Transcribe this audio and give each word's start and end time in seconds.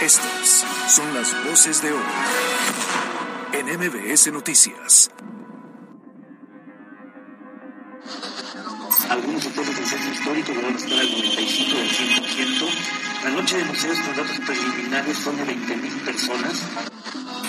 Estas 0.00 0.64
son 0.88 1.12
las 1.12 1.44
voces 1.44 1.82
de 1.82 1.92
hoy 1.92 2.02
en 3.52 3.66
MBS 3.66 4.32
Noticias. 4.32 5.10
Algunos 9.10 9.44
hoteles 9.44 9.76
del 9.76 9.86
centro 9.86 10.10
histórico 10.10 10.52
van 10.54 10.74
a 10.74 10.78
estar 10.78 10.98
al 10.98 11.10
95 11.10 11.76
del 11.76 11.90
100%. 11.90 12.68
La 13.24 13.30
noche 13.30 13.58
de 13.58 13.64
museos 13.64 13.98
con 13.98 14.16
datos 14.16 14.38
preliminares 14.46 15.18
son 15.18 15.36
de 15.36 15.44
20.000 15.44 16.04
personas. 16.06 16.62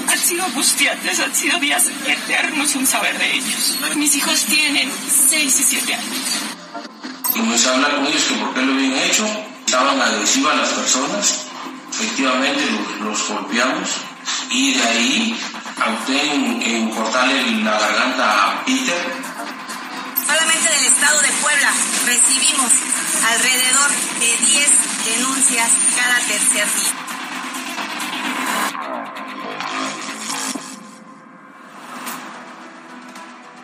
Han 0.09 0.17
sido 0.17 0.43
angustiantes, 0.43 1.19
han 1.21 1.33
sido 1.33 1.57
días 1.57 1.89
eternos 2.05 2.69
sin 2.69 2.85
saber 2.85 3.17
de 3.17 3.33
ellos. 3.33 3.77
Mis 3.95 4.13
hijos 4.17 4.43
tienen 4.43 4.91
6 4.91 5.57
y 5.57 5.63
7 5.63 5.93
años. 5.93 7.31
Comencé 7.31 7.69
a 7.69 7.75
hablar 7.75 7.95
con 7.95 8.07
ellos 8.07 8.23
que 8.25 8.35
por 8.35 8.53
qué 8.53 8.61
lo 8.61 8.73
habían 8.73 8.93
hecho. 8.95 9.25
Estaban 9.65 10.01
agresivas 10.01 10.57
las 10.57 10.69
personas. 10.69 11.40
Efectivamente 12.01 12.65
los, 12.71 12.99
los 13.01 13.29
golpeamos. 13.29 14.01
Y 14.49 14.73
de 14.73 14.81
ahí 14.81 15.39
opté 15.77 16.33
en, 16.33 16.61
en 16.63 16.89
cortarle 16.89 17.61
la 17.63 17.79
garganta 17.79 18.47
a 18.47 18.65
Peter. 18.65 18.97
Solamente 20.25 20.69
del 20.69 20.85
estado 20.85 21.21
de 21.21 21.27
Puebla 21.27 21.71
recibimos 22.07 22.71
alrededor 23.29 23.89
de 24.19 24.45
10 24.45 25.15
denuncias 25.15 25.71
cada 25.95 26.15
tercer 26.27 26.65
día. 26.65 26.91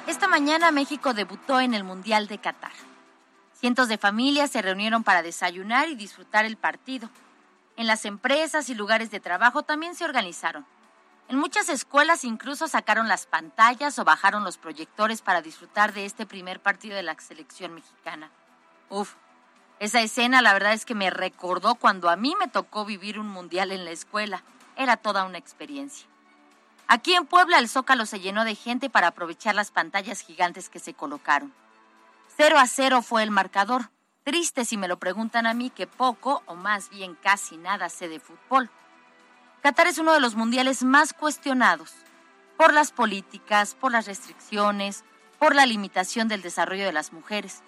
Esta 0.05 0.27
mañana 0.27 0.71
México 0.71 1.15
debutó 1.15 1.59
en 1.59 1.73
el 1.73 1.84
Mundial 1.84 2.27
de 2.27 2.38
Qatar. 2.38 2.71
Cientos 3.59 3.88
de 3.88 3.98
familias 3.98 4.51
se 4.51 4.62
reunieron 4.62 5.04
para 5.04 5.23
desayunar 5.23 5.90
y 5.90 5.95
disfrutar 5.95 6.45
el 6.45 6.55
partido. 6.55 7.09
En 7.77 7.86
las 7.86 8.05
empresas 8.05 8.70
y 8.70 8.76
lugares 8.76 9.12
de 9.12 9.20
trabajo 9.20 9.62
también 9.62 9.94
se 9.95 10.04
organizaron. 10.04 10.66
En 11.30 11.38
muchas 11.38 11.70
escuelas 11.70 12.23
incluso 12.23 12.68
sacaron 12.68 13.07
las 13.07 13.27
pantallas 13.27 13.99
o 13.99 14.04
bajaron 14.04 14.43
los 14.43 14.57
proyectores 14.57 15.21
para 15.21 15.41
disfrutar 15.41 15.93
de 15.93 16.05
este 16.05 16.26
primer 16.26 16.60
partido 16.60 16.96
de 16.96 17.04
la 17.04 17.16
selección 17.20 17.76
mexicana. 17.76 18.32
Uf, 18.90 19.13
esa 19.79 20.01
escena 20.01 20.41
la 20.41 20.54
verdad 20.54 20.74
es 20.74 20.85
que 20.85 20.96
me 20.96 21.12
recordó 21.12 21.76
cuando 21.76 22.10
a 22.10 22.16
mí 22.16 22.34
me 22.40 22.48
tocó 22.48 22.84
vivir 22.84 23.20
un 23.20 23.29
mundial 23.29 23.71
en 23.71 23.85
la 23.85 23.91
escuela. 23.91 24.41
Era 24.76 24.98
toda 24.98 25.26
una 25.26 25.38
experiencia. 25.38 26.07
Aquí 26.88 27.13
en 27.13 27.27
Puebla 27.27 27.60
el 27.60 27.70
zócalo 27.70 28.07
se 28.07 28.20
llenó 28.20 28.44
de 28.44 28.55
gente 28.55 28.90
para 28.90 29.07
aprovechar 29.07 29.54
las 29.54 29.70
pantallas 29.70 30.21
gigantes 30.21 30.70
que 30.70 30.79
se 30.79 30.96
colocaron. 30.96 31.54
Cero 32.35 32.57
a 32.57 32.66
cero 32.66 33.04
fue 33.04 33.21
el 33.21 33.29
marcador. 33.29 33.91
Triste 34.27 34.65
si 34.65 34.75
me 34.75 34.89
lo 34.89 34.99
preguntan 34.99 35.47
a 35.47 35.53
mí 35.53 35.70
que 35.70 35.87
poco 35.87 36.43
o 36.47 36.55
más 36.55 36.89
bien 36.89 37.15
casi 37.15 37.55
nada 37.55 37.87
sé 37.87 38.09
de 38.09 38.20
fútbol. 38.20 38.70
Qatar 39.63 39.87
es 39.87 39.99
uno 39.99 40.11
de 40.11 40.20
los 40.20 40.35
mundiales 40.35 40.83
más 40.83 41.13
cuestionados 41.13 41.93
por 42.57 42.73
las 42.73 42.91
políticas, 42.91 43.73
por 43.73 43.93
las 43.93 44.05
restricciones, 44.05 45.05
por 45.39 45.55
la 45.55 45.65
limitación 45.65 46.27
del 46.27 46.41
desarrollo 46.41 46.83
de 46.83 46.91
las 46.91 47.13
mujeres. 47.13 47.61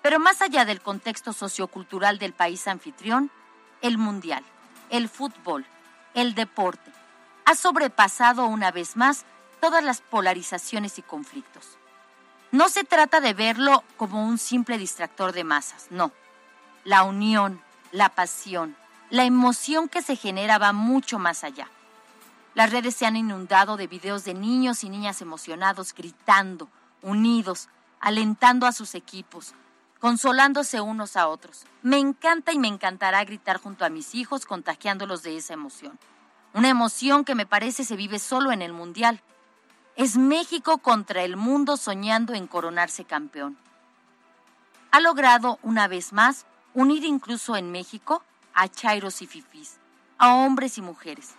Pero 0.00 0.20
más 0.20 0.42
allá 0.42 0.64
del 0.64 0.80
contexto 0.80 1.32
sociocultural 1.32 2.20
del 2.20 2.32
país 2.32 2.68
anfitrión, 2.68 3.32
el 3.82 3.98
mundial, 3.98 4.44
el 4.90 5.08
fútbol, 5.08 5.66
el 6.14 6.36
deporte, 6.36 6.92
ha 7.46 7.56
sobrepasado 7.56 8.46
una 8.46 8.70
vez 8.70 8.96
más 8.96 9.24
todas 9.60 9.82
las 9.82 10.02
polarizaciones 10.02 11.00
y 11.00 11.02
conflictos. 11.02 11.78
No 12.52 12.68
se 12.68 12.84
trata 12.84 13.20
de 13.20 13.34
verlo 13.34 13.82
como 13.96 14.26
un 14.26 14.38
simple 14.38 14.78
distractor 14.78 15.32
de 15.32 15.44
masas, 15.44 15.88
no. 15.90 16.12
La 16.84 17.02
unión, 17.02 17.60
la 17.92 18.10
pasión, 18.10 18.76
la 19.10 19.24
emoción 19.24 19.88
que 19.88 20.02
se 20.02 20.16
genera 20.16 20.58
va 20.58 20.72
mucho 20.72 21.18
más 21.18 21.44
allá. 21.44 21.68
Las 22.54 22.70
redes 22.70 22.96
se 22.96 23.04
han 23.04 23.16
inundado 23.16 23.76
de 23.76 23.86
videos 23.86 24.24
de 24.24 24.34
niños 24.34 24.82
y 24.82 24.88
niñas 24.88 25.20
emocionados, 25.20 25.92
gritando, 25.92 26.68
unidos, 27.02 27.68
alentando 28.00 28.66
a 28.66 28.72
sus 28.72 28.94
equipos, 28.94 29.52
consolándose 30.00 30.80
unos 30.80 31.16
a 31.16 31.28
otros. 31.28 31.66
Me 31.82 31.98
encanta 31.98 32.52
y 32.52 32.58
me 32.58 32.68
encantará 32.68 33.24
gritar 33.24 33.60
junto 33.60 33.84
a 33.84 33.90
mis 33.90 34.14
hijos, 34.14 34.46
contagiándolos 34.46 35.22
de 35.22 35.36
esa 35.36 35.54
emoción. 35.54 35.98
Una 36.54 36.68
emoción 36.68 37.24
que 37.24 37.34
me 37.34 37.44
parece 37.44 37.84
se 37.84 37.96
vive 37.96 38.18
solo 38.18 38.52
en 38.52 38.62
el 38.62 38.72
Mundial. 38.72 39.20
Es 39.96 40.18
México 40.18 40.76
contra 40.76 41.22
el 41.22 41.38
mundo 41.38 41.78
soñando 41.78 42.34
en 42.34 42.46
coronarse 42.46 43.06
campeón. 43.06 43.56
Ha 44.90 45.00
logrado, 45.00 45.58
una 45.62 45.88
vez 45.88 46.12
más, 46.12 46.44
unir 46.74 47.02
incluso 47.02 47.56
en 47.56 47.72
México 47.72 48.22
a 48.52 48.68
chairos 48.68 49.22
y 49.22 49.26
fifís, 49.26 49.78
a 50.18 50.34
hombres 50.34 50.76
y 50.76 50.82
mujeres. 50.82 51.34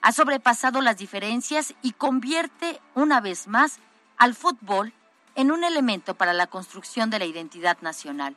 Ha 0.00 0.12
sobrepasado 0.12 0.80
las 0.80 0.96
diferencias 0.96 1.74
y 1.82 1.92
convierte, 1.92 2.80
una 2.94 3.20
vez 3.20 3.46
más, 3.46 3.78
al 4.16 4.34
fútbol 4.34 4.94
en 5.34 5.50
un 5.52 5.62
elemento 5.62 6.14
para 6.14 6.32
la 6.32 6.46
construcción 6.46 7.10
de 7.10 7.18
la 7.18 7.26
identidad 7.26 7.76
nacional. 7.82 8.36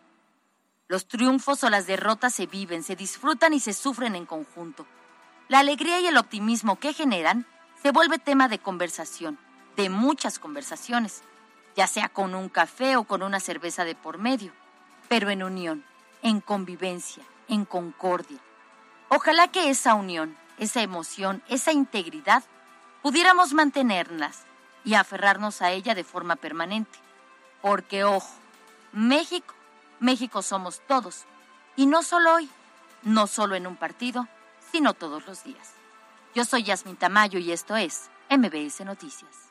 Los 0.89 1.07
triunfos 1.07 1.63
o 1.63 1.69
las 1.69 1.87
derrotas 1.87 2.33
se 2.33 2.45
viven, 2.45 2.83
se 2.83 2.97
disfrutan 2.97 3.53
y 3.53 3.61
se 3.61 3.71
sufren 3.71 4.15
en 4.17 4.25
conjunto. 4.25 4.85
La 5.47 5.59
alegría 5.59 6.01
y 6.01 6.07
el 6.07 6.17
optimismo 6.17 6.77
que 6.77 6.91
generan 6.91 7.47
se 7.81 7.91
vuelve 7.91 8.19
tema 8.19 8.49
de 8.49 8.59
conversación, 8.59 9.39
de 9.75 9.89
muchas 9.89 10.39
conversaciones, 10.39 11.21
ya 11.75 11.87
sea 11.87 12.09
con 12.09 12.35
un 12.35 12.49
café 12.49 12.97
o 12.97 13.03
con 13.03 13.23
una 13.23 13.39
cerveza 13.39 13.85
de 13.85 13.95
por 13.95 14.17
medio, 14.17 14.51
pero 15.07 15.29
en 15.29 15.43
unión, 15.43 15.83
en 16.21 16.41
convivencia, 16.41 17.23
en 17.47 17.65
concordia. 17.65 18.39
Ojalá 19.09 19.49
que 19.49 19.69
esa 19.69 19.95
unión, 19.95 20.37
esa 20.57 20.81
emoción, 20.81 21.43
esa 21.47 21.71
integridad, 21.71 22.43
pudiéramos 23.01 23.53
mantenerlas 23.53 24.43
y 24.83 24.93
aferrarnos 24.93 25.61
a 25.61 25.71
ella 25.71 25.95
de 25.95 26.03
forma 26.03 26.35
permanente. 26.35 26.99
Porque, 27.61 28.03
ojo, 28.03 28.33
México, 28.93 29.53
México 29.99 30.41
somos 30.41 30.81
todos. 30.87 31.25
Y 31.75 31.85
no 31.85 32.03
solo 32.03 32.35
hoy, 32.35 32.49
no 33.03 33.27
solo 33.27 33.55
en 33.55 33.67
un 33.67 33.75
partido, 33.75 34.27
sino 34.71 34.93
todos 34.93 35.25
los 35.25 35.43
días. 35.43 35.73
Yo 36.33 36.45
soy 36.45 36.63
Yasmin 36.63 36.95
Tamayo 36.95 37.39
y 37.39 37.51
esto 37.51 37.75
es 37.75 38.09
MBS 38.29 38.85
Noticias. 38.85 39.50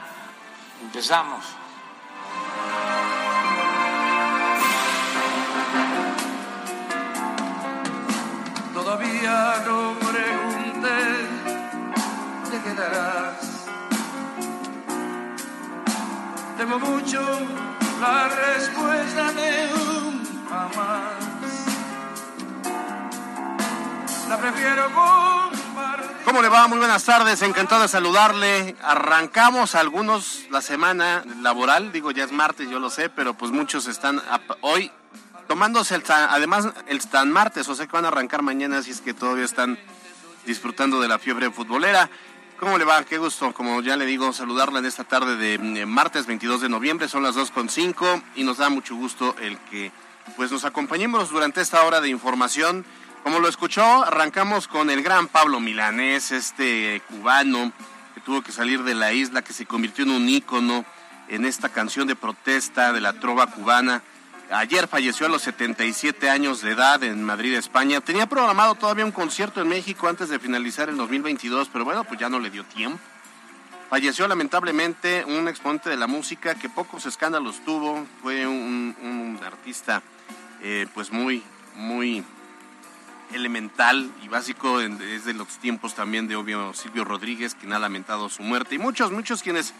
Empezamos. 0.81 1.45
Todavía 8.73 9.63
no 9.65 9.93
pregunté, 9.99 10.99
te 12.49 12.61
quedarás. 12.61 13.67
Temo 16.57 16.79
mucho 16.79 17.21
la 18.01 18.27
respuesta 18.27 19.31
de 19.33 19.69
un 19.73 20.45
jamás. 20.49 21.31
La 24.29 24.37
prefiero 24.37 24.85
compartir. 24.85 25.60
¿Cómo 26.31 26.41
le 26.43 26.47
va? 26.47 26.65
Muy 26.69 26.77
buenas 26.77 27.03
tardes, 27.03 27.41
encantado 27.41 27.81
de 27.81 27.89
saludarle. 27.89 28.77
Arrancamos 28.81 29.75
algunos 29.75 30.45
la 30.49 30.61
semana 30.61 31.25
laboral, 31.41 31.91
digo 31.91 32.11
ya 32.11 32.23
es 32.23 32.31
martes, 32.31 32.69
yo 32.69 32.79
lo 32.79 32.89
sé, 32.89 33.09
pero 33.09 33.33
pues 33.33 33.51
muchos 33.51 33.85
están 33.87 34.21
hoy 34.61 34.89
tomándose 35.49 35.93
el, 35.93 36.05
San- 36.05 36.29
además 36.29 36.69
el 36.87 37.01
San 37.01 37.29
Martes, 37.33 37.67
o 37.67 37.75
sea 37.75 37.85
que 37.85 37.91
van 37.91 38.05
a 38.05 38.07
arrancar 38.07 38.43
mañana, 38.43 38.77
así 38.77 38.91
es 38.91 39.01
que 39.01 39.13
todavía 39.13 39.43
están 39.43 39.77
disfrutando 40.45 41.01
de 41.01 41.09
la 41.09 41.19
fiebre 41.19 41.51
futbolera. 41.51 42.09
¿Cómo 42.61 42.77
le 42.77 42.85
va? 42.85 43.03
Qué 43.03 43.17
gusto, 43.17 43.51
como 43.53 43.81
ya 43.81 43.97
le 43.97 44.05
digo, 44.05 44.31
saludarla 44.31 44.79
en 44.79 44.85
esta 44.85 45.03
tarde 45.03 45.35
de 45.35 45.55
eh, 45.55 45.85
martes 45.85 46.27
22 46.27 46.61
de 46.61 46.69
noviembre, 46.69 47.09
son 47.09 47.23
las 47.23 47.35
2.5 47.35 48.23
y 48.35 48.45
nos 48.45 48.57
da 48.57 48.69
mucho 48.69 48.95
gusto 48.95 49.35
el 49.41 49.57
que 49.69 49.91
pues 50.37 50.49
nos 50.49 50.63
acompañemos 50.63 51.29
durante 51.29 51.59
esta 51.59 51.83
hora 51.83 51.99
de 51.99 52.07
información. 52.07 52.85
Como 53.23 53.39
lo 53.39 53.47
escuchó, 53.47 54.03
arrancamos 54.03 54.67
con 54.67 54.89
el 54.89 55.03
gran 55.03 55.27
Pablo 55.27 55.59
Milanés, 55.59 56.31
este 56.31 57.03
cubano 57.07 57.71
que 58.15 58.21
tuvo 58.21 58.41
que 58.41 58.51
salir 58.51 58.83
de 58.83 58.95
la 58.95 59.13
isla, 59.13 59.43
que 59.43 59.53
se 59.53 59.67
convirtió 59.67 60.05
en 60.05 60.11
un 60.11 60.27
ícono 60.27 60.83
en 61.27 61.45
esta 61.45 61.69
canción 61.69 62.07
de 62.07 62.15
protesta 62.15 62.91
de 62.91 62.99
la 62.99 63.13
trova 63.13 63.45
cubana. 63.47 64.01
Ayer 64.49 64.87
falleció 64.87 65.27
a 65.27 65.29
los 65.29 65.43
77 65.43 66.31
años 66.31 66.61
de 66.61 66.71
edad 66.71 67.03
en 67.03 67.23
Madrid, 67.23 67.53
España. 67.53 68.01
Tenía 68.01 68.25
programado 68.25 68.73
todavía 68.73 69.05
un 69.05 69.11
concierto 69.11 69.61
en 69.61 69.69
México 69.69 70.07
antes 70.07 70.29
de 70.29 70.39
finalizar 70.39 70.89
el 70.89 70.97
2022, 70.97 71.69
pero 71.71 71.85
bueno, 71.85 72.03
pues 72.03 72.19
ya 72.19 72.27
no 72.27 72.39
le 72.39 72.49
dio 72.49 72.65
tiempo. 72.65 72.99
Falleció 73.91 74.27
lamentablemente 74.27 75.25
un 75.25 75.47
exponente 75.47 75.91
de 75.91 75.97
la 75.97 76.07
música 76.07 76.55
que 76.55 76.69
pocos 76.69 77.05
escándalos 77.05 77.63
tuvo. 77.63 78.07
Fue 78.23 78.47
un, 78.47 79.39
artista 79.45 80.01
eh, 80.63 80.87
pues 80.93 81.11
muy, 81.11 81.43
muy 81.75 82.23
elemental 83.33 84.11
y 84.23 84.27
básico 84.27 84.79
desde 84.79 85.33
los 85.33 85.47
tiempos 85.57 85.95
también 85.95 86.27
de 86.27 86.35
obvio 86.35 86.73
Silvio 86.73 87.03
Rodríguez, 87.03 87.55
quien 87.55 87.73
ha 87.73 87.79
lamentado 87.79 88.29
su 88.29 88.43
muerte. 88.43 88.75
Y 88.75 88.79
muchos, 88.79 89.11
muchos 89.11 89.41
quienes 89.43 89.73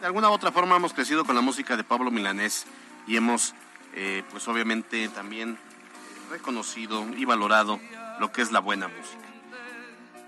de 0.00 0.06
alguna 0.06 0.30
u 0.30 0.32
otra 0.32 0.52
forma 0.52 0.76
hemos 0.76 0.92
crecido 0.92 1.24
con 1.24 1.34
la 1.34 1.42
música 1.42 1.76
de 1.76 1.84
Pablo 1.84 2.10
Milanés 2.10 2.66
y 3.06 3.16
hemos 3.16 3.54
eh, 3.94 4.22
pues 4.30 4.46
obviamente 4.48 5.08
también 5.08 5.58
reconocido 6.30 7.06
y 7.16 7.24
valorado 7.24 7.80
lo 8.20 8.30
que 8.32 8.42
es 8.42 8.52
la 8.52 8.60
buena 8.60 8.88
música. 8.88 9.27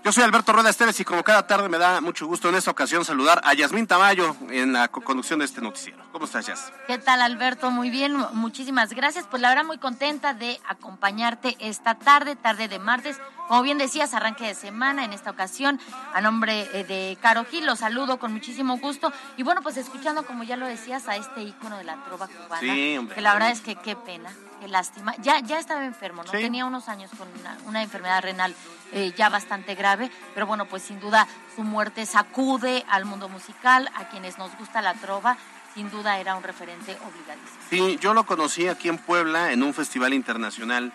Yo 0.03 0.11
soy 0.11 0.23
Alberto 0.23 0.51
Rueda 0.51 0.71
Esteves 0.71 0.99
y 0.99 1.05
como 1.05 1.23
cada 1.23 1.45
tarde 1.45 1.69
me 1.69 1.77
da 1.77 2.01
mucho 2.01 2.25
gusto 2.25 2.49
en 2.49 2.55
esta 2.55 2.71
ocasión 2.71 3.05
saludar 3.05 3.39
a 3.43 3.53
Yasmín 3.53 3.85
Tamayo 3.85 4.35
en 4.49 4.73
la 4.73 4.87
conducción 4.87 5.37
de 5.39 5.45
este 5.45 5.61
noticiero. 5.61 6.03
¿Cómo 6.11 6.25
estás, 6.25 6.47
Yas? 6.47 6.73
¿Qué 6.87 6.97
tal, 6.97 7.21
Alberto? 7.21 7.69
Muy 7.69 7.91
bien, 7.91 8.17
muchísimas 8.33 8.93
gracias. 8.93 9.27
Pues 9.29 9.43
la 9.43 9.49
verdad 9.49 9.63
muy 9.63 9.77
contenta 9.77 10.33
de 10.33 10.59
acompañarte 10.67 11.55
esta 11.59 11.99
tarde, 11.99 12.35
tarde 12.35 12.67
de 12.67 12.79
martes. 12.79 13.17
Como 13.51 13.63
bien 13.63 13.77
decías, 13.77 14.13
arranque 14.13 14.47
de 14.47 14.55
semana 14.55 15.03
en 15.03 15.11
esta 15.11 15.29
ocasión. 15.29 15.77
A 16.13 16.21
nombre 16.21 16.69
eh, 16.71 16.85
de 16.85 17.17
Caro 17.21 17.43
Gil, 17.43 17.65
los 17.65 17.79
saludo 17.79 18.17
con 18.17 18.31
muchísimo 18.31 18.77
gusto. 18.77 19.11
Y 19.35 19.43
bueno, 19.43 19.61
pues 19.61 19.75
escuchando, 19.75 20.25
como 20.25 20.43
ya 20.43 20.55
lo 20.55 20.65
decías, 20.67 21.09
a 21.09 21.17
este 21.17 21.43
ícono 21.43 21.77
de 21.77 21.83
la 21.83 22.01
trova 22.05 22.29
cubana. 22.29 22.61
Sí, 22.61 22.97
hombre. 22.97 23.13
Que 23.13 23.19
la 23.19 23.33
verdad 23.33 23.51
es 23.51 23.59
que 23.59 23.75
qué 23.75 23.97
pena, 23.97 24.29
qué 24.61 24.69
lástima. 24.69 25.17
Ya, 25.17 25.41
ya 25.41 25.59
estaba 25.59 25.83
enfermo, 25.83 26.23
¿no? 26.23 26.31
Tenía 26.31 26.65
unos 26.65 26.87
años 26.87 27.11
con 27.17 27.27
una 27.65 27.83
enfermedad 27.83 28.21
renal 28.21 28.55
eh, 28.93 29.11
ya 29.17 29.27
bastante 29.27 29.75
grave, 29.75 30.09
pero 30.33 30.47
bueno, 30.47 30.67
pues 30.67 30.83
sin 30.83 31.01
duda 31.01 31.27
su 31.53 31.63
muerte 31.63 32.05
sacude 32.05 32.85
al 32.87 33.03
mundo 33.03 33.27
musical, 33.27 33.89
a 33.95 34.07
quienes 34.07 34.37
nos 34.37 34.57
gusta 34.57 34.81
la 34.81 34.93
trova, 34.93 35.35
sin 35.73 35.91
duda 35.91 36.19
era 36.21 36.37
un 36.37 36.43
referente 36.43 36.93
obligadísimo. 37.05 37.63
Sí, 37.69 37.99
yo 37.99 38.13
lo 38.13 38.25
conocí 38.25 38.69
aquí 38.69 38.87
en 38.87 38.97
Puebla, 38.97 39.51
en 39.51 39.61
un 39.61 39.73
festival 39.73 40.13
internacional 40.13 40.93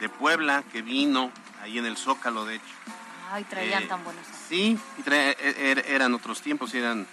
de 0.00 0.08
Puebla 0.08 0.62
que 0.72 0.82
vino 0.82 1.30
ahí 1.62 1.78
en 1.78 1.86
el 1.86 1.96
Zócalo, 1.96 2.44
de 2.44 2.56
hecho. 2.56 2.64
Ay, 3.30 3.44
traían 3.44 3.84
eh, 3.84 3.86
tan 3.86 4.04
buenos. 4.04 4.22
Sí, 4.48 4.78
e, 5.06 5.36
er, 5.40 5.84
eran 5.88 6.14
otros 6.14 6.40
tiempos, 6.40 6.74
eran, 6.74 7.06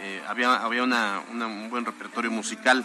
eh, 0.00 0.22
había, 0.26 0.56
había 0.56 0.82
un 0.82 1.68
buen 1.70 1.84
repertorio 1.84 2.30
musical. 2.30 2.84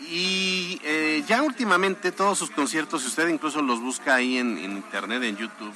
Y 0.00 0.80
ya 1.26 1.42
últimamente 1.42 2.10
todos 2.10 2.38
sus 2.38 2.50
conciertos, 2.50 3.02
si 3.02 3.08
usted 3.08 3.28
incluso 3.28 3.60
los 3.60 3.80
busca 3.80 4.14
ahí 4.14 4.38
en 4.38 4.58
internet, 4.58 5.22
en 5.24 5.36
YouTube, 5.36 5.74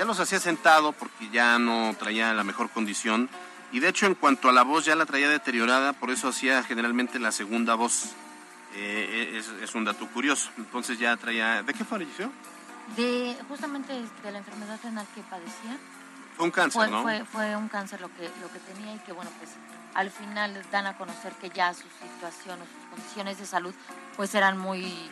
ya 0.00 0.06
los 0.06 0.18
hacía 0.18 0.40
sentado 0.40 0.92
porque 0.92 1.28
ya 1.30 1.58
no 1.58 1.94
traía 1.98 2.32
la 2.32 2.42
mejor 2.42 2.70
condición. 2.70 3.28
Y 3.70 3.80
de 3.80 3.88
hecho, 3.88 4.06
en 4.06 4.14
cuanto 4.14 4.48
a 4.48 4.52
la 4.52 4.62
voz, 4.62 4.86
ya 4.86 4.96
la 4.96 5.06
traía 5.06 5.28
deteriorada, 5.28 5.92
por 5.92 6.10
eso 6.10 6.28
hacía 6.28 6.62
generalmente 6.62 7.18
la 7.18 7.32
segunda 7.32 7.74
voz. 7.74 8.14
Eh, 8.74 9.42
es, 9.62 9.74
un 9.74 9.84
dato 9.84 10.06
curioso. 10.08 10.50
Entonces 10.56 10.98
ya 10.98 11.16
traía. 11.16 11.62
¿De 11.62 11.74
qué 11.74 11.84
falleció? 11.84 12.32
De 12.96 13.36
justamente 13.48 13.92
de 13.92 14.32
la 14.32 14.38
enfermedad 14.38 14.78
renal 14.82 15.06
que 15.14 15.22
padecía. 15.22 15.78
Fue 16.36 16.46
un 16.46 16.50
cáncer, 16.50 16.82
fue, 16.82 16.90
¿no? 16.90 17.02
Fue, 17.02 17.24
fue, 17.24 17.56
un 17.56 17.68
cáncer 17.68 18.00
lo 18.00 18.08
que, 18.08 18.30
lo 18.40 18.50
que 18.50 18.58
tenía 18.60 18.94
y 18.94 18.98
que, 19.00 19.12
bueno, 19.12 19.30
pues 19.38 19.50
al 19.94 20.10
final 20.10 20.62
dan 20.70 20.86
a 20.86 20.96
conocer 20.96 21.32
que 21.34 21.50
ya 21.50 21.74
su 21.74 21.86
situación 22.00 22.60
o 22.60 22.64
sus 22.64 22.90
condiciones 22.90 23.38
de 23.38 23.46
salud 23.46 23.74
pues 24.16 24.34
eran 24.34 24.56
muy 24.56 25.10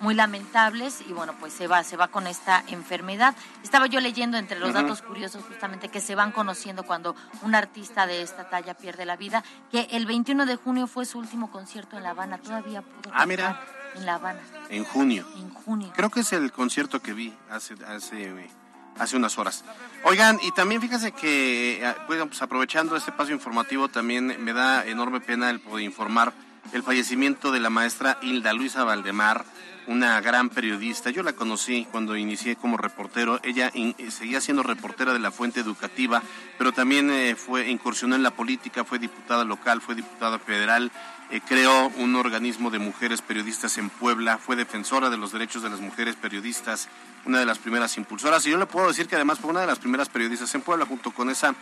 muy 0.00 0.14
lamentables 0.14 1.02
y 1.06 1.12
bueno, 1.12 1.34
pues 1.38 1.52
se 1.52 1.66
va, 1.66 1.84
se 1.84 1.96
va 1.96 2.08
con 2.08 2.26
esta 2.26 2.64
enfermedad. 2.68 3.34
Estaba 3.62 3.86
yo 3.86 4.00
leyendo 4.00 4.38
entre 4.38 4.58
los 4.58 4.72
datos 4.72 5.02
curiosos 5.02 5.44
justamente 5.46 5.90
que 5.90 6.00
se 6.00 6.14
van 6.14 6.32
conociendo 6.32 6.84
cuando 6.84 7.14
un 7.42 7.54
artista 7.54 8.06
de 8.06 8.22
esta 8.22 8.48
talla 8.48 8.74
pierde 8.74 9.04
la 9.04 9.16
vida, 9.16 9.44
que 9.70 9.88
el 9.90 10.06
21 10.06 10.46
de 10.46 10.56
junio 10.56 10.86
fue 10.86 11.04
su 11.04 11.18
último 11.18 11.50
concierto 11.50 11.98
en 11.98 12.02
La 12.02 12.10
Habana, 12.10 12.38
todavía 12.38 12.80
pudo 12.80 13.12
ah, 13.14 13.26
mira. 13.26 13.60
En 13.94 14.06
La 14.06 14.14
Habana. 14.14 14.40
En 14.68 14.84
junio. 14.84 15.26
En 15.36 15.50
junio. 15.50 15.92
Creo 15.94 16.10
que 16.10 16.20
es 16.20 16.32
el 16.32 16.52
concierto 16.52 17.00
que 17.00 17.12
vi 17.12 17.34
hace, 17.50 17.74
hace, 17.86 18.50
hace 18.98 19.16
unas 19.16 19.38
horas. 19.38 19.64
Oigan, 20.04 20.38
y 20.42 20.52
también 20.52 20.80
fíjense 20.80 21.12
que, 21.12 21.84
eh, 21.84 21.94
bueno, 22.06 22.26
pues 22.26 22.40
aprovechando 22.42 22.96
este 22.96 23.12
paso 23.12 23.32
informativo, 23.32 23.88
también 23.88 24.42
me 24.42 24.52
da 24.52 24.86
enorme 24.86 25.20
pena 25.20 25.50
el 25.50 25.60
poder 25.60 25.84
informar 25.84 26.32
el 26.72 26.82
fallecimiento 26.82 27.50
de 27.50 27.60
la 27.60 27.70
maestra 27.70 28.18
Hilda 28.22 28.52
Luisa 28.52 28.84
Valdemar, 28.84 29.44
una 29.86 30.20
gran 30.20 30.48
periodista. 30.50 31.10
Yo 31.10 31.22
la 31.22 31.32
conocí 31.32 31.86
cuando 31.90 32.16
inicié 32.16 32.56
como 32.56 32.76
reportero. 32.76 33.40
Ella 33.42 33.70
eh, 33.74 34.10
seguía 34.10 34.40
siendo 34.40 34.62
reportera 34.62 35.12
de 35.12 35.18
la 35.18 35.30
Fuente 35.30 35.60
Educativa, 35.60 36.22
pero 36.58 36.72
también 36.72 37.10
eh, 37.10 37.34
fue 37.36 37.68
incursionó 37.68 38.14
en 38.14 38.22
la 38.22 38.30
política, 38.30 38.84
fue 38.84 38.98
diputada 38.98 39.44
local, 39.44 39.80
fue 39.80 39.94
diputada 39.94 40.38
federal, 40.38 40.90
eh, 41.30 41.40
creó 41.46 41.88
un 41.96 42.16
organismo 42.16 42.70
de 42.70 42.78
mujeres 42.78 43.22
periodistas 43.22 43.78
en 43.78 43.90
Puebla, 43.90 44.38
fue 44.38 44.56
defensora 44.56 45.10
de 45.10 45.16
los 45.16 45.32
derechos 45.32 45.62
de 45.62 45.70
las 45.70 45.80
mujeres 45.80 46.16
periodistas, 46.16 46.88
una 47.24 47.38
de 47.38 47.46
las 47.46 47.58
primeras 47.58 47.96
impulsoras. 47.96 48.46
Y 48.46 48.50
yo 48.50 48.58
le 48.58 48.66
puedo 48.66 48.88
decir 48.88 49.06
que 49.06 49.16
además 49.16 49.38
fue 49.38 49.50
una 49.50 49.60
de 49.60 49.66
las 49.66 49.78
primeras 49.78 50.08
periodistas 50.08 50.54
en 50.54 50.62
Puebla, 50.62 50.86
junto 50.86 51.10
con 51.10 51.30
esa 51.30 51.54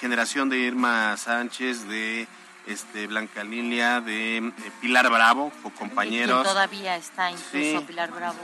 generación 0.00 0.50
de 0.50 0.58
Irma 0.58 1.16
Sánchez, 1.16 1.88
de 1.88 2.28
este, 2.66 3.06
Blanca 3.06 3.44
Lilia, 3.44 4.00
de, 4.00 4.52
Pilar 4.80 5.10
Bravo, 5.10 5.52
o 5.62 5.70
compañeros. 5.70 6.46
todavía 6.46 6.96
está 6.96 7.30
incluso 7.30 7.86
Pilar 7.86 8.10
Bravo. 8.10 8.38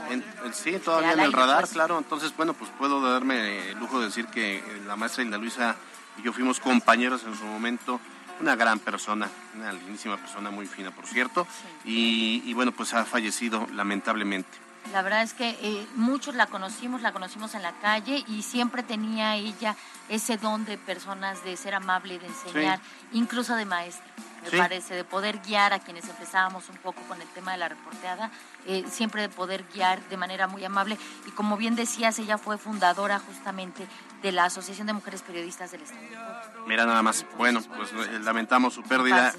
sí, 0.51 0.77
todavía 0.79 1.13
en 1.13 1.19
el 1.19 1.33
radar, 1.33 1.67
claro. 1.67 1.97
Entonces, 1.97 2.35
bueno, 2.35 2.53
pues 2.53 2.69
puedo 2.77 3.01
darme 3.01 3.69
el 3.71 3.79
lujo 3.79 3.99
de 3.99 4.07
decir 4.07 4.27
que 4.27 4.57
eh, 4.57 4.63
la 4.85 4.95
maestra 4.95 5.23
Hilda 5.23 5.37
Luisa 5.37 5.75
y 6.17 6.23
yo 6.23 6.33
fuimos 6.33 6.59
compañeros 6.59 7.23
en 7.25 7.35
su 7.37 7.45
momento. 7.45 7.99
Una 8.41 8.55
gran 8.55 8.79
persona, 8.79 9.29
una 9.55 9.73
lindísima 9.73 10.15
persona, 10.15 10.49
muy 10.49 10.65
fina, 10.65 10.91
por 10.91 11.05
cierto. 11.05 11.45
Y, 11.83 12.41
y 12.45 12.53
bueno, 12.53 12.71
pues 12.71 12.93
ha 12.93 13.03
fallecido 13.03 13.67
lamentablemente. 13.73 14.68
La 14.91 15.03
verdad 15.03 15.21
es 15.21 15.33
que 15.33 15.49
eh, 15.61 15.87
muchos 15.95 16.33
la 16.33 16.47
conocimos, 16.47 17.01
la 17.01 17.11
conocimos 17.11 17.53
en 17.53 17.61
la 17.61 17.73
calle 17.73 18.23
y 18.27 18.41
siempre 18.41 18.81
tenía 18.81 19.35
ella 19.35 19.75
ese 20.09 20.37
don 20.37 20.65
de 20.65 20.77
personas, 20.79 21.43
de 21.43 21.55
ser 21.57 21.75
amable, 21.75 22.17
de 22.17 22.25
enseñar, 22.25 22.79
incluso 23.11 23.55
de 23.55 23.65
maestra, 23.65 24.07
me 24.51 24.57
parece, 24.57 24.95
de 24.95 25.03
poder 25.03 25.39
guiar 25.45 25.73
a 25.73 25.79
quienes 25.79 26.09
empezábamos 26.09 26.69
un 26.69 26.77
poco 26.77 27.01
con 27.07 27.21
el 27.21 27.27
tema 27.29 27.51
de 27.51 27.59
la 27.59 27.69
reporteada, 27.69 28.31
eh, 28.65 28.83
siempre 28.89 29.21
de 29.21 29.29
poder 29.29 29.63
guiar 29.73 30.01
de 30.09 30.17
manera 30.17 30.47
muy 30.47 30.65
amable. 30.65 30.97
Y 31.27 31.31
como 31.31 31.55
bien 31.55 31.75
decías, 31.75 32.17
ella 32.17 32.39
fue 32.39 32.57
fundadora 32.57 33.19
justamente 33.19 33.85
de 34.23 34.31
la 34.31 34.45
Asociación 34.45 34.87
de 34.87 34.93
Mujeres 34.93 35.21
Periodistas 35.21 35.71
del 35.71 35.81
Estado. 35.83 36.01
Mira 36.65 36.85
nada 36.85 37.03
más, 37.03 37.27
bueno, 37.37 37.61
pues 37.75 37.91
eh, 37.91 38.19
lamentamos 38.21 38.73
su 38.73 38.81
pérdida, 38.81 39.33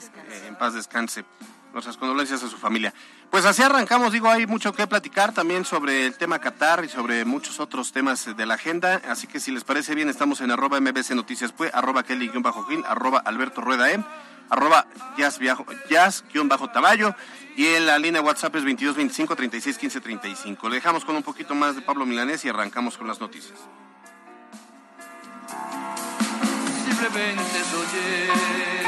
en 0.46 0.54
paz 0.56 0.74
descanse 0.74 1.24
nuestras 1.72 1.96
condolencias 1.96 2.42
a 2.42 2.48
su 2.48 2.56
familia. 2.56 2.92
Pues 3.30 3.44
así 3.44 3.62
arrancamos, 3.62 4.12
digo, 4.12 4.28
hay 4.28 4.46
mucho 4.46 4.72
que 4.72 4.86
platicar 4.86 5.32
también 5.32 5.64
sobre 5.64 6.06
el 6.06 6.16
tema 6.16 6.38
Qatar 6.38 6.84
y 6.84 6.88
sobre 6.88 7.24
muchos 7.24 7.60
otros 7.60 7.92
temas 7.92 8.36
de 8.36 8.46
la 8.46 8.54
agenda, 8.54 9.00
así 9.08 9.26
que 9.26 9.40
si 9.40 9.50
les 9.50 9.64
parece 9.64 9.94
bien, 9.94 10.08
estamos 10.08 10.40
en 10.40 10.50
arroba 10.50 10.80
mbc 10.80 11.10
noticias, 11.10 11.52
pues, 11.52 11.72
arroba 11.74 12.02
kelly-gil, 12.02 12.42
arroba 12.86 13.20
alberto 13.20 13.60
rueda 13.60 13.90
m, 13.90 14.04
arroba 14.48 14.86
jazz-tamayo, 15.88 17.14
y 17.56 17.66
en 17.66 17.86
la 17.86 17.98
línea 17.98 18.22
WhatsApp 18.22 18.56
es 18.56 18.64
22 18.64 18.96
25 18.96 19.36
36 19.36 19.78
15 19.78 20.00
35. 20.00 20.68
Le 20.68 20.76
dejamos 20.76 21.04
con 21.04 21.16
un 21.16 21.22
poquito 21.22 21.54
más 21.54 21.76
de 21.76 21.82
Pablo 21.82 22.06
Milanés 22.06 22.44
y 22.44 22.48
arrancamos 22.48 22.96
con 22.96 23.06
las 23.06 23.20
noticias. 23.20 23.58
Simplemente 26.86 27.60
Los 27.72 28.79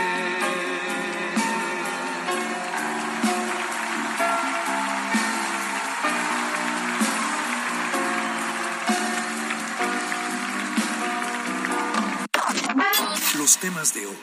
temas 13.63 13.95
de 13.95 14.05
hoy 14.05 14.17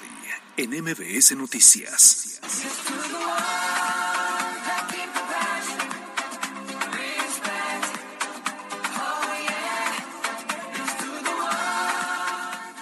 en 0.57 0.71
MBS 0.83 1.31
Noticias. 1.37 2.41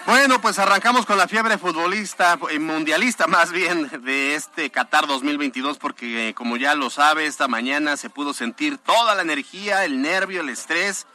Bueno, 0.08 0.42
pues 0.42 0.58
arrancamos 0.58 1.06
con 1.06 1.20
la 1.20 1.28
fiebre 1.28 1.60
futbolista, 1.60 2.40
eh, 2.50 2.58
mundialista 2.58 3.28
más 3.28 3.52
bien, 3.52 3.88
de 4.04 4.34
este 4.34 4.72
Qatar 4.72 5.06
2022, 5.06 5.78
porque 5.78 6.30
eh, 6.30 6.34
como 6.34 6.58
ya 6.58 6.74
lo 6.74 6.90
sabe, 6.90 7.28
esta 7.28 7.48
mañana 7.48 7.98
se 7.98 8.10
pudo 8.10 8.34
sentir 8.34 8.80
toda 8.80 9.14
la 9.14 9.22
energía, 9.22 9.86
el 9.86 10.02
nervio, 10.02 10.42
el 10.42 10.50
estrés 10.50 11.06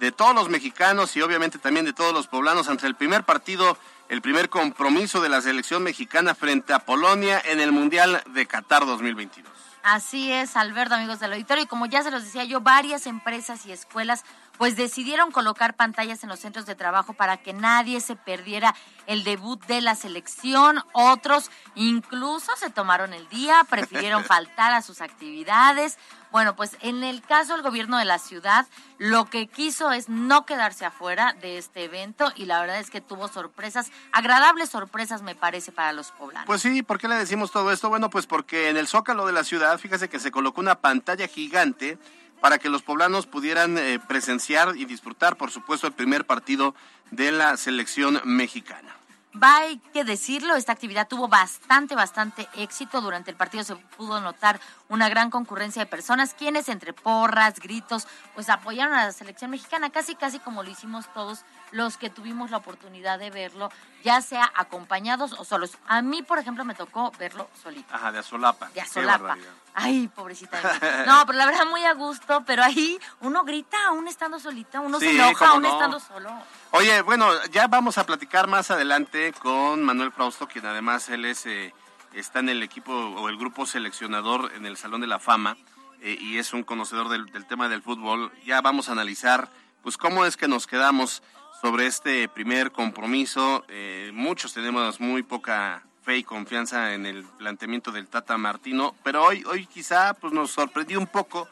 de 0.00 0.10
todos 0.10 0.34
los 0.34 0.48
mexicanos 0.48 1.16
y 1.16 1.22
obviamente 1.22 1.60
también 1.60 1.86
de 1.86 1.92
todos 1.92 2.12
los 2.12 2.26
poblanos 2.26 2.68
ante 2.68 2.88
el 2.88 2.96
primer 2.96 3.22
partido 3.22 3.78
el 4.08 4.22
primer 4.22 4.48
compromiso 4.48 5.20
de 5.20 5.28
la 5.28 5.40
selección 5.40 5.82
mexicana 5.82 6.34
frente 6.34 6.72
a 6.72 6.80
Polonia 6.80 7.40
en 7.44 7.60
el 7.60 7.72
Mundial 7.72 8.22
de 8.32 8.46
Qatar 8.46 8.86
2022. 8.86 9.52
Así 9.82 10.32
es, 10.32 10.56
Alberto, 10.56 10.94
amigos 10.94 11.20
del 11.20 11.32
auditorio. 11.32 11.64
Y 11.64 11.66
como 11.66 11.86
ya 11.86 12.02
se 12.02 12.10
los 12.10 12.24
decía 12.24 12.44
yo, 12.44 12.60
varias 12.60 13.06
empresas 13.06 13.64
y 13.64 13.72
escuelas 13.72 14.24
pues 14.58 14.76
decidieron 14.76 15.30
colocar 15.30 15.74
pantallas 15.74 16.22
en 16.24 16.28
los 16.28 16.40
centros 16.40 16.66
de 16.66 16.74
trabajo 16.74 17.12
para 17.12 17.36
que 17.36 17.52
nadie 17.52 18.00
se 18.00 18.16
perdiera 18.16 18.74
el 19.06 19.22
debut 19.22 19.64
de 19.66 19.80
la 19.80 19.94
selección. 19.94 20.82
Otros 20.92 21.50
incluso 21.76 22.52
se 22.56 22.68
tomaron 22.68 23.14
el 23.14 23.28
día, 23.28 23.64
prefirieron 23.70 24.24
faltar 24.26 24.72
a 24.72 24.82
sus 24.82 25.00
actividades. 25.00 25.96
Bueno, 26.30 26.54
pues 26.56 26.76
en 26.80 27.04
el 27.04 27.22
caso 27.22 27.54
del 27.54 27.62
gobierno 27.62 27.98
de 27.98 28.04
la 28.04 28.18
ciudad, 28.18 28.66
lo 28.98 29.26
que 29.26 29.46
quiso 29.46 29.92
es 29.92 30.08
no 30.08 30.44
quedarse 30.44 30.84
afuera 30.84 31.34
de 31.40 31.58
este 31.58 31.84
evento 31.84 32.32
y 32.36 32.44
la 32.44 32.60
verdad 32.60 32.78
es 32.78 32.90
que 32.90 33.00
tuvo 33.00 33.28
sorpresas, 33.28 33.90
agradables 34.12 34.68
sorpresas 34.68 35.22
me 35.22 35.34
parece 35.34 35.72
para 35.72 35.92
los 35.92 36.10
poblanos. 36.12 36.46
Pues 36.46 36.62
sí, 36.62 36.82
¿por 36.82 36.98
qué 36.98 37.08
le 37.08 37.14
decimos 37.14 37.50
todo 37.50 37.72
esto? 37.72 37.88
Bueno, 37.88 38.10
pues 38.10 38.26
porque 38.26 38.68
en 38.68 38.76
el 38.76 38.88
zócalo 38.88 39.26
de 39.26 39.32
la 39.32 39.44
ciudad, 39.44 39.78
fíjese 39.78 40.08
que 40.08 40.18
se 40.18 40.30
colocó 40.30 40.60
una 40.60 40.76
pantalla 40.76 41.26
gigante 41.28 41.98
para 42.40 42.58
que 42.58 42.68
los 42.68 42.82
poblanos 42.82 43.26
pudieran 43.26 43.78
eh, 43.78 43.98
presenciar 43.98 44.76
y 44.76 44.84
disfrutar, 44.84 45.36
por 45.36 45.50
supuesto, 45.50 45.86
el 45.86 45.92
primer 45.92 46.26
partido 46.26 46.74
de 47.10 47.32
la 47.32 47.56
selección 47.56 48.20
mexicana. 48.24 48.94
Va, 49.40 49.58
hay 49.58 49.78
que 49.92 50.04
decirlo, 50.04 50.56
esta 50.56 50.72
actividad 50.72 51.06
tuvo 51.06 51.28
bastante, 51.28 51.94
bastante 51.94 52.48
éxito. 52.56 53.00
Durante 53.00 53.30
el 53.30 53.36
partido 53.36 53.62
se 53.62 53.76
pudo 53.76 54.20
notar 54.20 54.58
una 54.88 55.08
gran 55.08 55.30
concurrencia 55.30 55.82
de 55.82 55.86
personas, 55.86 56.34
quienes 56.34 56.68
entre 56.68 56.92
porras, 56.92 57.60
gritos, 57.60 58.06
pues 58.34 58.48
apoyaron 58.48 58.94
a 58.94 59.06
la 59.06 59.12
selección 59.12 59.50
mexicana, 59.50 59.90
casi, 59.90 60.14
casi 60.14 60.38
como 60.38 60.62
lo 60.62 60.70
hicimos 60.70 61.12
todos 61.12 61.44
los 61.70 61.96
que 61.96 62.10
tuvimos 62.10 62.50
la 62.50 62.58
oportunidad 62.58 63.18
de 63.18 63.30
verlo, 63.30 63.70
ya 64.02 64.20
sea 64.20 64.50
acompañados 64.54 65.34
o 65.34 65.44
solos. 65.44 65.76
A 65.86 66.02
mí, 66.02 66.22
por 66.22 66.38
ejemplo, 66.38 66.64
me 66.64 66.74
tocó 66.74 67.12
verlo 67.18 67.48
solito. 67.62 67.94
Ajá, 67.94 68.12
de 68.12 68.20
Azolapa. 68.20 68.70
De 68.70 68.80
Azolapa. 68.80 69.36
Ay, 69.74 70.08
pobrecita. 70.08 70.58
No, 71.06 71.24
pero 71.26 71.38
la 71.38 71.46
verdad 71.46 71.66
muy 71.66 71.84
a 71.84 71.94
gusto, 71.94 72.42
pero 72.46 72.62
ahí 72.64 72.98
uno 73.20 73.44
grita 73.44 73.76
aún 73.86 74.08
estando 74.08 74.38
solita, 74.38 74.80
uno 74.80 74.98
se 74.98 75.10
enoja 75.10 75.48
aún 75.48 75.64
estando 75.64 76.00
solo. 76.00 76.30
Oye, 76.72 77.02
bueno, 77.02 77.28
ya 77.46 77.66
vamos 77.66 77.98
a 77.98 78.04
platicar 78.04 78.46
más 78.46 78.70
adelante 78.70 79.32
con 79.34 79.82
Manuel 79.84 80.12
Frausto, 80.12 80.48
quien 80.48 80.66
además 80.66 81.08
él 81.08 81.24
es 81.24 81.46
eh, 81.46 81.74
está 82.14 82.40
en 82.40 82.48
el 82.48 82.62
equipo 82.62 82.92
o 82.92 83.28
el 83.28 83.36
grupo 83.36 83.66
seleccionador 83.66 84.52
en 84.54 84.66
el 84.66 84.76
Salón 84.76 85.00
de 85.00 85.06
la 85.06 85.18
Fama 85.18 85.56
eh, 86.00 86.16
y 86.20 86.38
es 86.38 86.52
un 86.52 86.62
conocedor 86.62 87.08
del, 87.08 87.46
tema 87.46 87.68
del 87.68 87.82
fútbol. 87.82 88.32
Ya 88.44 88.60
vamos 88.60 88.88
a 88.88 88.92
analizar 88.92 89.48
pues 89.82 89.96
cómo 89.96 90.24
es 90.24 90.36
que 90.36 90.48
nos 90.48 90.66
quedamos 90.66 91.22
sobre 91.60 91.86
este 91.86 92.28
primer 92.28 92.70
compromiso. 92.72 93.64
Eh, 93.68 94.10
muchos 94.14 94.52
tenemos 94.52 95.00
muy 95.00 95.22
poca 95.22 95.82
fe 96.02 96.18
y 96.18 96.24
confianza 96.24 96.94
en 96.94 97.06
el 97.06 97.24
planteamiento 97.24 97.90
del 97.90 98.06
Tata 98.06 98.38
Martino, 98.38 98.94
pero 99.02 99.24
hoy, 99.24 99.44
hoy 99.44 99.66
quizá 99.66 100.14
pues, 100.14 100.32
nos 100.32 100.50
sorprendió 100.50 100.98
un 100.98 101.06
poco. 101.06 101.48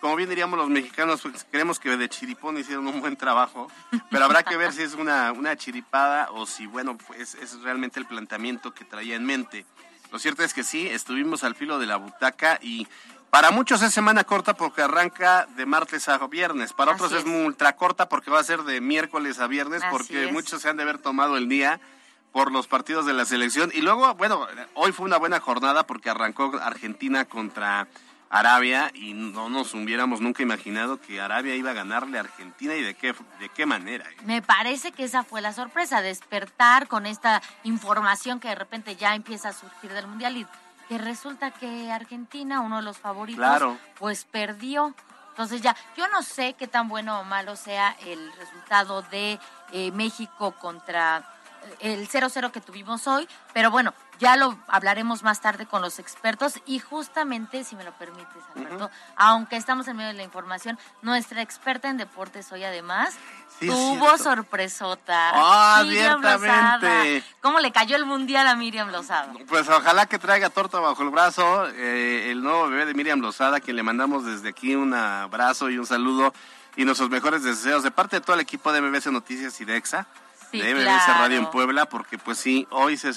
Como 0.00 0.16
bien 0.16 0.28
diríamos 0.28 0.58
los 0.58 0.68
mexicanos, 0.68 1.20
pues, 1.22 1.46
creemos 1.48 1.78
que 1.78 1.96
de 1.96 2.08
chiripón 2.08 2.58
hicieron 2.58 2.88
un 2.88 3.00
buen 3.00 3.16
trabajo, 3.16 3.70
pero 4.10 4.24
habrá 4.24 4.42
que 4.42 4.56
ver 4.56 4.72
si 4.72 4.82
es 4.82 4.94
una, 4.94 5.30
una 5.30 5.56
chiripada 5.56 6.28
o 6.32 6.46
si, 6.46 6.66
bueno, 6.66 6.98
pues 6.98 7.36
es 7.36 7.60
realmente 7.60 8.00
el 8.00 8.06
planteamiento 8.06 8.74
que 8.74 8.84
traía 8.84 9.14
en 9.14 9.24
mente. 9.24 9.64
Lo 10.12 10.18
cierto 10.18 10.44
es 10.44 10.52
que 10.52 10.62
sí, 10.62 10.86
estuvimos 10.86 11.42
al 11.42 11.54
filo 11.54 11.78
de 11.78 11.86
la 11.86 11.96
butaca 11.96 12.58
y 12.60 12.86
para 13.30 13.50
muchos 13.50 13.80
es 13.80 13.94
semana 13.94 14.24
corta 14.24 14.52
porque 14.52 14.82
arranca 14.82 15.48
de 15.56 15.64
martes 15.64 16.06
a 16.10 16.18
viernes. 16.26 16.74
Para 16.74 16.92
otros 16.92 17.12
es. 17.12 17.24
ultra 17.24 17.76
corta 17.76 18.10
porque 18.10 18.30
va 18.30 18.38
a 18.38 18.44
ser 18.44 18.62
de 18.64 18.82
miércoles 18.82 19.38
a 19.38 19.46
viernes 19.46 19.82
porque 19.90 20.30
muchos 20.30 20.60
se 20.60 20.68
han 20.68 20.76
de 20.76 20.82
haber 20.82 20.98
tomado 20.98 21.38
el 21.38 21.48
día 21.48 21.80
por 22.30 22.52
los 22.52 22.66
partidos 22.66 23.06
de 23.06 23.14
la 23.14 23.24
selección. 23.24 23.70
Y 23.72 23.80
luego, 23.80 24.14
bueno, 24.16 24.46
hoy 24.74 24.92
fue 24.92 25.06
una 25.06 25.16
buena 25.16 25.40
jornada 25.40 25.86
porque 25.86 26.10
arrancó 26.10 26.60
Argentina 26.62 27.24
contra 27.24 27.88
Arabia 28.32 28.90
y 28.94 29.12
no 29.12 29.50
nos 29.50 29.74
hubiéramos 29.74 30.22
nunca 30.22 30.42
imaginado 30.42 30.98
que 30.98 31.20
Arabia 31.20 31.54
iba 31.54 31.70
a 31.70 31.74
ganarle 31.74 32.16
a 32.16 32.22
Argentina 32.22 32.74
y 32.74 32.82
de 32.82 32.94
qué, 32.94 33.14
de 33.38 33.50
qué 33.50 33.66
manera. 33.66 34.10
¿eh? 34.10 34.16
Me 34.24 34.40
parece 34.40 34.90
que 34.90 35.04
esa 35.04 35.22
fue 35.22 35.42
la 35.42 35.52
sorpresa, 35.52 36.00
despertar 36.00 36.88
con 36.88 37.04
esta 37.04 37.42
información 37.62 38.40
que 38.40 38.48
de 38.48 38.54
repente 38.54 38.96
ya 38.96 39.14
empieza 39.14 39.50
a 39.50 39.52
surgir 39.52 39.92
del 39.92 40.06
Mundial 40.06 40.38
y 40.38 40.46
que 40.88 40.96
resulta 40.96 41.50
que 41.50 41.92
Argentina, 41.92 42.60
uno 42.60 42.78
de 42.78 42.82
los 42.84 42.96
favoritos, 42.96 43.76
pues 43.98 44.24
perdió. 44.24 44.94
Entonces 45.28 45.60
ya, 45.60 45.76
yo 45.98 46.08
no 46.08 46.22
sé 46.22 46.54
qué 46.54 46.66
tan 46.66 46.88
bueno 46.88 47.20
o 47.20 47.24
malo 47.24 47.54
sea 47.54 47.94
el 48.06 48.32
resultado 48.38 49.02
de 49.02 49.38
eh, 49.72 49.92
México 49.92 50.52
contra 50.52 51.22
el 51.80 52.08
0-0 52.08 52.50
que 52.50 52.60
tuvimos 52.60 53.06
hoy, 53.06 53.28
pero 53.52 53.70
bueno, 53.70 53.94
ya 54.18 54.36
lo 54.36 54.56
hablaremos 54.68 55.22
más 55.22 55.40
tarde 55.40 55.66
con 55.66 55.82
los 55.82 55.98
expertos 55.98 56.60
y 56.66 56.78
justamente, 56.78 57.64
si 57.64 57.76
me 57.76 57.84
lo 57.84 57.92
permites, 57.92 58.42
Alberto, 58.54 58.90
aunque 59.16 59.56
estamos 59.56 59.88
en 59.88 59.96
medio 59.96 60.10
de 60.10 60.16
la 60.16 60.22
información, 60.22 60.78
nuestra 61.02 61.42
experta 61.42 61.88
en 61.88 61.96
deportes 61.96 62.52
hoy 62.52 62.64
además 62.64 63.16
Tuvo 63.66 64.18
sorpresota. 64.18 65.30
Ah, 65.34 65.78
abiertamente. 65.78 67.22
¿Cómo 67.40 67.60
le 67.60 67.70
cayó 67.72 67.96
el 67.96 68.06
mundial 68.06 68.46
a 68.46 68.56
Miriam 68.56 68.90
Lozada? 68.90 69.32
Pues 69.48 69.68
ojalá 69.68 70.06
que 70.06 70.18
traiga 70.18 70.50
torta 70.50 70.80
bajo 70.80 71.02
el 71.02 71.10
brazo. 71.10 71.68
Eh, 71.68 72.30
el 72.30 72.42
nuevo 72.42 72.68
bebé 72.68 72.86
de 72.86 72.94
Miriam 72.94 73.20
Lozada, 73.20 73.60
quien 73.60 73.76
le 73.76 73.82
mandamos 73.82 74.24
desde 74.24 74.48
aquí 74.48 74.74
un 74.74 74.94
abrazo 74.94 75.70
y 75.70 75.78
un 75.78 75.86
saludo 75.86 76.32
y 76.76 76.84
nuestros 76.84 77.10
mejores 77.10 77.42
deseos 77.42 77.82
de 77.82 77.90
parte 77.90 78.16
de 78.16 78.20
todo 78.22 78.34
el 78.34 78.40
equipo 78.40 78.72
de 78.72 78.80
MBC 78.80 79.06
Noticias 79.06 79.60
y 79.60 79.64
de 79.64 79.76
EXA. 79.76 80.06
De 80.52 80.74
MBC 80.74 81.08
Radio 81.18 81.38
en 81.38 81.50
Puebla, 81.50 81.86
porque 81.86 82.18
pues 82.18 82.38
sí, 82.38 82.66
hoy 82.70 82.96
se, 82.96 83.12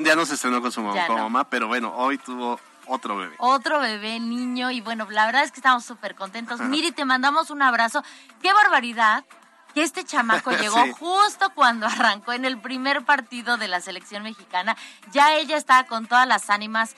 ya 0.00 0.14
no 0.14 0.26
se 0.26 0.34
estrenó 0.34 0.60
con 0.60 0.70
su 0.70 0.82
mamá, 0.82 1.44
pero 1.48 1.68
bueno, 1.68 1.92
hoy 1.96 2.18
tuvo 2.18 2.60
otro 2.86 3.16
bebé. 3.16 3.34
Otro 3.38 3.80
bebé, 3.80 4.20
niño, 4.20 4.70
y 4.70 4.80
bueno, 4.80 5.06
la 5.10 5.26
verdad 5.26 5.44
es 5.44 5.52
que 5.52 5.60
estamos 5.60 5.84
súper 5.84 6.14
contentos. 6.14 6.60
Miri, 6.60 6.92
te 6.92 7.04
mandamos 7.04 7.50
un 7.50 7.62
abrazo. 7.62 8.02
¡Qué 8.42 8.52
barbaridad! 8.52 9.24
que 9.74 9.82
este 9.82 10.04
chamaco 10.04 10.52
llegó 10.56 10.80
justo 10.94 11.50
cuando 11.54 11.86
arrancó 11.86 12.32
en 12.32 12.44
el 12.44 12.58
primer 12.58 13.04
partido 13.04 13.56
de 13.56 13.68
la 13.68 13.80
selección 13.80 14.22
mexicana. 14.22 14.76
Ya 15.10 15.34
ella 15.34 15.56
estaba 15.56 15.84
con 15.84 16.06
todas 16.06 16.26
las 16.26 16.48
ánimas, 16.48 16.94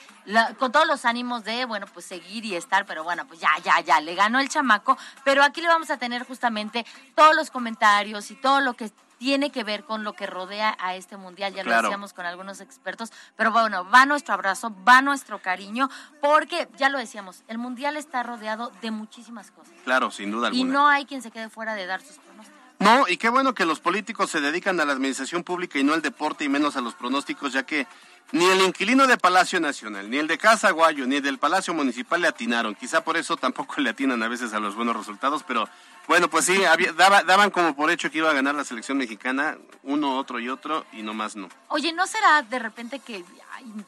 con 0.59 0.71
todos 0.71 0.87
los 0.87 1.03
ánimos 1.03 1.43
de, 1.43 1.65
bueno, 1.65 1.87
pues 1.91 2.05
seguir 2.05 2.45
y 2.45 2.55
estar, 2.55 2.85
pero 2.85 3.03
bueno, 3.03 3.27
pues 3.27 3.39
ya, 3.39 3.49
ya, 3.63 3.81
ya, 3.81 3.99
le 3.99 4.15
ganó 4.15 4.39
el 4.39 4.47
chamaco. 4.47 4.97
Pero 5.25 5.43
aquí 5.43 5.61
le 5.61 5.67
vamos 5.67 5.89
a 5.89 5.97
tener 5.97 6.23
justamente 6.25 6.85
todos 7.15 7.35
los 7.35 7.49
comentarios 7.49 8.31
y 8.31 8.35
todo 8.35 8.61
lo 8.61 8.75
que 8.75 8.91
tiene 9.17 9.51
que 9.51 9.63
ver 9.63 9.83
con 9.83 10.03
lo 10.03 10.13
que 10.13 10.27
rodea 10.27 10.77
a 10.79 10.95
este 10.95 11.17
mundial, 11.17 11.53
ya 11.53 11.63
lo 11.63 11.81
decíamos 11.81 12.13
con 12.13 12.25
algunos 12.25 12.61
expertos, 12.61 13.11
pero 13.35 13.51
bueno, 13.51 13.89
va 13.89 14.05
nuestro 14.05 14.33
abrazo, 14.33 14.75
va 14.87 15.01
nuestro 15.01 15.39
cariño, 15.39 15.89
porque 16.21 16.67
ya 16.77 16.89
lo 16.89 16.97
decíamos, 16.97 17.43
el 17.47 17.57
mundial 17.57 17.97
está 17.97 18.23
rodeado 18.23 18.71
de 18.81 18.91
muchísimas 18.91 19.51
cosas. 19.51 19.73
Claro, 19.83 20.11
sin 20.11 20.31
duda 20.31 20.47
alguna. 20.47 20.61
Y 20.61 20.71
no 20.71 20.87
hay 20.87 21.05
quien 21.05 21.21
se 21.21 21.31
quede 21.31 21.49
fuera 21.49 21.75
de 21.75 21.85
dar 21.85 22.01
sus 22.01 22.17
pronósticos. 22.17 22.57
No, 22.79 23.07
y 23.07 23.17
qué 23.17 23.29
bueno 23.29 23.55
que 23.55 23.65
los 23.65 23.79
políticos 23.79 24.29
se 24.29 24.39
dedican 24.39 24.79
a 24.79 24.85
la 24.85 24.93
administración 24.93 25.43
pública 25.43 25.79
y 25.79 25.83
no 25.83 25.93
al 25.93 26.03
deporte 26.03 26.43
y 26.43 26.49
menos 26.49 26.77
a 26.77 26.81
los 26.81 26.93
pronósticos, 26.93 27.51
ya 27.51 27.63
que 27.63 27.87
ni 28.33 28.45
el 28.45 28.61
inquilino 28.61 29.07
de 29.07 29.17
Palacio 29.17 29.59
Nacional, 29.59 30.09
ni 30.09 30.17
el 30.17 30.27
de 30.27 30.37
Casa 30.37 30.69
Guayo, 30.71 31.07
ni 31.07 31.15
el 31.15 31.23
del 31.23 31.39
Palacio 31.39 31.73
Municipal 31.73 32.21
le 32.21 32.27
atinaron. 32.27 32.75
Quizá 32.75 33.03
por 33.03 33.17
eso 33.17 33.37
tampoco 33.37 33.81
le 33.81 33.89
atinan 33.89 34.21
a 34.21 34.27
veces 34.27 34.53
a 34.53 34.59
los 34.59 34.75
buenos 34.75 34.95
resultados, 34.95 35.43
pero 35.43 35.67
bueno, 36.07 36.29
pues 36.29 36.45
sí, 36.45 36.57
daban 36.95 37.51
como 37.51 37.75
por 37.75 37.91
hecho 37.91 38.09
que 38.09 38.19
iba 38.19 38.29
a 38.29 38.33
ganar 38.33 38.55
la 38.55 38.63
selección 38.63 38.97
mexicana, 38.97 39.57
uno, 39.83 40.17
otro 40.17 40.39
y 40.39 40.49
otro, 40.49 40.85
y 40.93 41.01
no 41.03 41.13
más 41.13 41.35
no. 41.35 41.49
Oye, 41.67 41.91
¿no 41.93 42.07
será 42.07 42.41
de 42.43 42.59
repente 42.59 42.99
que 42.99 43.23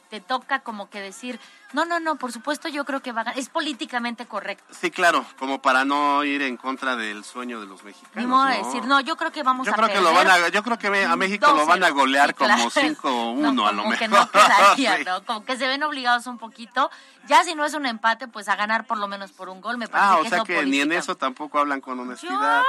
te 0.08 0.20
toca 0.20 0.60
como 0.60 0.90
que 0.90 1.00
decir, 1.00 1.38
no, 1.72 1.84
no, 1.84 2.00
no, 2.00 2.16
por 2.16 2.32
supuesto 2.32 2.68
yo 2.68 2.84
creo 2.84 3.00
que 3.00 3.12
va 3.12 3.20
a 3.20 3.24
ganar. 3.24 3.38
Es 3.38 3.48
políticamente 3.48 4.26
correcto. 4.26 4.64
Sí, 4.70 4.90
claro, 4.90 5.24
como 5.38 5.62
para 5.62 5.84
no 5.84 6.24
ir 6.24 6.42
en 6.42 6.56
contra 6.56 6.96
del 6.96 7.24
sueño 7.24 7.60
de 7.60 7.66
los 7.66 7.84
mexicanos. 7.84 8.16
Ni 8.16 8.26
modo 8.26 8.46
decir, 8.46 8.84
no, 8.84 9.00
yo 9.00 9.16
creo 9.16 9.30
que 9.30 9.42
vamos 9.42 9.66
yo 9.66 9.72
a 9.72 9.76
creo 9.76 9.88
Que 9.88 10.00
lo 10.00 10.12
van 10.12 10.28
a, 10.28 10.48
yo 10.48 10.62
creo 10.62 10.78
que 10.78 11.04
a 11.04 11.16
México 11.16 11.52
lo 11.52 11.66
van 11.66 11.84
a 11.84 11.90
golear 11.90 12.34
como 12.34 12.70
5-1 12.70 13.68
a 13.68 13.72
lo 13.72 13.82
mejor. 13.84 13.98
Que 13.98 14.08
no 14.08 14.30
quedaría, 14.30 14.98
¿no? 15.06 15.24
Como 15.24 15.44
que 15.44 15.56
se 15.56 15.66
ven 15.68 15.82
obligados 15.82 16.26
un 16.26 16.38
poquito. 16.38 16.90
Ya 17.26 17.44
si 17.44 17.54
no 17.54 17.64
es 17.64 17.74
un 17.74 17.86
empate, 17.86 18.28
pues 18.28 18.48
a 18.48 18.56
ganar 18.56 18.86
por 18.86 18.98
lo 18.98 19.06
menos 19.06 19.30
por 19.32 19.48
un 19.48 19.60
gol, 19.60 19.78
me 19.78 19.86
parece 19.86 20.08
ah, 20.10 20.18
o 20.18 20.24
sea 20.28 20.42
que 20.42 20.64
ni 20.66 20.80
en 20.80 20.92
eso 20.92 21.16
tampoco 21.16 21.58
hablan 21.58 21.80
con 21.80 21.98
honestidad. 22.00 22.62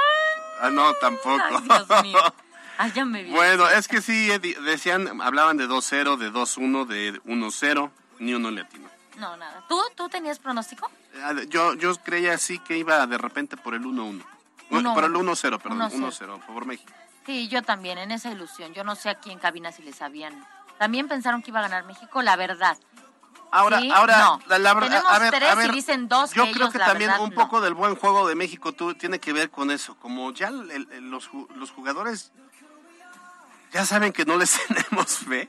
Ah, 0.60 0.70
no, 0.70 0.92
tampoco. 0.94 1.42
Ay, 1.88 2.10
Dios 2.10 2.22
Ay, 2.82 2.90
ya 2.90 3.04
me 3.04 3.22
vi. 3.22 3.30
Bueno, 3.30 3.68
es 3.68 3.86
que 3.86 4.02
sí, 4.02 4.26
decían, 4.64 5.22
hablaban 5.22 5.56
de 5.56 5.68
2-0, 5.68 6.16
de 6.16 6.32
2-1, 6.32 6.84
de 6.84 7.22
1-0, 7.22 7.90
ni 8.18 8.34
uno 8.34 8.50
le 8.50 8.62
atinó. 8.62 8.88
No, 9.18 9.36
nada. 9.36 9.62
¿Tú, 9.68 9.80
¿Tú 9.94 10.08
tenías 10.08 10.40
pronóstico? 10.40 10.90
Eh, 11.14 11.46
yo, 11.48 11.74
yo 11.74 11.94
creía 12.02 12.34
así 12.34 12.58
que 12.58 12.76
iba 12.76 13.06
de 13.06 13.18
repente 13.18 13.56
por 13.56 13.74
el 13.74 13.82
1-1. 13.82 14.24
Por 14.68 15.04
el 15.04 15.12
1-0, 15.12 15.60
perdón, 15.60 15.92
1-0, 15.92 16.44
por 16.44 16.66
México. 16.66 16.92
Sí, 17.24 17.46
yo 17.46 17.62
también, 17.62 17.98
en 17.98 18.10
esa 18.10 18.32
ilusión. 18.32 18.74
Yo 18.74 18.82
no 18.82 18.96
sé 18.96 19.10
aquí 19.10 19.30
en 19.30 19.38
cabina 19.38 19.70
si 19.70 19.84
les 19.84 19.94
sabían. 19.94 20.44
También 20.78 21.06
pensaron 21.06 21.40
que 21.40 21.52
iba 21.52 21.60
a 21.60 21.62
ganar 21.62 21.84
México, 21.84 22.20
la 22.20 22.34
verdad. 22.34 22.76
Ahora, 23.52 23.80
ahora, 23.94 24.18
no. 24.18 24.40
la, 24.48 24.58
la, 24.58 24.80
Tenemos 24.80 25.04
a 25.12 25.18
ver, 25.20 25.30
tres 25.30 25.50
a 25.50 25.54
ver, 25.54 25.70
y 25.70 25.74
dicen 25.74 26.08
dos. 26.08 26.32
Yo 26.32 26.46
que 26.46 26.52
creo 26.52 26.64
ellos, 26.64 26.72
que 26.72 26.78
también 26.80 27.12
un 27.20 27.30
poco 27.30 27.60
del 27.60 27.74
buen 27.74 27.94
juego 27.94 28.26
de 28.26 28.34
México 28.34 28.72
tú, 28.72 28.94
tiene 28.94 29.20
que 29.20 29.32
ver 29.32 29.50
con 29.50 29.70
eso. 29.70 29.94
Como 29.98 30.32
ya 30.32 30.48
el, 30.48 30.68
el, 30.90 31.10
los, 31.10 31.30
los 31.54 31.70
jugadores 31.70 32.32
ya 33.72 33.84
saben 33.86 34.12
que 34.12 34.24
no 34.24 34.36
les 34.36 34.58
tenemos 34.68 35.18
fe. 35.18 35.48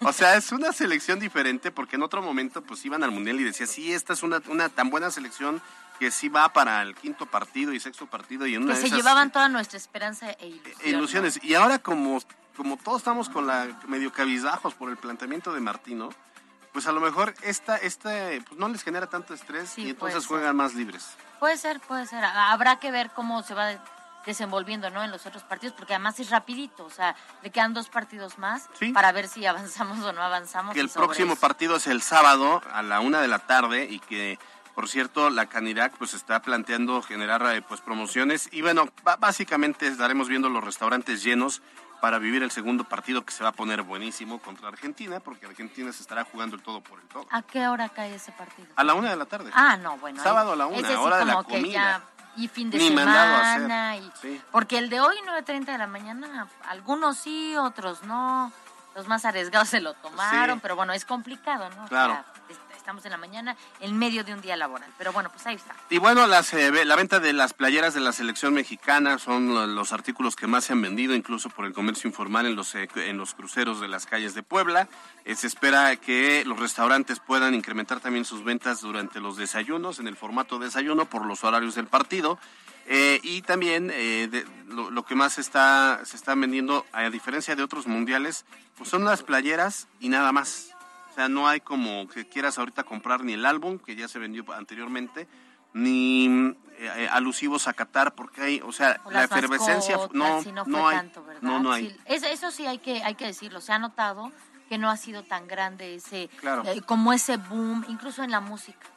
O 0.00 0.12
sea, 0.12 0.36
es 0.36 0.52
una 0.52 0.72
selección 0.72 1.18
diferente 1.18 1.70
porque 1.70 1.96
en 1.96 2.02
otro 2.02 2.20
momento 2.20 2.62
pues 2.62 2.84
iban 2.84 3.02
al 3.04 3.10
Mundial 3.10 3.40
y 3.40 3.44
decía, 3.44 3.66
sí, 3.66 3.92
esta 3.92 4.12
es 4.12 4.22
una, 4.22 4.42
una 4.48 4.68
tan 4.68 4.90
buena 4.90 5.10
selección 5.10 5.62
que 5.98 6.10
sí 6.10 6.28
va 6.28 6.52
para 6.52 6.82
el 6.82 6.94
quinto 6.94 7.26
partido 7.26 7.72
y 7.72 7.80
sexto 7.80 8.06
partido. 8.06 8.46
y 8.46 8.54
en 8.56 8.64
una 8.64 8.72
Que 8.72 8.76
de 8.76 8.80
se 8.82 8.86
esas- 8.88 8.98
llevaban 8.98 9.30
toda 9.30 9.48
nuestra 9.48 9.78
esperanza 9.78 10.30
e 10.32 10.48
ilusión. 10.48 10.76
e 10.82 10.88
ilusiones. 10.90 11.40
Y 11.44 11.54
ahora 11.54 11.78
como, 11.78 12.20
como 12.56 12.76
todos 12.76 12.98
estamos 12.98 13.28
con 13.30 13.46
la 13.46 13.68
medio 13.86 14.12
cabizbajos 14.12 14.74
por 14.74 14.90
el 14.90 14.96
planteamiento 14.96 15.52
de 15.54 15.60
Martino, 15.60 16.10
pues 16.72 16.86
a 16.88 16.92
lo 16.92 17.00
mejor 17.00 17.32
esta, 17.42 17.76
este, 17.76 18.42
pues 18.42 18.58
no 18.58 18.68
les 18.68 18.82
genera 18.82 19.06
tanto 19.08 19.32
estrés 19.32 19.70
Sí, 19.70 19.82
y 19.84 19.90
entonces 19.90 20.26
juegan 20.26 20.56
más 20.56 20.74
libres. 20.74 21.06
¿no? 21.34 21.38
Puede 21.38 21.56
ser, 21.56 21.80
puede 21.80 22.06
ser. 22.06 22.24
Habrá 22.24 22.80
que 22.80 22.90
ver 22.90 23.10
cómo 23.14 23.42
se 23.44 23.54
va 23.54 23.70
desenvolviendo 24.26 24.90
¿no? 24.90 25.02
en 25.04 25.10
los 25.10 25.26
otros 25.26 25.42
partidos, 25.42 25.74
porque 25.76 25.94
además 25.94 26.18
es 26.20 26.30
rapidito, 26.30 26.84
o 26.84 26.90
sea, 26.90 27.14
le 27.42 27.50
quedan 27.50 27.74
dos 27.74 27.88
partidos 27.88 28.38
más 28.38 28.68
Sí. 28.78 28.92
para 28.92 29.12
ver 29.12 29.28
si 29.28 29.44
avanzamos 29.46 29.98
o 30.00 30.12
no 30.12 30.22
avanzamos. 30.22 30.74
Que 30.74 30.80
el 30.80 30.88
próximo 30.88 31.32
eso. 31.34 31.40
partido 31.40 31.76
es 31.76 31.86
el 31.86 32.02
sábado 32.02 32.62
a 32.72 32.82
la 32.82 33.00
una 33.00 33.20
de 33.20 33.28
la 33.28 33.40
tarde 33.40 33.86
y 33.90 33.98
que, 34.00 34.38
por 34.74 34.88
cierto, 34.88 35.30
la 35.30 35.46
Canirac 35.46 35.96
pues 35.98 36.14
está 36.14 36.40
planteando 36.42 37.02
generar 37.02 37.42
eh, 37.54 37.62
pues 37.62 37.80
promociones 37.80 38.48
y 38.52 38.62
bueno, 38.62 38.88
básicamente 39.18 39.86
estaremos 39.86 40.28
viendo 40.28 40.48
los 40.48 40.62
restaurantes 40.64 41.22
llenos 41.22 41.62
para 42.00 42.18
vivir 42.18 42.42
el 42.42 42.50
segundo 42.50 42.84
partido 42.84 43.24
que 43.24 43.32
se 43.32 43.42
va 43.42 43.50
a 43.50 43.52
poner 43.52 43.80
buenísimo 43.82 44.38
contra 44.38 44.68
Argentina, 44.68 45.20
porque 45.20 45.46
Argentina 45.46 45.90
se 45.90 46.02
estará 46.02 46.24
jugando 46.24 46.54
el 46.56 46.62
todo 46.62 46.82
por 46.82 47.00
el 47.00 47.06
todo. 47.08 47.26
¿A 47.30 47.40
qué 47.40 47.66
hora 47.66 47.88
cae 47.88 48.14
ese 48.16 48.30
partido? 48.32 48.68
A 48.76 48.84
la 48.84 48.92
una 48.92 49.08
de 49.10 49.16
la 49.16 49.24
tarde. 49.24 49.50
Ah, 49.54 49.78
no, 49.78 49.96
bueno. 49.98 50.22
Sábado 50.22 50.52
a 50.52 50.56
la 50.56 50.66
una, 50.66 50.86
sí 50.86 50.94
hora 50.94 51.16
de 51.18 51.24
la 51.24 51.32
como 51.34 51.46
que 51.48 51.54
comida. 51.54 51.72
ya- 51.72 52.02
y 52.36 52.48
fin 52.48 52.70
de 52.70 52.78
Ni 52.78 52.90
mandado 52.90 53.34
a 53.34 53.40
hacer, 53.40 53.62
semana. 53.62 53.96
Y, 53.96 54.12
sí. 54.20 54.42
Porque 54.50 54.78
el 54.78 54.90
de 54.90 55.00
hoy, 55.00 55.16
9.30 55.26 55.64
de 55.66 55.78
la 55.78 55.86
mañana, 55.86 56.48
algunos 56.68 57.16
sí, 57.18 57.56
otros 57.56 58.02
no. 58.04 58.52
Los 58.94 59.08
más 59.08 59.24
arriesgados 59.24 59.68
se 59.68 59.80
lo 59.80 59.94
tomaron, 59.94 60.56
Sí. 60.56 60.60
pero 60.62 60.76
bueno, 60.76 60.92
es 60.92 61.04
complicado, 61.04 61.68
¿no? 61.70 61.84
O 61.84 61.88
Claro. 61.88 62.12
sea, 62.12 62.24
estamos 62.84 63.04
en 63.06 63.12
la 63.12 63.16
mañana, 63.16 63.56
en 63.80 63.98
medio 63.98 64.24
de 64.24 64.34
un 64.34 64.42
día 64.42 64.56
laboral. 64.58 64.90
Pero 64.98 65.10
bueno, 65.10 65.30
pues 65.30 65.46
ahí 65.46 65.56
está. 65.56 65.74
Y 65.88 65.96
bueno, 65.96 66.26
las, 66.26 66.52
eh, 66.52 66.84
la 66.84 66.96
venta 66.96 67.18
de 67.18 67.32
las 67.32 67.54
playeras 67.54 67.94
de 67.94 68.00
la 68.00 68.12
selección 68.12 68.52
mexicana 68.52 69.18
son 69.18 69.54
lo- 69.54 69.66
los 69.66 69.94
artículos 69.94 70.36
que 70.36 70.46
más 70.46 70.64
se 70.64 70.74
han 70.74 70.82
vendido, 70.82 71.14
incluso 71.14 71.48
por 71.48 71.64
el 71.64 71.72
comercio 71.72 72.08
informal 72.08 72.44
en 72.44 72.56
los, 72.56 72.74
eh, 72.74 72.86
en 72.96 73.16
los 73.16 73.32
cruceros 73.32 73.80
de 73.80 73.88
las 73.88 74.04
calles 74.04 74.34
de 74.34 74.42
Puebla. 74.42 74.86
Eh, 75.24 75.34
se 75.34 75.46
espera 75.46 75.96
que 75.96 76.44
los 76.44 76.60
restaurantes 76.60 77.20
puedan 77.20 77.54
incrementar 77.54 78.00
también 78.00 78.26
sus 78.26 78.44
ventas 78.44 78.82
durante 78.82 79.18
los 79.18 79.38
desayunos, 79.38 79.98
en 79.98 80.06
el 80.06 80.16
formato 80.16 80.58
desayuno, 80.58 81.06
por 81.06 81.24
los 81.24 81.42
horarios 81.42 81.74
del 81.76 81.86
partido. 81.86 82.38
Eh, 82.86 83.18
y 83.22 83.40
también 83.40 83.90
eh, 83.94 84.28
de- 84.30 84.46
lo, 84.68 84.90
lo 84.90 85.06
que 85.06 85.14
más 85.14 85.38
está, 85.38 86.02
se 86.04 86.16
está 86.16 86.34
vendiendo, 86.34 86.84
a 86.92 87.08
diferencia 87.08 87.56
de 87.56 87.62
otros 87.62 87.86
mundiales, 87.86 88.44
pues 88.76 88.90
son 88.90 89.06
las 89.06 89.22
playeras 89.22 89.88
y 90.00 90.10
nada 90.10 90.32
más. 90.32 90.68
O 91.14 91.16
sea, 91.16 91.28
no 91.28 91.46
hay 91.46 91.60
como 91.60 92.08
que 92.08 92.26
quieras 92.26 92.58
ahorita 92.58 92.82
comprar 92.82 93.22
ni 93.22 93.34
el 93.34 93.46
álbum, 93.46 93.78
que 93.78 93.94
ya 93.94 94.08
se 94.08 94.18
vendió 94.18 94.44
anteriormente, 94.52 95.28
ni 95.72 96.26
eh, 96.26 96.56
eh, 96.96 97.08
alusivos 97.08 97.68
a 97.68 97.72
Qatar, 97.72 98.16
porque 98.16 98.42
hay, 98.42 98.60
o 98.64 98.72
sea, 98.72 99.00
O 99.04 99.12
la 99.12 99.22
efervescencia, 99.22 99.96
no, 100.12 100.42
sí, 100.42 100.50
no, 100.50 100.64
no, 100.66 100.78
fue 100.80 100.90
hay. 100.90 100.96
tanto, 100.96 101.24
¿verdad? 101.24 101.40
no, 101.40 101.60
no 101.60 101.70
hay. 101.70 101.88
Sí, 101.88 101.96
eso 102.26 102.50
sí 102.50 102.66
hay 102.66 102.78
que, 102.78 103.00
hay 103.04 103.14
que 103.14 103.26
decirlo. 103.26 103.60
Se 103.60 103.72
ha 103.72 103.78
notado 103.78 104.32
que 104.68 104.76
no 104.76 104.90
ha 104.90 104.96
sido 104.96 105.22
tan 105.22 105.46
grande 105.46 105.94
ese, 105.94 106.28
Claro. 106.40 106.64
eh, 106.66 106.80
como 106.82 107.12
ese 107.12 107.36
boom, 107.36 107.84
incluso 107.88 108.24
en 108.24 108.32
la 108.32 108.40
música. 108.40 108.88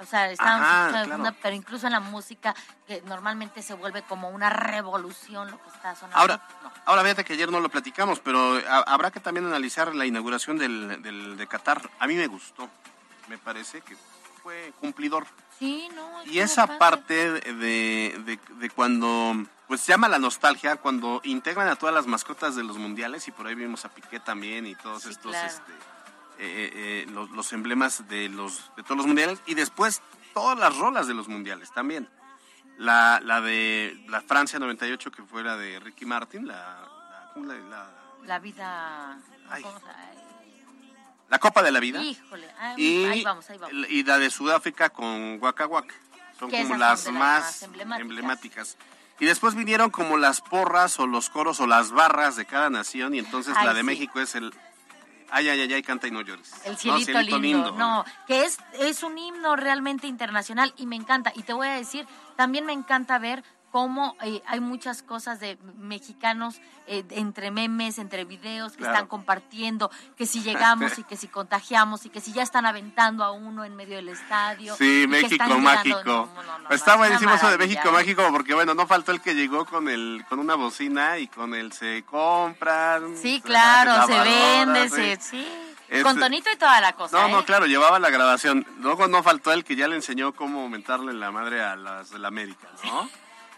O 0.00 0.04
sea, 0.06 0.30
estábamos 0.30 0.66
Ajá, 0.68 1.04
claro. 1.04 1.36
pero 1.42 1.56
incluso 1.56 1.86
en 1.86 1.92
la 1.92 2.00
música, 2.00 2.54
que 2.86 3.02
normalmente 3.02 3.62
se 3.62 3.74
vuelve 3.74 4.02
como 4.02 4.28
una 4.30 4.48
revolución 4.48 5.50
lo 5.50 5.60
que 5.62 5.68
está 5.70 5.94
sonando. 5.96 6.18
Ahora, 6.18 6.40
no. 6.62 6.72
ahora 6.86 7.02
fíjate 7.02 7.24
que 7.24 7.32
ayer 7.32 7.50
no 7.50 7.58
lo 7.60 7.68
platicamos, 7.68 8.20
pero 8.20 8.60
ha- 8.68 8.84
habrá 8.86 9.10
que 9.10 9.18
también 9.20 9.46
analizar 9.46 9.94
la 9.94 10.06
inauguración 10.06 10.56
del, 10.56 11.02
del- 11.02 11.36
de 11.36 11.46
Qatar. 11.48 11.90
A 11.98 12.06
mí 12.06 12.14
me 12.14 12.28
gustó, 12.28 12.68
me 13.28 13.38
parece 13.38 13.80
que 13.80 13.96
fue 14.42 14.72
cumplidor. 14.80 15.26
Sí, 15.58 15.88
no. 15.94 16.24
Y 16.26 16.38
esa 16.38 16.66
padre. 16.68 16.78
parte 16.78 17.30
de, 17.54 18.18
de- 18.24 18.38
de 18.54 18.70
cuando, 18.70 19.34
pues 19.66 19.84
llama 19.84 20.08
la 20.08 20.20
nostalgia, 20.20 20.76
cuando 20.76 21.20
integran 21.24 21.66
a 21.68 21.74
todas 21.74 21.92
las 21.94 22.06
mascotas 22.06 22.54
de 22.54 22.62
los 22.62 22.78
mundiales, 22.78 23.26
y 23.26 23.32
por 23.32 23.48
ahí 23.48 23.56
vimos 23.56 23.84
a 23.84 23.88
Piqué 23.88 24.20
también 24.20 24.64
y 24.66 24.76
todos 24.76 25.02
Sí, 25.02 25.10
estos, 25.10 25.32
claro. 25.32 25.48
este, 25.48 25.72
eh, 26.38 26.70
eh, 26.74 27.06
los, 27.10 27.30
los 27.30 27.52
emblemas 27.52 28.08
de, 28.08 28.28
los, 28.28 28.70
de 28.76 28.82
todos 28.82 28.96
los 28.98 29.06
mundiales, 29.06 29.40
y 29.46 29.54
después 29.54 30.02
todas 30.34 30.58
las 30.58 30.76
rolas 30.76 31.06
de 31.06 31.14
los 31.14 31.28
mundiales 31.28 31.72
también. 31.72 32.08
La, 32.78 33.20
la 33.24 33.40
de 33.40 34.00
la 34.08 34.20
Francia 34.20 34.58
98, 34.60 35.10
que 35.10 35.22
fue 35.24 35.42
la 35.42 35.56
de 35.56 35.80
Ricky 35.80 36.06
Martin, 36.06 36.46
la, 36.46 36.54
la- 36.54 37.30
¿cómo 37.34 37.46
la- 37.46 37.54
la- 37.58 37.90
La 38.24 38.38
vida... 38.38 39.18
Ay. 39.50 39.62
¿cómo 39.62 39.78
se- 39.80 39.84
la 41.28 41.38
Copa 41.38 41.62
de 41.62 41.70
la 41.72 41.80
Vida. 41.80 42.00
Híjole, 42.02 42.48
ay, 42.58 42.74
y, 42.82 43.04
ahí 43.04 43.22
vamos, 43.22 43.50
ahí 43.50 43.58
vamos. 43.58 43.86
y 43.90 44.02
la 44.04 44.18
de 44.18 44.30
Sudáfrica 44.30 44.88
con 44.90 45.38
Waka 45.42 45.66
Waka. 45.66 45.94
Son 46.38 46.50
como 46.50 46.76
las 46.76 47.00
son 47.00 47.14
de 47.14 47.20
las 47.20 47.28
más, 47.42 47.62
emblemáticas. 47.64 48.00
emblemáticas. 48.00 48.76
Y 49.20 49.26
después 49.26 49.54
vinieron 49.54 49.90
como 49.90 50.16
las 50.16 50.40
porras 50.40 50.98
o 51.00 51.06
los 51.06 51.28
coros 51.28 51.60
o 51.60 51.66
las 51.66 51.90
barras 51.90 52.36
de 52.36 52.46
cada 52.46 52.70
nación 52.70 53.14
y 53.14 53.18
entonces 53.18 53.52
Ay, 53.58 53.66
la 53.66 53.74
de 53.74 53.80
sí. 53.80 53.86
México 53.86 54.20
es 54.20 54.36
el 54.36 54.54
ay, 55.30 55.48
ay, 55.48 55.60
ay, 55.60 55.72
ay, 55.74 55.82
canta 55.82 56.06
y 56.06 56.10
no 56.10 56.20
llores. 56.22 56.52
El 56.64 56.72
No, 56.72 56.78
cielito, 56.78 57.38
lindo. 57.38 57.72
No, 57.72 58.04
que 58.26 58.44
es, 58.44 58.58
es 58.80 59.02
un 59.02 59.16
himno 59.18 59.56
realmente 59.56 60.06
internacional 60.06 60.72
y 60.76 60.86
me 60.86 60.96
encanta. 60.96 61.32
Y 61.34 61.42
te 61.42 61.52
voy 61.52 61.66
a 61.68 61.72
decir, 61.74 62.06
también 62.36 62.64
me 62.66 62.72
encanta 62.72 63.18
ver 63.18 63.42
cómo 63.70 64.16
eh, 64.22 64.42
hay 64.46 64.60
muchas 64.60 65.02
cosas 65.02 65.40
de 65.40 65.58
mexicanos 65.76 66.60
eh, 66.86 67.04
entre 67.10 67.50
memes, 67.50 67.98
entre 67.98 68.24
videos 68.24 68.72
que 68.72 68.78
Claro. 68.78 68.94
están 68.94 69.06
compartiendo, 69.08 69.90
que 70.16 70.26
si 70.26 70.42
llegamos 70.42 70.98
y 70.98 71.04
que 71.04 71.16
si 71.16 71.28
contagiamos 71.28 72.06
y 72.06 72.10
que 72.10 72.20
si 72.20 72.32
ya 72.32 72.42
están 72.42 72.66
aventando 72.66 73.24
a 73.24 73.32
uno 73.32 73.64
en 73.64 73.76
medio 73.76 73.96
del 73.96 74.08
estadio. 74.08 74.74
Sí, 74.76 75.06
México 75.08 75.58
mágico. 75.58 76.00
No, 76.04 76.26
no, 76.26 76.58
no, 76.60 76.70
Está 76.70 76.96
buenísimo 76.96 77.34
eso 77.34 77.50
de 77.50 77.58
México 77.58 77.88
¿eh? 77.88 77.92
mágico 77.92 78.22
porque 78.30 78.54
bueno, 78.54 78.74
no 78.74 78.86
faltó 78.86 79.12
el 79.12 79.20
que 79.20 79.34
llegó 79.34 79.64
con 79.66 79.88
el 79.88 80.24
con 80.28 80.38
una 80.38 80.54
bocina 80.54 81.18
y 81.18 81.28
con 81.28 81.54
el 81.54 81.72
se 81.72 82.04
compran. 82.04 83.16
Sí, 83.16 83.40
claro, 83.44 84.06
se 84.06 84.18
vende, 84.18 84.88
sí. 84.88 84.94
se, 84.96 85.20
sí. 85.20 85.48
Este- 85.88 86.02
Con 86.02 86.18
tonito 86.20 86.50
y 86.52 86.56
toda 86.56 86.80
la 86.82 86.92
cosa. 86.92 87.18
No, 87.18 87.28
¿eh? 87.28 87.32
no, 87.32 87.44
claro, 87.46 87.64
llevaba 87.64 87.98
la 87.98 88.10
grabación. 88.10 88.66
Luego 88.80 89.08
no 89.08 89.22
faltó 89.22 89.52
el 89.52 89.64
que 89.64 89.74
ya 89.74 89.88
le 89.88 89.96
enseñó 89.96 90.32
cómo 90.34 90.60
aumentarle 90.62 91.14
la 91.14 91.30
madre 91.30 91.62
a 91.62 91.76
las 91.76 92.10
de 92.10 92.18
la 92.18 92.28
América, 92.28 92.68
¿no? 92.84 93.08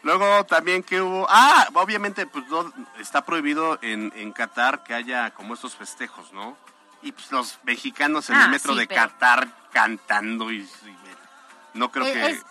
Luego 0.02 0.44
también 0.46 0.82
que 0.82 1.00
hubo... 1.02 1.26
Ah, 1.28 1.68
obviamente 1.74 2.26
pues 2.26 2.46
no, 2.48 2.72
está 2.98 3.24
prohibido 3.24 3.78
en, 3.82 4.12
en 4.16 4.32
Qatar 4.32 4.82
que 4.82 4.94
haya 4.94 5.30
como 5.32 5.54
estos 5.54 5.76
festejos, 5.76 6.32
¿no? 6.32 6.56
Y 7.02 7.12
pues 7.12 7.30
los 7.32 7.58
mexicanos 7.64 8.28
en 8.30 8.36
Ah, 8.36 8.44
el 8.44 8.50
metro 8.50 8.72
sí, 8.74 8.80
de 8.80 8.86
pero- 8.86 9.00
Qatar 9.02 9.48
cantando 9.72 10.50
y... 10.50 10.58
y- 10.60 10.68
no 11.74 11.90
creo 11.90 12.06
Eh, 12.06 12.12
que... 12.12 12.26
es- 12.30 12.44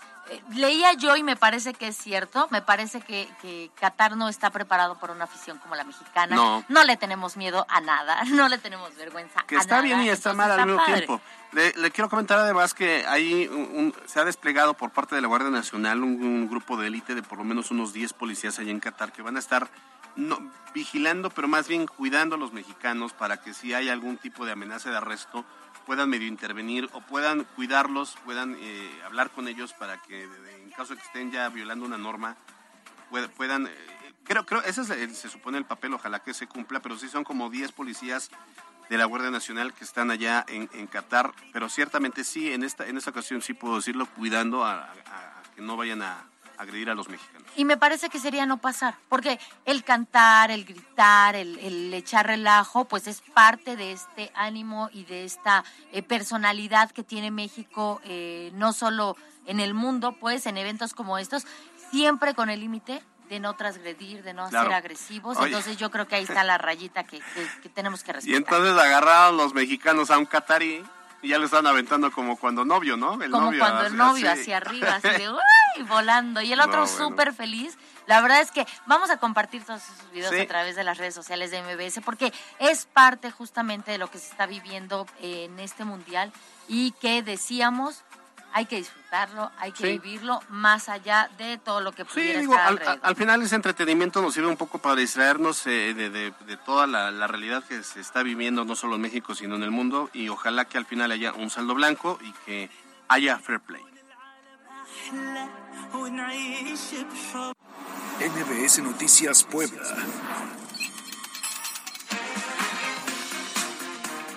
leía 0.54 0.92
yo 0.94 1.16
y 1.16 1.22
me 1.22 1.36
parece 1.36 1.74
que 1.74 1.88
es 1.88 1.96
cierto, 1.96 2.46
me 2.50 2.62
parece 2.62 3.00
que, 3.00 3.28
que 3.42 3.70
Qatar 3.78 4.16
no 4.16 4.28
está 4.28 4.50
preparado 4.50 4.98
por 4.98 5.10
una 5.10 5.24
afición 5.24 5.58
como 5.58 5.74
la 5.74 5.84
mexicana. 5.84 6.36
No. 6.68 6.84
le 6.84 6.96
tenemos 6.96 7.36
miedo 7.36 7.66
a 7.68 7.80
nada, 7.80 8.22
no 8.26 8.48
le 8.48 8.58
tenemos 8.58 8.94
vergüenza 8.96 9.42
que 9.46 9.56
a 9.56 9.60
está 9.60 9.76
nada, 9.76 9.84
bien 9.86 10.00
y 10.02 10.08
está 10.08 10.30
entonces 10.30 10.36
mal 10.48 10.60
al 10.60 10.66
mismo 10.66 10.80
padre. 10.84 10.94
tiempo. 11.06 11.20
Le, 11.52 11.72
le 11.72 11.90
quiero 11.90 12.08
comentar 12.08 12.38
además 12.38 12.74
que 12.74 13.04
un- 13.50 13.76
un- 13.76 13.94
se 14.06 14.20
ha 14.20 14.24
desplegado 14.24 14.74
por 14.74 14.90
parte 14.90 15.14
de 15.16 15.20
la 15.20 15.26
Guardia 15.28 15.50
Nacional 15.50 16.02
un, 16.02 16.22
un 16.22 16.48
grupo 16.48 16.76
de 16.76 16.86
élite 16.86 17.14
de 17.16 17.22
por 17.22 17.38
lo 17.38 17.44
menos 17.44 17.70
unos 17.72 17.92
10 17.92 18.12
policías 18.12 18.58
allá 18.58 18.70
en 18.70 18.78
Qatar 18.80 19.12
que 19.12 19.22
van 19.22 19.36
a 19.36 19.40
estar 19.40 19.68
no, 20.16 20.38
vigilando, 20.74 21.30
pero 21.30 21.48
más 21.48 21.66
bien 21.68 21.86
cuidando 21.86 22.34
a 22.36 22.38
los 22.38 22.52
mexicanos 22.52 23.12
para 23.12 23.40
que 23.40 23.52
si 23.54 23.74
hay 23.74 23.88
algún 23.88 24.16
tipo 24.16 24.44
de 24.44 24.52
amenaza 24.52 24.90
de 24.90 24.96
arresto 24.96 25.44
puedan 25.86 26.08
medio 26.10 26.26
intervenir 26.28 26.88
o 26.92 27.00
puedan 27.00 27.44
cuidarlos, 27.56 28.16
puedan 28.24 28.56
eh, 28.60 29.00
hablar 29.04 29.30
con 29.30 29.48
ellos 29.48 29.72
para 29.72 30.00
que 30.02 30.24
en 30.24 30.70
caso 30.70 30.94
de 30.94 31.00
que 31.00 31.06
estén 31.06 31.30
ya 31.32 31.48
violando 31.48 31.84
una 31.86 31.98
norma 31.98 32.36
pued- 33.10 33.28
puedan 33.30 33.66
eh, 33.66 33.70
creo 34.24 34.46
creo 34.46 34.62
ese 34.62 34.82
es 34.82 34.90
el- 34.90 35.14
se 35.14 35.28
supone 35.28 35.58
el 35.58 35.64
papel 35.64 35.94
ojalá 35.94 36.20
que 36.22 36.34
se 36.34 36.46
cumpla 36.46 36.80
pero 36.80 36.96
sí 36.96 37.08
son 37.08 37.24
como 37.24 37.50
10 37.50 37.72
policías 37.72 38.30
de 38.88 38.98
la 38.98 39.04
Guardia 39.04 39.30
Nacional 39.30 39.72
que 39.74 39.84
están 39.84 40.10
allá 40.10 40.44
en, 40.48 40.68
en 40.72 40.86
Qatar 40.86 41.32
pero 41.52 41.68
ciertamente 41.68 42.24
sí 42.24 42.52
en 42.52 42.62
esta 42.64 42.86
en 42.86 42.96
esta 42.96 43.10
ocasión 43.10 43.40
sí 43.42 43.54
puedo 43.54 43.76
decirlo 43.76 44.06
cuidando 44.06 44.64
a 44.64 44.92
que 45.56 45.62
no 45.62 45.76
vayan 45.76 46.02
a 46.02 46.24
agredir 46.60 46.90
a 46.90 46.94
los 46.94 47.08
mexicanos 47.08 47.46
Y 47.56 47.64
me 47.64 47.76
parece 47.76 48.08
que 48.10 48.18
sería 48.20 48.44
no 48.46 48.58
pasar, 48.58 48.94
porque 49.08 49.40
el 49.64 49.82
cantar, 49.82 50.50
el 50.50 50.64
gritar, 50.64 51.34
el, 51.34 51.58
el 51.58 51.92
echar 51.94 52.26
relajo, 52.26 52.84
pues 52.84 53.06
es 53.06 53.22
parte 53.34 53.76
de 53.76 53.92
este 53.92 54.30
ánimo 54.34 54.90
y 54.92 55.04
de 55.04 55.24
esta 55.24 55.64
eh, 55.92 56.02
personalidad 56.02 56.90
que 56.90 57.02
tiene 57.02 57.30
México, 57.30 58.00
eh, 58.04 58.50
no 58.54 58.72
solo 58.72 59.16
en 59.46 59.58
el 59.60 59.72
mundo, 59.74 60.12
pues 60.20 60.46
en 60.46 60.58
eventos 60.58 60.92
como 60.92 61.16
estos, 61.18 61.46
siempre 61.90 62.34
con 62.34 62.50
el 62.50 62.60
límite 62.60 63.02
de 63.30 63.40
no 63.40 63.54
transgredir, 63.54 64.22
de 64.22 64.34
no 64.34 64.48
Claro. 64.48 64.66
ser 64.68 64.74
agresivos. 64.74 65.36
Oye. 65.38 65.46
Entonces 65.46 65.76
yo 65.76 65.90
creo 65.90 66.06
que 66.08 66.16
ahí 66.16 66.24
está 66.24 66.44
la 66.44 66.58
rayita 66.58 67.04
que, 67.04 67.18
que- 67.20 67.48
que 67.62 67.68
tenemos 67.68 68.02
que 68.02 68.10
y 68.10 68.14
respetar. 68.14 68.36
entonces 68.38 68.76
agarraron 68.76 69.36
los 69.36 69.54
mexicanos 69.54 70.10
a 70.10 70.18
un 70.18 70.26
catarí 70.26 70.84
Y 71.22 71.28
ya 71.28 71.38
lo 71.38 71.44
están 71.44 71.66
aventando 71.66 72.10
como 72.10 72.36
cuando 72.36 72.64
novio, 72.64 72.96
¿no? 72.96 73.22
El 73.22 73.30
como 73.30 73.46
novio, 73.46 73.60
cuando 73.60 73.86
el 73.86 73.96
novio 73.96 74.30
hacia 74.30 74.56
arriba, 74.56 74.96
así 74.96 75.08
de 75.08 75.30
¡uy! 75.30 75.82
volando. 75.88 76.40
Y 76.40 76.52
el 76.52 76.60
otro 76.60 76.86
súper 76.86 77.32
feliz. 77.32 77.76
La 78.06 78.20
verdad 78.20 78.40
es 78.40 78.50
que 78.50 78.66
vamos 78.86 79.10
a 79.10 79.18
compartir 79.18 79.62
todos 79.64 79.82
esos 79.82 80.10
videos 80.10 80.34
a 80.34 80.46
través 80.46 80.76
de 80.76 80.84
las 80.84 80.98
redes 80.98 81.14
sociales 81.14 81.50
de 81.50 81.62
MBS 81.62 82.00
porque 82.04 82.32
es 82.58 82.86
parte 82.86 83.30
justamente 83.30 83.92
de 83.92 83.98
lo 83.98 84.10
que 84.10 84.18
se 84.18 84.30
está 84.30 84.46
viviendo 84.46 85.06
en 85.20 85.58
este 85.60 85.84
mundial 85.84 86.32
y 86.66 86.92
que 86.92 87.22
decíamos 87.22 88.02
hay 88.52 88.66
que 88.66 88.76
disfrutarlo, 88.76 89.50
hay 89.58 89.72
que 89.72 89.86
vivirlo 89.86 90.40
más 90.48 90.88
allá 90.88 91.30
de 91.38 91.58
todo 91.58 91.80
lo 91.80 91.92
que 91.92 92.04
pudiera 92.04 92.40
estar 92.40 93.00
al, 93.02 93.16
final 93.16 93.42
ese 93.42 93.56
entretenimiento 93.56 94.20
nos 94.22 94.34
sirve 94.34 94.48
un 94.48 94.56
poco 94.56 94.78
para 94.78 94.96
distraernos 94.96 95.66
eh, 95.66 95.94
de, 95.94 96.56
toda 96.64 96.86
la, 96.86 97.26
realidad 97.26 97.64
que 97.64 97.82
se 97.82 98.00
está 98.00 98.22
viviendo 98.22 98.64
no 98.64 98.74
solo 98.74 98.96
en 98.96 99.02
México 99.02 99.34
sino 99.34 99.56
en 99.56 99.62
el 99.62 99.70
mundo 99.70 100.10
y 100.12 100.28
ojalá 100.28 100.64
que 100.64 100.78
al 100.78 100.86
final 100.86 101.10
haya 101.12 101.32
un 101.32 101.50
saldo 101.50 101.74
blanco 101.74 102.18
y 102.22 102.32
que 102.44 102.70
haya 103.08 103.38
fair 103.38 103.60
play. 103.60 103.82
NBS 108.20 108.82
Noticias 108.82 109.44
Puebla. 109.44 109.82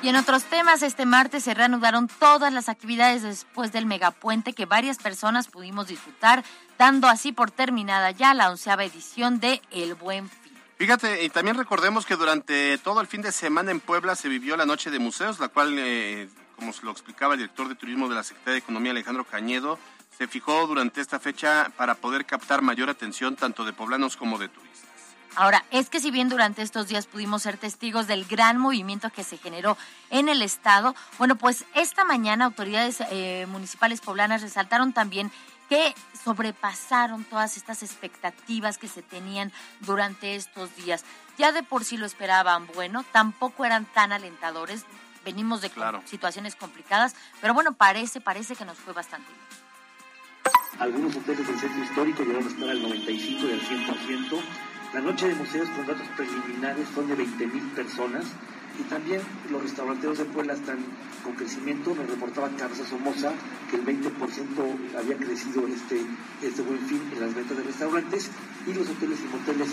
Y 0.03 0.09
en 0.09 0.17
otros 0.17 0.43
temas, 0.43 0.81
este 0.81 1.05
martes 1.05 1.45
se 1.45 1.53
reanudaron 1.53 2.09
todas 2.09 2.51
las 2.51 2.67
actividades 2.67 3.23
después 3.23 3.71
del 3.71 3.85
megapuente 3.85 4.51
que 4.51 4.65
varias 4.65 4.97
personas 4.97 5.47
pudimos 5.47 5.87
disfrutar, 5.87 6.43
dando 6.77 7.07
así 7.07 7.31
por 7.31 7.51
terminada 7.51 8.11
ya 8.11 8.33
la 8.33 8.49
onceava 8.51 8.83
edición 8.83 9.39
de 9.39 9.61
El 9.71 9.95
Buen 9.95 10.27
Fin. 10.27 10.51
Fíjate, 10.77 11.23
y 11.23 11.29
también 11.29 11.55
recordemos 11.55 12.05
que 12.05 12.17
durante 12.17 12.77
todo 12.79 12.99
el 12.99 13.07
fin 13.07 13.21
de 13.21 13.31
semana 13.31 13.71
en 13.71 13.79
Puebla 13.79 14.17
se 14.17 14.27
vivió 14.27 14.57
la 14.57 14.65
Noche 14.65 14.91
de 14.91 14.99
Museos, 14.99 15.39
la 15.39 15.47
cual, 15.47 15.73
eh, 15.79 16.27
como 16.57 16.73
se 16.73 16.83
lo 16.83 16.91
explicaba 16.91 17.35
el 17.35 17.39
director 17.39 17.69
de 17.69 17.75
turismo 17.75 18.09
de 18.09 18.15
la 18.15 18.23
Secretaría 18.23 18.55
de 18.55 18.59
Economía, 18.59 18.91
Alejandro 18.91 19.23
Cañedo, 19.23 19.79
se 20.17 20.27
fijó 20.27 20.67
durante 20.67 20.99
esta 20.99 21.17
fecha 21.21 21.71
para 21.77 21.95
poder 21.95 22.25
captar 22.25 22.61
mayor 22.61 22.89
atención 22.89 23.37
tanto 23.37 23.63
de 23.63 23.71
poblanos 23.71 24.17
como 24.17 24.37
de 24.37 24.49
turistas. 24.49 24.92
Ahora, 25.36 25.65
es 25.72 25.89
que 25.89 26.00
si 26.00 26.12
bien 26.12 26.30
durante 26.30 26.62
estos 26.62 26.88
días 26.88 27.08
pudimos 27.08 27.41
ser 27.41 27.58
testigos 27.58 28.06
del 28.06 28.26
gran 28.26 28.60
movimiento 28.60 29.10
que 29.10 29.24
se 29.24 29.38
generó 29.38 29.78
en 30.12 30.30
el 30.30 30.43
Estado, 30.43 30.96
bueno, 31.17 31.36
pues 31.36 31.65
esta 31.74 32.04
mañana 32.04 32.46
autoridades 32.46 33.02
eh, 33.10 33.48
municipales 33.50 34.00
poblanas 34.00 34.43
resaltaron 34.43 34.93
también 34.93 35.32
que 35.69 35.96
sobrepasaron 36.24 37.24
todas 37.24 37.58
estas 37.58 37.82
expectativas 37.82 38.78
que 38.78 38.88
se 38.88 39.02
tenían 39.02 39.52
durante 39.80 40.36
estos 40.36 40.76
días. 40.76 41.04
Ya 41.39 41.52
de 41.52 41.63
por 41.63 41.84
sí 41.84 41.98
lo 41.98 42.06
esperaban, 42.06 42.67
bueno, 42.76 43.04
tampoco 43.12 43.65
eran 43.65 43.86
tan 43.86 44.12
alentadores, 44.12 44.86
venimos 45.26 45.62
de 45.62 45.72
situaciones 46.06 46.56
complicadas, 46.56 47.15
pero 47.41 47.56
bueno, 47.56 47.74
parece, 47.74 48.22
parece 48.22 48.56
que 48.56 48.65
nos 48.65 48.78
fue 48.78 48.93
bastante 48.93 49.28
bien. 49.28 49.63
Algunos 50.80 51.15
hoteles 51.15 51.48
del 51.48 51.60
centro 51.60 51.84
histórico 51.84 52.24
llegaron 52.24 52.48
a 52.48 52.52
estar 52.52 52.69
al 52.69 52.82
95 52.84 53.48
y 53.48 53.52
al 53.52 53.62
100%. 53.62 54.43
La 54.93 55.01
noche 55.01 55.27
de 55.27 55.34
museos 55.34 55.67
con 55.69 55.88
datos 55.88 56.06
preliminares 56.15 56.88
son 56.93 57.08
de 57.08 57.17
20.000 57.17 57.71
personas 57.71 58.25
y 58.79 58.84
también 58.84 59.21
los 59.49 59.63
restauranteros 59.63 60.19
de 60.19 60.25
Puebla 60.25 60.53
están 60.53 60.77
con 61.23 61.34
crecimiento. 61.34 61.95
Nos 61.95 62.08
reportaba 62.08 62.47
Carlos 62.56 62.88
Somoza 62.88 63.32
que 63.71 63.77
el 63.77 63.86
20% 63.86 64.03
había 64.95 65.17
crecido 65.17 65.65
este, 65.67 65.99
este 66.43 66.62
buen 66.62 66.79
fin 66.86 67.01
en 67.12 67.21
las 67.21 67.34
ventas 67.34 67.58
de 67.58 67.63
restaurantes 67.63 68.29
y 68.67 68.73
los 68.75 68.88
hoteles 68.88 69.17
y 69.21 69.36
moteles 69.36 69.69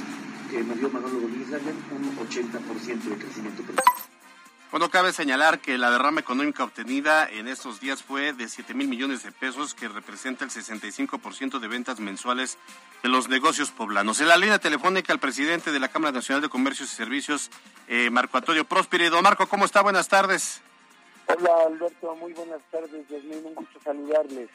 que 0.50 0.64
nos 0.64 0.78
dio 0.78 0.88
Manolo 0.88 1.20
Domínguez 1.20 1.48
un 1.50 2.16
80% 2.16 3.02
de 3.02 3.16
crecimiento. 3.16 3.62
Bueno, 4.70 4.88
cabe 4.88 5.12
señalar 5.12 5.58
que 5.58 5.78
la 5.78 5.90
derrama 5.90 6.20
económica 6.20 6.62
obtenida 6.62 7.28
en 7.28 7.48
estos 7.48 7.80
días 7.80 8.04
fue 8.04 8.32
de 8.32 8.48
7 8.48 8.72
mil 8.72 8.86
millones 8.86 9.24
de 9.24 9.32
pesos, 9.32 9.74
que 9.74 9.88
representa 9.88 10.44
el 10.44 10.50
65% 10.50 11.58
de 11.58 11.66
ventas 11.66 11.98
mensuales 11.98 12.56
de 13.02 13.08
los 13.08 13.28
negocios 13.28 13.72
poblanos. 13.72 14.20
En 14.20 14.28
la 14.28 14.36
línea 14.36 14.60
telefónica, 14.60 15.12
el 15.12 15.18
presidente 15.18 15.72
de 15.72 15.80
la 15.80 15.88
Cámara 15.88 16.12
Nacional 16.12 16.40
de 16.40 16.48
Comercios 16.48 16.92
y 16.92 16.94
Servicios, 16.94 17.50
eh, 17.88 18.10
Marco 18.10 18.38
Antonio 18.38 18.64
Próspero. 18.64 19.10
Don 19.10 19.24
Marco, 19.24 19.48
¿cómo 19.48 19.64
está? 19.64 19.82
Buenas 19.82 20.06
tardes. 20.06 20.60
Hola, 21.26 21.50
Alberto. 21.66 22.14
Muy 22.14 22.32
buenas 22.32 22.60
tardes. 22.70 23.08
Yasmin, 23.08 23.44
un 23.46 23.54
gusto 23.56 23.80
saludarles. 23.82 24.50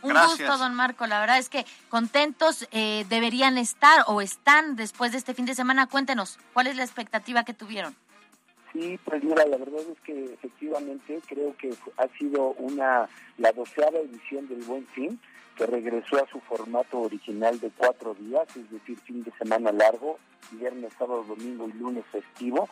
Un 0.00 0.14
gusto, 0.14 0.56
don 0.56 0.74
Marco. 0.74 1.06
La 1.06 1.20
verdad 1.20 1.36
es 1.36 1.50
que 1.50 1.66
contentos 1.90 2.66
eh, 2.72 3.04
deberían 3.10 3.58
estar 3.58 4.04
o 4.06 4.22
están 4.22 4.76
después 4.76 5.12
de 5.12 5.18
este 5.18 5.34
fin 5.34 5.44
de 5.44 5.54
semana. 5.54 5.86
Cuéntenos, 5.88 6.38
¿cuál 6.54 6.68
es 6.68 6.76
la 6.76 6.84
expectativa 6.84 7.44
que 7.44 7.52
tuvieron? 7.52 7.94
Sí, 8.72 8.98
pues 9.04 9.22
mira, 9.22 9.44
la 9.44 9.58
verdad 9.58 9.82
es 9.92 10.00
que 10.00 10.32
efectivamente 10.32 11.20
creo 11.28 11.54
que 11.58 11.74
ha 11.98 12.08
sido 12.18 12.52
una 12.52 13.08
la 13.36 13.52
doceava 13.52 13.98
edición 13.98 14.48
del 14.48 14.62
Buen 14.62 14.86
Fin, 14.88 15.20
que 15.56 15.66
regresó 15.66 16.16
a 16.16 16.28
su 16.28 16.40
formato 16.40 17.00
original 17.00 17.60
de 17.60 17.70
cuatro 17.76 18.14
días, 18.14 18.48
es 18.56 18.70
decir, 18.70 18.98
fin 19.00 19.22
de 19.22 19.32
semana 19.32 19.72
largo, 19.72 20.18
viernes, 20.52 20.92
sábado, 20.98 21.24
domingo 21.24 21.68
y 21.68 21.72
lunes 21.72 22.04
festivo. 22.10 22.68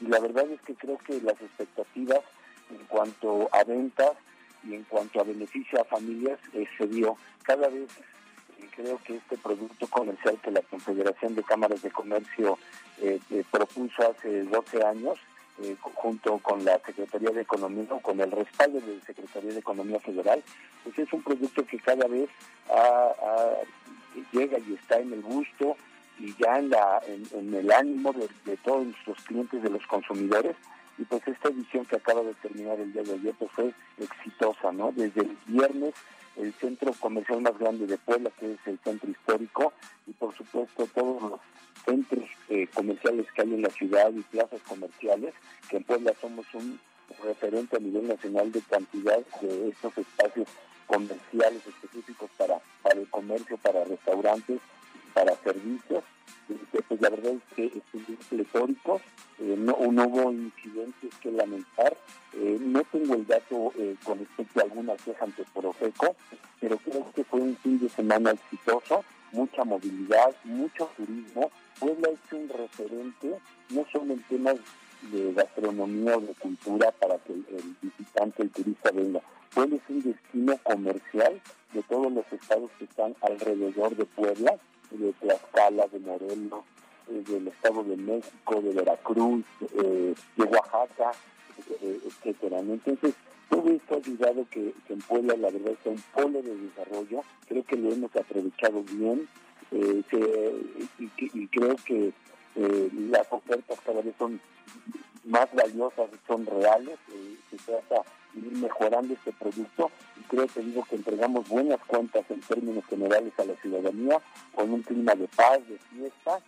Y 0.00 0.06
la 0.06 0.18
verdad 0.18 0.50
es 0.50 0.60
que 0.62 0.74
creo 0.74 0.98
que 0.98 1.20
las 1.20 1.40
expectativas 1.40 2.20
en 2.70 2.84
cuanto 2.86 3.48
a 3.52 3.62
ventas 3.62 4.12
y 4.64 4.74
en 4.74 4.82
cuanto 4.84 5.20
a 5.20 5.24
beneficio 5.24 5.80
a 5.80 5.84
familias 5.84 6.38
eh, 6.52 6.66
se 6.76 6.86
dio. 6.88 7.16
Cada 7.42 7.68
vez 7.68 7.88
eh, 8.58 8.68
creo 8.74 8.98
que 9.04 9.16
este 9.16 9.36
producto 9.38 9.86
comercial 9.86 10.38
que 10.42 10.50
la 10.50 10.62
Confederación 10.62 11.34
de 11.34 11.42
Cámaras 11.44 11.82
de 11.82 11.90
Comercio 11.90 12.58
eh, 13.00 13.20
propuso 13.50 14.10
hace 14.10 14.42
12 14.44 14.82
años, 14.84 15.18
eh, 15.62 15.76
junto 15.80 16.38
con 16.38 16.64
la 16.64 16.78
Secretaría 16.80 17.30
de 17.30 17.42
Economía 17.42 17.86
o 17.90 18.00
con 18.00 18.20
el 18.20 18.30
respaldo 18.30 18.80
de 18.80 18.96
la 18.96 19.04
Secretaría 19.04 19.52
de 19.52 19.58
Economía 19.58 20.00
Federal, 20.00 20.42
pues 20.82 20.98
es 20.98 21.12
un 21.12 21.22
producto 21.22 21.64
que 21.64 21.78
cada 21.78 22.06
vez 22.06 22.28
llega 24.32 24.58
y 24.58 24.74
está 24.74 24.98
en 24.98 25.12
el 25.12 25.22
gusto 25.22 25.76
y 26.18 26.34
ya 26.36 26.58
en, 26.58 26.70
la, 26.70 27.00
en, 27.06 27.54
el 27.54 27.70
ánimo 27.72 28.12
de, 28.12 28.56
todos 28.58 28.86
los 29.06 29.18
clientes, 29.24 29.62
de 29.62 29.70
los 29.70 29.86
consumidores. 29.86 30.56
Y 30.96 31.04
pues 31.04 31.26
esta 31.26 31.48
edición 31.48 31.84
que 31.86 31.96
acaba 31.96 32.22
de 32.22 32.34
terminar 32.34 32.78
el 32.78 32.92
día 32.92 33.02
de 33.02 33.14
ayer 33.14 33.34
pues 33.38 33.50
fue 33.50 33.72
exitosa, 33.98 34.70
¿no? 34.72 34.92
Desde 34.92 35.22
el 35.22 35.36
viernes 35.46 35.94
el 36.36 36.52
centro 36.54 36.92
comercial 36.94 37.40
más 37.40 37.58
grande 37.58 37.86
de 37.86 37.98
Puebla, 37.98 38.30
que 38.38 38.52
es 38.52 38.58
el 38.66 38.78
centro 38.80 39.10
histórico, 39.10 39.72
y 40.06 40.12
por 40.12 40.34
supuesto 40.36 40.86
todos 40.94 41.22
los 41.22 41.40
centros 41.84 42.24
eh, 42.48 42.66
comerciales 42.74 43.26
que 43.32 43.42
hay 43.42 43.54
en 43.54 43.62
la 43.62 43.70
ciudad 43.70 44.10
y 44.12 44.20
plazas 44.22 44.60
comerciales, 44.62 45.34
que 45.68 45.76
en 45.76 45.84
Puebla 45.84 46.12
somos 46.20 46.46
un 46.54 46.80
referente 47.22 47.76
a 47.76 47.80
nivel 47.80 48.08
nacional 48.08 48.50
de 48.50 48.60
cantidad 48.62 49.18
de 49.40 49.68
estos 49.68 49.96
espacios 49.98 50.48
comerciales 50.86 51.66
específicos 51.66 52.30
para, 52.36 52.60
para 52.82 53.00
el 53.00 53.08
comercio, 53.08 53.56
para 53.58 53.84
restaurantes, 53.84 54.60
para 55.14 55.34
servicios. 55.36 56.04
Pues 56.88 57.00
la 57.00 57.08
verdad 57.08 57.32
es 57.32 57.54
que 57.56 57.66
es 57.66 58.26
pletórico, 58.28 59.00
eh, 59.38 59.56
no, 59.58 59.76
no, 59.90 60.04
hubo 60.06 60.32
incidentes 60.32 61.14
que 61.20 61.32
lamentar. 61.32 61.96
Eh, 62.34 62.58
no 62.60 62.82
tengo 62.84 63.14
el 63.14 63.26
dato 63.26 63.72
eh, 63.78 63.96
con 64.04 64.18
respecto 64.18 64.60
a 64.60 64.64
alguna 64.64 64.96
queja 64.96 65.24
ante 65.24 65.44
Profeco, 65.54 66.16
pero 66.60 66.76
creo 66.78 67.10
que 67.14 67.24
fue 67.24 67.40
un 67.40 67.56
fin 67.56 67.78
de 67.78 67.88
semana 67.88 68.32
exitoso, 68.32 69.04
mucha 69.32 69.64
movilidad, 69.64 70.34
mucho 70.44 70.90
turismo, 70.96 71.50
Puebla 71.78 72.08
es 72.10 72.32
un 72.32 72.48
referente 72.48 73.38
no 73.70 73.84
solo 73.92 74.14
en 74.14 74.22
temas 74.24 74.56
de 75.10 75.32
gastronomía 75.32 76.16
o 76.16 76.20
de 76.20 76.34
cultura 76.34 76.90
para 76.92 77.18
que 77.18 77.32
el, 77.32 77.76
visitante, 77.82 78.42
el 78.42 78.50
turista 78.50 78.90
venga. 78.92 79.20
Puebla 79.54 79.76
es 79.76 79.82
un 79.88 80.02
destino 80.02 80.58
comercial 80.62 81.40
de 81.72 81.82
todos 81.82 82.12
los 82.12 82.24
estados 82.32 82.70
que 82.78 82.84
están 82.84 83.14
alrededor 83.20 83.96
de 83.96 84.04
Puebla, 84.04 84.56
de 84.98 85.12
Tlaxcala, 85.14 85.86
de 85.88 85.98
Morelos, 86.00 86.64
eh, 87.08 87.22
del 87.28 87.48
Estado 87.48 87.84
de 87.84 87.96
México, 87.96 88.60
de 88.62 88.72
Veracruz, 88.72 89.44
eh, 89.60 90.14
de 90.36 90.44
Oaxaca, 90.44 91.12
eh, 91.82 92.00
etcétera. 92.06 92.60
Entonces, 92.60 93.14
todo 93.48 93.70
esto 93.70 93.94
ha 93.94 93.98
ayudado 93.98 94.46
que, 94.50 94.72
que 94.86 94.92
en 94.92 95.00
Puebla 95.00 95.36
la 95.36 95.50
verdad 95.50 95.72
sea 95.82 95.92
un 95.92 96.02
polo 96.14 96.42
de 96.42 96.56
desarrollo. 96.56 97.22
Creo 97.46 97.64
que 97.64 97.76
lo 97.76 97.92
hemos 97.92 98.14
aprovechado 98.16 98.82
bien 98.82 99.28
eh, 99.70 100.02
y, 100.98 101.46
creo 101.48 101.76
que 101.84 102.12
las 102.56 103.26
ofertas 103.30 103.78
cada 103.84 104.00
vez 104.00 104.14
son 104.16 104.40
más 105.24 105.52
valiosas, 105.52 106.08
son 106.26 106.46
reales, 106.46 106.96
se 107.50 107.56
trata 107.58 108.02
ir 108.36 108.52
mejorando 108.58 109.14
este 109.14 109.32
producto. 109.32 109.90
Y 110.18 110.22
creo 110.24 110.46
que 110.46 110.60
digo 110.60 110.84
que 110.88 110.96
entregamos 110.96 111.48
buenas 111.48 111.80
cuentas 111.86 112.24
en 112.30 112.40
términos 112.40 112.84
generales 112.86 113.32
a 113.38 113.44
la 113.44 113.54
ciudadanía 113.56 114.20
con 114.54 114.70
un 114.70 114.82
clima 114.82 115.14
de 115.14 115.28
paz, 115.28 115.60
de 115.68 115.78
fiesta. 115.78 116.40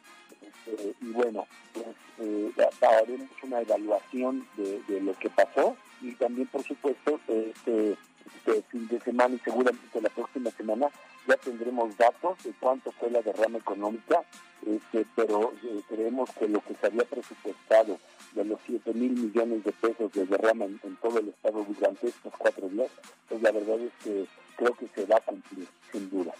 Este, 0.43 0.95
y 1.01 1.11
bueno, 1.13 1.47
pues 1.73 1.87
eh, 2.21 2.53
haremos 2.83 3.29
una 3.43 3.61
evaluación 3.61 4.47
de, 4.57 5.01
lo 5.01 5.15
que 5.15 5.31
pasó. 5.31 5.77
Y 6.03 6.13
también 6.13 6.47
por 6.49 6.63
supuesto 6.63 7.21
este, 7.27 7.97
este 8.47 8.63
fin 8.71 8.87
de 8.89 9.01
semana 9.01 9.35
y 9.35 9.39
seguramente 9.39 10.01
la 10.01 10.11
próxima 10.11 10.51
semana 10.51 10.89
ya 11.27 11.37
tendremos 11.37 11.97
datos 11.97 12.43
de 12.45 12.53
cuánto 12.61 12.93
fue 12.93 13.11
la 13.11 13.23
derrama 13.23 13.59
económica, 13.59 14.23
este, 14.65 15.07
pero 15.17 15.53
eh, 15.65 15.81
creemos 15.89 16.31
que 16.39 16.49
lo 16.49 16.61
que 16.61 16.75
se 16.75 16.87
había 16.87 17.05
presupuestado 17.05 17.99
de 18.37 18.45
los 18.45 18.61
7 18.67 18.93
mil 18.93 19.13
millones 19.13 19.65
de 19.65 19.73
pesos 19.73 20.13
de 20.13 20.27
derrama 20.27 20.67
en, 20.67 20.79
todo 21.03 21.19
el 21.19 21.29
estado 21.29 21.67
durante 21.67 22.09
estos 22.09 22.33
cuatro 22.37 22.69
días, 22.69 22.91
pues 23.29 23.43
la 23.43 23.51
verdad 23.51 23.81
es 23.81 23.93
que 24.05 24.27
creo 24.57 24.75
que 24.75 24.87
se 24.95 25.07
va 25.07 25.17
a 25.17 25.21
cumplir, 25.21 25.67
sin 25.91 26.09
duda. 26.11 26.33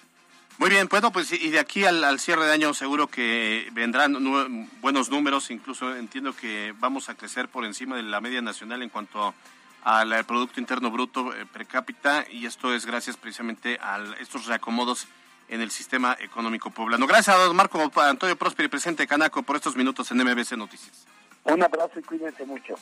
Muy 0.59 0.71
bien, 0.71 0.89
bueno, 0.89 1.11
pues 1.11 1.33
y 1.33 1.51
de 1.51 1.59
aquí 1.59 1.85
al, 1.85 2.19
cierre 2.21 2.47
de 2.47 2.53
año 2.53 2.73
seguro 2.73 3.09
que 3.09 3.69
vendrán 3.73 4.69
buenos 4.81 5.11
números, 5.11 5.51
incluso 5.51 5.97
entiendo 5.97 6.35
que 6.35 6.75
vamos 6.79 7.09
a 7.09 7.15
crecer 7.15 7.49
por 7.49 7.65
encima 7.65 7.97
de 7.97 8.03
la 8.03 8.21
media 8.21 8.41
nacional 8.41 8.83
en 8.83 8.89
cuanto 8.89 9.35
al 9.83 10.25
Producto 10.25 10.61
Interno 10.61 10.91
Bruto 10.91 11.35
eh, 11.35 11.47
per 11.47 11.67
cápita 11.67 12.27
y 12.31 12.47
esto 12.47 12.75
es 12.75 12.87
gracias 12.87 13.17
precisamente 13.17 13.79
a 13.81 14.03
estos 14.21 14.47
reacomodos 14.47 15.07
en 15.49 15.61
el 15.61 15.71
sistema 15.71 16.17
económico 16.21 16.71
poblano. 16.71 17.07
Gracias 17.07 17.37
a 17.37 17.39
don 17.39 17.55
Marco 17.55 17.79
Antonio 18.01 18.37
Prosperi, 18.37 18.69
presidente 18.69 19.07
Canaco, 19.07 19.43
por 19.43 19.57
estos 19.57 19.77
minutos 19.77 20.11
en 20.11 20.19
MBC 20.19 20.57
Noticias. 20.57 21.07
Un 21.47 21.63
abrazo 21.63 21.99
y 21.99 22.03
cuídense 22.03 22.45
mucho. 22.45 22.75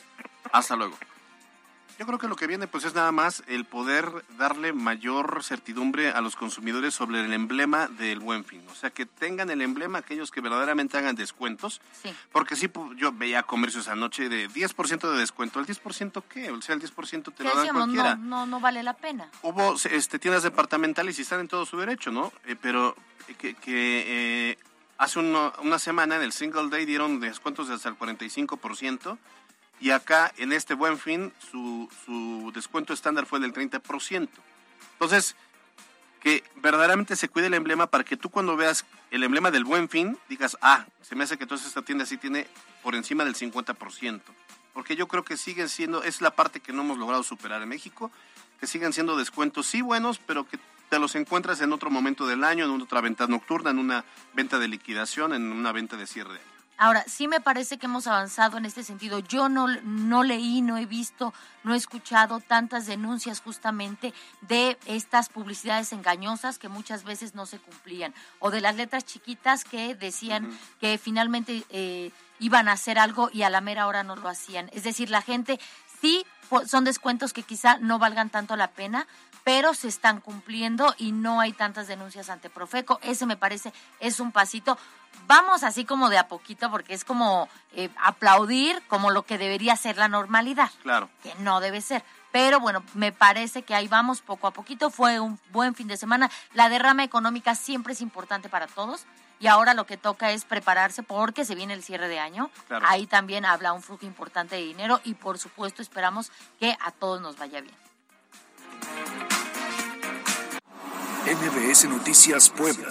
Hasta 0.51 0.75
luego. 0.75 0.95
Yo 1.97 2.05
creo 2.05 2.19
que 2.19 2.27
lo 2.27 2.35
que 2.35 2.45
viene 2.45 2.67
pues 2.67 2.83
es 2.83 2.93
nada 2.93 3.13
más 3.13 3.41
el 3.47 3.63
poder 3.63 4.25
darle 4.37 4.73
mayor 4.73 5.41
certidumbre 5.43 6.09
a 6.09 6.19
los 6.19 6.35
consumidores 6.35 6.93
sobre 6.93 7.23
el 7.23 7.31
emblema 7.31 7.87
del 7.87 8.19
buen 8.19 8.43
fin. 8.43 8.61
O 8.69 8.75
sea, 8.75 8.89
que 8.89 9.05
tengan 9.05 9.49
el 9.49 9.61
emblema 9.61 9.99
aquellos 9.99 10.29
que 10.29 10.41
verdaderamente 10.41 10.97
hagan 10.97 11.15
descuentos. 11.15 11.79
Sí. 12.03 12.13
Porque 12.33 12.57
sí, 12.57 12.69
yo 12.97 13.13
veía 13.13 13.43
comercios 13.43 13.87
anoche 13.87 14.27
de 14.27 14.49
10% 14.49 15.09
de 15.09 15.17
descuento. 15.17 15.61
¿El 15.61 15.67
10% 15.67 16.23
qué? 16.27 16.51
O 16.51 16.61
sea, 16.61 16.75
el 16.75 16.81
10% 16.81 17.33
te 17.33 17.43
lo 17.45 17.55
dan 17.55 17.69
cualquiera. 17.69 18.15
No, 18.15 18.39
no, 18.39 18.45
no 18.45 18.59
vale 18.59 18.83
la 18.83 18.93
pena. 18.93 19.29
Hubo 19.41 19.75
este, 19.89 20.19
tiendas 20.19 20.43
departamentales 20.43 21.17
y 21.17 21.21
están 21.21 21.39
en 21.39 21.47
todo 21.47 21.65
su 21.65 21.77
derecho, 21.77 22.11
¿no? 22.11 22.33
Eh, 22.45 22.57
pero 22.61 22.93
que... 23.37 23.53
que 23.53 24.51
eh, 24.51 24.57
hace 24.97 25.19
una 25.19 25.79
semana 25.79 26.15
en 26.15 26.21
el 26.21 26.31
Single 26.31 26.69
Day 26.69 26.85
dieron 26.85 27.19
descuentos 27.19 27.67
de 27.67 27.75
hasta 27.75 27.89
el 27.89 27.97
45% 27.97 29.17
y 29.79 29.91
acá 29.91 30.33
en 30.37 30.53
este 30.53 30.73
buen 30.73 30.97
fin 30.97 31.33
su, 31.51 31.89
su 32.05 32.51
descuento 32.53 32.93
estándar 32.93 33.25
fue 33.25 33.39
del 33.39 33.53
30%. 33.53 34.29
Entonces, 34.93 35.35
que 36.25 36.43
verdaderamente 36.55 37.15
se 37.15 37.29
cuide 37.29 37.47
el 37.47 37.53
emblema 37.53 37.85
para 37.85 38.03
que 38.03 38.17
tú 38.17 38.29
cuando 38.29 38.55
veas 38.55 38.85
el 39.11 39.23
emblema 39.23 39.51
del 39.51 39.63
buen 39.63 39.89
fin 39.89 40.17
digas, 40.27 40.57
ah, 40.61 40.85
se 41.01 41.15
me 41.15 41.23
hace 41.23 41.37
que 41.37 41.43
entonces 41.43 41.67
esta 41.67 41.83
tienda 41.83 42.05
sí 42.05 42.17
tiene 42.17 42.47
por 42.81 42.95
encima 42.95 43.23
del 43.25 43.35
50%. 43.35 44.21
Porque 44.73 44.95
yo 44.95 45.07
creo 45.07 45.23
que 45.23 45.37
siguen 45.37 45.69
siendo, 45.69 46.03
es 46.03 46.21
la 46.21 46.31
parte 46.31 46.59
que 46.59 46.73
no 46.73 46.81
hemos 46.81 46.97
logrado 46.97 47.21
superar 47.21 47.61
en 47.61 47.69
México, 47.69 48.11
que 48.59 48.67
siguen 48.67 48.93
siendo 48.93 49.17
descuentos 49.17 49.67
sí 49.67 49.81
buenos, 49.81 50.19
pero 50.19 50.47
que 50.47 50.59
te 50.89 50.99
los 50.99 51.15
encuentras 51.15 51.61
en 51.61 51.73
otro 51.73 51.89
momento 51.89 52.27
del 52.27 52.43
año, 52.43 52.65
en 52.65 52.81
otra 52.81 53.01
venta 53.01 53.27
nocturna, 53.27 53.71
en 53.71 53.79
una 53.79 54.05
venta 54.33 54.59
de 54.59 54.67
liquidación, 54.67 55.33
en 55.33 55.51
una 55.51 55.71
venta 55.71 55.97
de 55.97 56.07
cierre. 56.07 56.39
Ahora, 56.77 57.05
sí 57.07 57.29
me 57.29 57.39
parece 57.39 57.77
que 57.77 57.85
hemos 57.85 58.05
avanzado 58.05 58.57
en 58.57 58.65
este 58.65 58.83
sentido. 58.83 59.19
Yo 59.19 59.47
no, 59.47 59.67
no 59.83 60.23
leí, 60.23 60.61
no 60.61 60.77
he 60.77 60.85
visto, 60.85 61.33
no 61.63 61.73
he 61.73 61.77
escuchado 61.77 62.41
tantas 62.41 62.85
denuncias 62.85 63.39
justamente 63.39 64.13
de 64.41 64.77
estas 64.85 65.29
publicidades 65.29 65.93
engañosas 65.93 66.57
que 66.57 66.67
muchas 66.67 67.05
veces 67.05 67.33
no 67.33 67.45
se 67.45 67.59
cumplían, 67.59 68.13
o 68.39 68.51
de 68.51 68.59
las 68.59 68.75
letras 68.75 69.05
chiquitas 69.05 69.63
que 69.63 69.95
decían 69.95 70.49
que 70.81 70.97
finalmente 70.97 71.63
eh, 71.69 72.11
iban 72.39 72.67
a 72.67 72.73
hacer 72.73 72.99
algo 72.99 73.29
y 73.31 73.43
a 73.43 73.49
la 73.49 73.61
mera 73.61 73.87
hora 73.87 74.03
no 74.03 74.17
lo 74.17 74.27
hacían. 74.27 74.69
Es 74.73 74.83
decir, 74.83 75.09
la 75.09 75.21
gente 75.21 75.61
sí 76.01 76.25
son 76.67 76.83
descuentos 76.83 77.33
que 77.33 77.43
quizá 77.43 77.77
no 77.77 77.99
valgan 77.99 78.29
tanto 78.29 78.55
la 78.55 78.71
pena, 78.71 79.07
pero 79.43 79.73
se 79.73 79.87
están 79.87 80.21
cumpliendo 80.21 80.93
y 80.97 81.11
no 81.11 81.39
hay 81.39 81.53
tantas 81.53 81.87
denuncias 81.87 82.29
ante 82.29 82.49
Profeco. 82.49 82.99
Ese 83.03 83.25
me 83.25 83.37
parece 83.37 83.73
es 83.99 84.19
un 84.19 84.31
pasito. 84.31 84.77
Vamos 85.27 85.63
así 85.63 85.85
como 85.85 86.09
de 86.09 86.17
a 86.17 86.27
poquito 86.27 86.69
porque 86.71 86.93
es 86.93 87.05
como 87.05 87.47
eh, 87.73 87.89
aplaudir 88.03 88.81
como 88.87 89.11
lo 89.11 89.23
que 89.23 89.37
debería 89.37 89.75
ser 89.75 89.97
la 89.97 90.07
normalidad. 90.07 90.71
Claro. 90.81 91.09
Que 91.23 91.33
no 91.35 91.59
debe 91.59 91.81
ser. 91.81 92.03
Pero 92.31 92.59
bueno, 92.59 92.83
me 92.95 93.11
parece 93.11 93.63
que 93.63 93.75
ahí 93.75 93.87
vamos 93.87 94.21
poco 94.21 94.47
a 94.47 94.51
poquito. 94.51 94.89
Fue 94.89 95.19
un 95.19 95.39
buen 95.51 95.73
fin 95.73 95.87
de 95.87 95.95
semana. 95.95 96.29
La 96.53 96.67
derrama 96.67 97.03
económica 97.03 97.55
siempre 97.55 97.93
es 97.93 98.01
importante 98.01 98.49
para 98.49 98.67
todos 98.67 99.05
y 99.39 99.47
ahora 99.47 99.73
lo 99.73 99.85
que 99.85 99.97
toca 99.97 100.31
es 100.31 100.45
prepararse 100.45 101.03
porque 101.03 101.45
se 101.45 101.55
viene 101.55 101.73
el 101.73 101.83
cierre 101.83 102.07
de 102.07 102.19
año. 102.19 102.49
Ahí 102.83 103.07
también 103.07 103.45
habla 103.45 103.73
un 103.73 103.81
flujo 103.81 104.05
importante 104.05 104.55
de 104.55 104.61
dinero 104.61 105.01
y 105.03 105.13
por 105.13 105.37
supuesto 105.37 105.81
esperamos 105.81 106.31
que 106.59 106.77
a 106.79 106.91
todos 106.91 107.21
nos 107.21 107.37
vaya 107.37 107.61
bien. 107.61 107.75
MBS 111.25 111.85
Noticias 111.89 112.49
Puebla. 112.49 112.87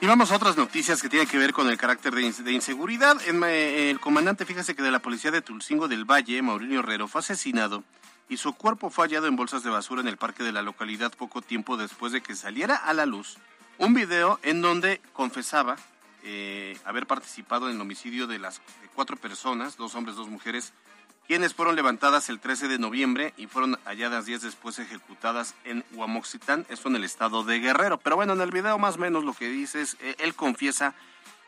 Y 0.00 0.06
vamos 0.06 0.30
a 0.30 0.36
otras 0.36 0.56
noticias 0.56 1.02
que 1.02 1.08
tienen 1.08 1.28
que 1.28 1.38
ver 1.38 1.52
con 1.52 1.68
el 1.68 1.76
carácter 1.76 2.14
de, 2.14 2.52
inseguridad. 2.52 3.16
El, 3.26 3.98
comandante, 3.98 4.44
fíjese 4.44 4.76
que 4.76 4.82
de 4.82 4.92
la 4.92 5.00
policía 5.00 5.32
de 5.32 5.42
Tulcingo 5.42 5.88
del 5.88 6.04
Valle, 6.04 6.40
Mauricio 6.40 6.80
Herrero, 6.80 7.08
fue 7.08 7.20
asesinado 7.20 7.82
y 8.28 8.36
su 8.36 8.52
cuerpo 8.52 8.90
fue 8.90 9.06
hallado 9.06 9.26
en 9.26 9.36
bolsas 9.36 9.62
de 9.62 9.70
basura 9.70 10.00
en 10.00 10.08
el 10.08 10.16
parque 10.16 10.42
de 10.42 10.52
la 10.52 10.62
localidad 10.62 11.12
poco 11.12 11.42
tiempo 11.42 11.76
después 11.76 12.12
de 12.12 12.20
que 12.20 12.34
saliera 12.34 12.76
a 12.76 12.92
la 12.94 13.06
luz 13.06 13.38
un 13.78 13.94
video 13.94 14.38
en 14.42 14.60
donde 14.60 15.00
confesaba 15.12 15.76
eh, 16.24 16.78
haber 16.84 17.06
participado 17.06 17.68
en 17.68 17.76
el 17.76 17.80
homicidio 17.80 18.26
de 18.26 18.38
las 18.38 18.60
cuatro 18.94 19.16
personas, 19.16 19.76
dos 19.76 19.94
hombres, 19.94 20.16
dos 20.16 20.28
mujeres, 20.28 20.72
quienes 21.28 21.54
fueron 21.54 21.76
levantadas 21.76 22.28
el 22.28 22.40
13 22.40 22.68
de 22.68 22.78
noviembre 22.78 23.34
y 23.36 23.46
fueron 23.46 23.78
halladas 23.84 24.26
días 24.26 24.42
después 24.42 24.78
ejecutadas 24.78 25.54
en 25.64 25.84
Huamoxitán, 25.92 26.66
esto 26.70 26.88
en 26.88 26.96
el 26.96 27.04
estado 27.04 27.44
de 27.44 27.60
Guerrero. 27.60 27.98
Pero 27.98 28.16
bueno, 28.16 28.32
en 28.32 28.40
el 28.40 28.50
video 28.50 28.78
más 28.78 28.96
o 28.96 28.98
menos 28.98 29.24
lo 29.24 29.34
que 29.34 29.48
dice 29.48 29.82
es, 29.82 29.96
eh, 30.00 30.16
él 30.18 30.34
confiesa 30.34 30.94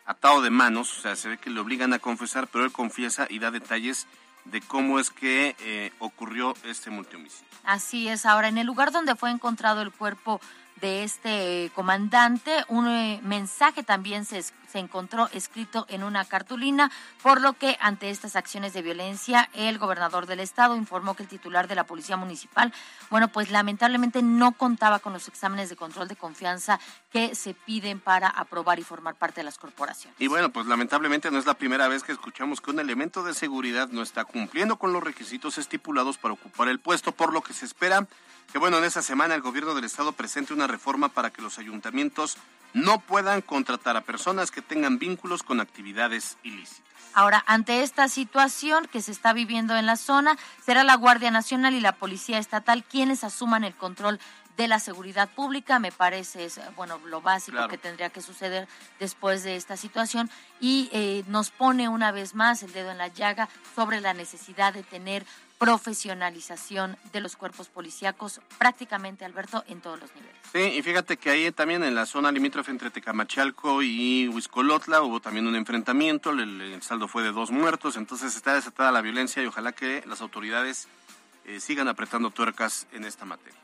atado 0.07 0.43
de 0.43 0.51
manos, 0.51 0.99
o 0.99 1.01
sea, 1.01 1.17
se 1.17 1.31
ve 1.31 1.39
que 1.39 1.51
le 1.51 1.61
obligan 1.61 1.93
a 1.93 1.99
confesar, 1.99 2.47
pero 2.47 2.65
él 2.65 2.73
confiesa 2.73 3.27
y 3.29 3.39
da 3.39 3.51
detalles 3.51 4.07
de 4.51 4.61
cómo 4.61 4.99
es 4.99 5.11
que 5.11 5.55
eh, 5.61 5.93
ocurrió 5.99 6.55
este 6.65 6.91
multihomicidio. 6.91 7.47
Así 7.65 8.09
es, 8.09 8.27
ahora 8.27 8.49
en 8.49 8.59
el 8.59 8.67
lugar 8.67 8.91
donde 8.93 9.15
fue 9.15 9.31
encontrado 9.31 9.83
el 9.83 9.93
cuerpo 9.93 10.41
de 10.81 11.05
este 11.05 11.71
comandante. 11.75 12.65
Un 12.69 12.89
eh, 12.89 13.21
mensaje 13.23 13.83
también 13.83 14.25
se, 14.25 14.43
se, 14.43 14.79
encontró 14.79 15.29
escrito 15.33 15.87
en 15.89 16.03
una 16.03 16.25
cartulina, 16.25 16.91
por 17.23 17.41
lo 17.41 17.53
que 17.55 17.77
ante 17.81 18.11
estas 18.11 18.37
acciones 18.37 18.73
de 18.73 18.83
violencia, 18.83 19.49
el 19.55 19.79
gobernador 19.79 20.27
del 20.27 20.41
estado 20.41 20.77
informó 20.77 21.15
que 21.15 21.23
el 21.23 21.29
titular 21.29 21.69
de 21.69 21.75
la 21.75 21.85
Policía 21.85 22.17
Municipal, 22.17 22.73
bueno, 23.11 23.29
pues 23.29 23.51
lamentablemente 23.51 24.23
no 24.23 24.53
contaba 24.53 24.99
con 25.01 25.13
los 25.13 25.29
exámenes 25.29 25.69
de 25.69 25.77
control 25.77 26.09
de 26.09 26.17
confianza 26.17 26.81
que 27.13 27.35
se 27.35 27.55
piden 27.55 28.01
para 28.01 28.29
aprobar 28.29 28.79
y 28.79 28.83
formar 28.83 29.15
parte 29.17 29.41
de 29.41 29.45
las 29.45 29.59
corporaciones. 29.59 30.19
Y 30.21 30.29
bueno, 30.29 30.51
pues 30.51 30.67
lamentablemente 30.67 31.31
no 31.31 31.39
es 31.39 31.47
la 31.47 31.55
primera 31.55 31.89
vez 31.89 32.03
que 32.03 32.13
escuchamos 32.13 32.61
que 32.61 32.71
un 32.71 32.81
elemento 32.81 33.23
de 33.23 33.35
seguridad 33.35 33.89
no 33.89 34.03
está 34.03 34.25
cumpliendo 34.25 34.77
con 34.77 34.93
los 34.93 35.03
requisitos 35.03 35.59
estipulados 35.59 36.19
para 36.19 36.35
ocupar 36.35 36.69
el 36.69 36.79
puesto, 36.79 37.13
por 37.13 37.33
lo 37.33 37.43
que 37.43 37.53
se 37.53 37.65
espera 37.65 38.07
que 38.53 38.59
bueno, 38.59 38.79
en 38.79 38.85
esta 38.85 39.03
semana 39.03 39.35
el 39.35 39.43
gobierno 39.43 39.75
del 39.75 39.85
estado 39.85 40.13
presente 40.13 40.53
una 40.53 40.67
reforma 40.67 41.09
para 41.09 41.31
que 41.31 41.43
los 41.43 41.59
ayuntamientos 41.59 42.37
no 42.73 43.01
puedan 43.01 43.41
contratar 43.43 43.97
a 43.97 44.03
personas 44.03 44.51
que 44.51 44.63
tengan 44.63 44.99
vínculos 44.99 45.43
con 45.43 45.61
actividades 45.61 46.37
ilícitas. 46.43 46.91
Ahora, 47.13 47.43
ante 47.47 47.83
esta 47.83 48.09
situación 48.09 48.87
que 48.87 49.03
se 49.03 49.11
está 49.11 49.33
viviendo 49.33 49.77
en 49.77 49.87
la 49.87 49.97
zona, 49.97 50.39
será 50.65 50.85
la 50.85 50.95
Guardia 50.95 51.33
Nacional 51.33 51.75
y 51.75 51.81
la 51.81 51.97
Policía 51.97 52.39
Estatal 52.39 52.85
quienes 52.85 53.25
asuman 53.25 53.65
el 53.65 53.75
control 53.75 54.21
de 54.57 54.69
la 54.69 54.79
seguridad 54.79 55.29
pública, 55.29 55.79
me 55.79 55.91
parece 55.91 56.45
es 56.45 56.61
bueno 56.77 57.01
lo 57.07 57.23
básico 57.23 57.67
que 57.69 57.79
tendría 57.79 58.11
que 58.11 58.21
suceder 58.21 58.69
después 58.99 59.43
de 59.43 59.57
esta 59.57 59.77
situación. 59.77 60.31
Y 60.61 60.91
eh, 60.93 61.25
nos 61.29 61.51
pone 61.51 61.89
una 61.89 62.13
vez 62.13 62.35
más 62.35 62.63
el 62.63 62.73
dedo 62.73 62.91
en 62.91 62.99
la 62.99 63.09
llaga 63.09 63.49
sobre 63.75 64.01
la 64.01 64.13
necesidad 64.13 64.75
de 64.75 64.83
tener 64.83 65.25
profesionalización 65.61 66.97
de 67.13 67.21
los 67.21 67.37
cuerpos 67.37 67.69
policíacos 67.69 68.41
prácticamente, 68.57 69.27
Alberto, 69.27 69.63
en 69.69 69.83
todos 69.83 70.01
los 70.01 70.11
niveles. 70.15 70.35
Sí, 70.51 70.79
y 70.79 70.83
fíjate 70.83 71.19
que 71.19 71.29
ahí 71.29 71.53
también 71.53 71.85
en 71.85 71.95
la 71.95 72.07
zona 72.07 72.33
limítrofe 72.33 72.71
entre 72.71 72.91
Tecamachalco 72.91 73.83
y 73.83 74.27
Huiscolotla 74.29 75.03
hubo 75.03 75.21
también 75.21 75.47
un 75.47 75.55
enfrentamiento, 75.55 76.31
el, 76.31 76.81
saldo 76.81 77.09
fue 77.09 77.23
de 77.23 77.33
dos 77.33 77.51
muertos, 77.51 77.97
entonces 77.97 78.35
está 78.35 78.55
desatada 78.55 78.91
la 78.91 79.03
violencia 79.03 79.43
y 79.43 79.47
ojalá 79.47 79.73
que 79.73 80.03
las 80.07 80.23
autoridades 80.23 80.89
eh, 81.45 81.61
sigan 81.61 81.89
apretando 81.89 82.31
tuercas 82.31 82.87
en 82.93 83.05
esta 83.05 83.27
materia. 83.27 83.61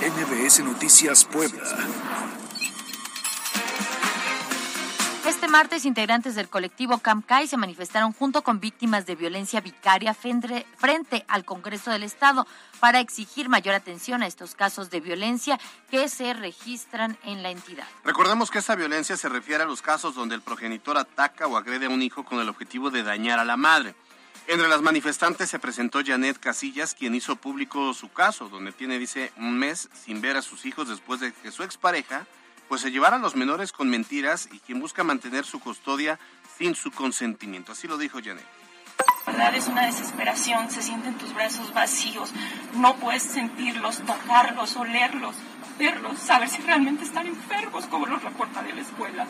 NBS 0.00 0.64
Noticias 0.64 1.24
Puebla. 1.24 1.62
Este 5.28 5.46
martes, 5.46 5.84
integrantes 5.84 6.34
del 6.36 6.48
colectivo 6.48 6.96
CAMCAI 7.00 7.48
se 7.48 7.58
manifestaron 7.58 8.14
junto 8.14 8.40
con 8.40 8.60
víctimas 8.60 9.04
de 9.04 9.14
violencia 9.14 9.60
vicaria 9.60 10.14
frente 10.14 10.64
al 11.28 11.44
Congreso 11.44 11.90
del 11.90 12.02
Estado 12.02 12.46
para 12.80 13.00
exigir 13.00 13.50
mayor 13.50 13.74
atención 13.74 14.22
a 14.22 14.26
estos 14.26 14.54
casos 14.54 14.88
de 14.88 15.00
violencia 15.00 15.60
que 15.90 16.08
se 16.08 16.32
registran 16.32 17.18
en 17.24 17.42
la 17.42 17.50
entidad. 17.50 17.86
Recordemos 18.04 18.50
que 18.50 18.60
esta 18.60 18.74
violencia 18.74 19.18
se 19.18 19.28
refiere 19.28 19.64
a 19.64 19.66
los 19.66 19.82
casos 19.82 20.14
donde 20.14 20.34
el 20.34 20.40
progenitor 20.40 20.96
ataca 20.96 21.46
o 21.46 21.58
agrede 21.58 21.84
a 21.84 21.90
un 21.90 22.00
hijo 22.00 22.24
con 22.24 22.40
el 22.40 22.48
objetivo 22.48 22.90
de 22.90 23.02
dañar 23.02 23.38
a 23.38 23.44
la 23.44 23.58
madre. 23.58 23.94
Entre 24.46 24.66
las 24.66 24.80
manifestantes 24.80 25.50
se 25.50 25.58
presentó 25.58 26.00
Janet 26.02 26.38
Casillas, 26.38 26.94
quien 26.94 27.14
hizo 27.14 27.36
público 27.36 27.92
su 27.92 28.10
caso, 28.10 28.48
donde 28.48 28.72
tiene, 28.72 28.98
dice, 28.98 29.30
un 29.36 29.58
mes 29.58 29.90
sin 29.92 30.22
ver 30.22 30.38
a 30.38 30.42
sus 30.42 30.64
hijos 30.64 30.88
después 30.88 31.20
de 31.20 31.34
que 31.34 31.50
su 31.50 31.64
expareja 31.64 32.26
pues 32.68 32.82
se 32.82 32.90
llevar 32.90 33.14
a 33.14 33.18
los 33.18 33.34
menores 33.34 33.72
con 33.72 33.88
mentiras 33.88 34.48
y 34.52 34.58
quien 34.60 34.80
busca 34.80 35.04
mantener 35.04 35.44
su 35.44 35.60
custodia 35.60 36.18
sin 36.58 36.74
su 36.74 36.90
consentimiento. 36.90 37.72
Así 37.72 37.88
lo 37.88 37.98
dijo 37.98 38.18
Janet. 38.22 38.44
Es 39.54 39.68
una 39.68 39.86
desesperación, 39.86 40.70
se 40.70 40.82
sienten 40.82 41.14
tus 41.14 41.34
brazos 41.34 41.72
vacíos, 41.74 42.32
no 42.74 42.96
puedes 42.96 43.22
sentirlos, 43.22 43.98
tocarlos, 43.98 44.76
olerlos, 44.76 45.36
verlos, 45.78 46.18
saber 46.18 46.48
si 46.48 46.62
realmente 46.62 47.04
están 47.04 47.26
enfermos, 47.26 47.86
como 47.86 48.06
los 48.06 48.22
reporta 48.22 48.62
de 48.62 48.72
la 48.72 48.80
escuela. 48.80 49.26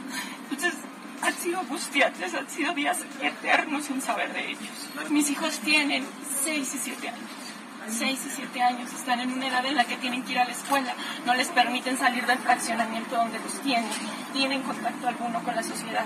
Entonces, 0.51 0.75
han 1.23 1.35
sido 1.35 1.61
angustiantes, 1.61 2.35
han 2.35 2.49
sido 2.49 2.73
días 2.75 2.99
eternos 3.21 3.87
sin 3.87 4.01
saber 4.01 4.33
de 4.33 4.51
ellos. 4.51 5.11
Mis 5.11 5.31
hijos 5.31 5.59
tienen 5.61 6.07
6 6.45 6.75
y 6.75 6.79
7 6.79 7.09
años. 7.09 7.48
6 7.91 8.21
y 8.27 8.31
7 8.31 8.63
años, 8.63 8.93
están 8.93 9.21
en 9.21 9.33
una 9.33 9.49
edad 9.49 9.65
en 9.65 9.77
la 9.77 9.85
que 9.85 9.97
tienen 9.97 10.23
que 10.25 10.33
ir 10.33 10.39
a 10.39 10.45
la 10.45 10.53
escuela, 10.53 10.95
no 11.25 11.35
les 11.35 11.49
permiten 11.49 11.99
salir 11.99 12.27
del 12.27 12.39
fraccionamiento 12.39 13.17
donde 13.17 13.39
los 13.39 13.61
tienen, 13.61 13.91
tienen 14.33 14.63
contacto 14.63 15.09
alguno 15.09 15.43
con 15.43 15.55
la 15.55 15.63
sociedad. 15.63 16.05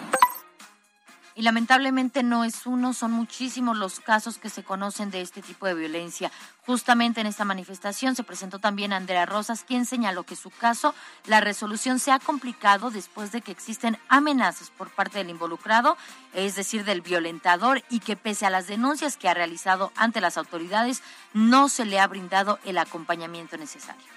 Y 1.34 1.42
lamentablemente 1.42 2.22
no 2.22 2.44
es 2.44 2.66
uno, 2.66 2.92
son 2.92 3.12
muchísimos 3.12 3.76
los 3.78 4.00
casos 4.00 4.36
que 4.36 4.50
se 4.50 4.62
conocen 4.62 5.10
de 5.10 5.22
este 5.22 5.40
tipo 5.40 5.66
de 5.66 5.74
violencia. 5.74 6.30
Justamente 6.66 7.22
en 7.22 7.26
esta 7.26 7.46
manifestación 7.46 8.14
se 8.14 8.22
presentó 8.22 8.58
también 8.58 8.92
Andrea 8.92 9.24
Rosas, 9.24 9.64
quien 9.64 9.86
señaló 9.86 10.24
que 10.24 10.36
su 10.36 10.50
caso, 10.50 10.94
la 11.24 11.40
resolución 11.40 11.98
se 11.98 12.12
ha 12.12 12.18
complicado 12.18 12.90
después 12.90 13.32
de 13.32 13.40
que 13.40 13.50
existen 13.50 13.98
amenazas 14.08 14.70
por 14.70 14.90
parte 14.90 15.18
del 15.18 15.30
involucrado, 15.30 15.96
es 16.34 16.54
decir, 16.54 16.84
del 16.84 17.00
violentador, 17.00 17.82
y 17.88 18.00
que 18.00 18.16
pese 18.16 18.44
a 18.44 18.50
las 18.50 18.66
denuncias 18.66 19.16
que 19.16 19.28
ha 19.28 19.34
realizado 19.34 19.90
ante 19.96 20.20
las 20.20 20.36
autoridades, 20.36 21.02
no 21.32 21.70
se 21.70 21.86
le 21.86 21.98
ha 21.98 22.06
brindado 22.06 22.58
el 22.64 22.76
acompañamiento 22.76 23.56
necesario. 23.56 24.11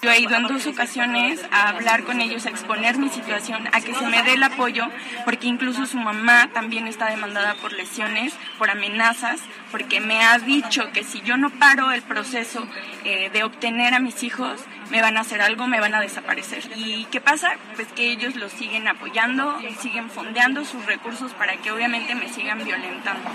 Yo 0.00 0.12
he 0.12 0.20
ido 0.20 0.36
en 0.36 0.44
dos 0.44 0.64
ocasiones 0.66 1.44
a 1.50 1.70
hablar 1.70 2.04
con 2.04 2.20
ellos, 2.20 2.46
a 2.46 2.50
exponer 2.50 2.98
mi 2.98 3.08
situación, 3.08 3.68
a 3.72 3.80
que 3.80 3.94
se 3.94 4.06
me 4.06 4.22
dé 4.22 4.34
el 4.34 4.42
apoyo, 4.44 4.86
porque 5.24 5.48
incluso 5.48 5.86
su 5.86 5.96
mamá 5.96 6.50
también 6.54 6.86
está 6.86 7.10
demandada 7.10 7.54
por 7.56 7.72
lesiones, 7.72 8.32
por 8.58 8.70
amenazas, 8.70 9.40
porque 9.72 10.00
me 10.00 10.22
ha 10.22 10.38
dicho 10.38 10.92
que 10.92 11.02
si 11.02 11.20
yo 11.22 11.36
no 11.36 11.50
paro 11.50 11.90
el 11.90 12.02
proceso 12.02 12.64
eh, 13.04 13.30
de 13.30 13.42
obtener 13.42 13.92
a 13.92 13.98
mis 13.98 14.22
hijos, 14.22 14.60
me 14.90 15.02
van 15.02 15.16
a 15.16 15.22
hacer 15.22 15.42
algo, 15.42 15.66
me 15.66 15.80
van 15.80 15.94
a 15.96 16.00
desaparecer. 16.00 16.70
¿Y 16.76 17.06
qué 17.06 17.20
pasa? 17.20 17.56
Pues 17.74 17.88
que 17.88 18.12
ellos 18.12 18.36
los 18.36 18.52
siguen 18.52 18.86
apoyando, 18.86 19.58
siguen 19.80 20.10
fondeando 20.10 20.64
sus 20.64 20.86
recursos 20.86 21.32
para 21.32 21.56
que 21.56 21.72
obviamente 21.72 22.14
me 22.14 22.28
sigan 22.28 22.64
violentando. 22.64 23.28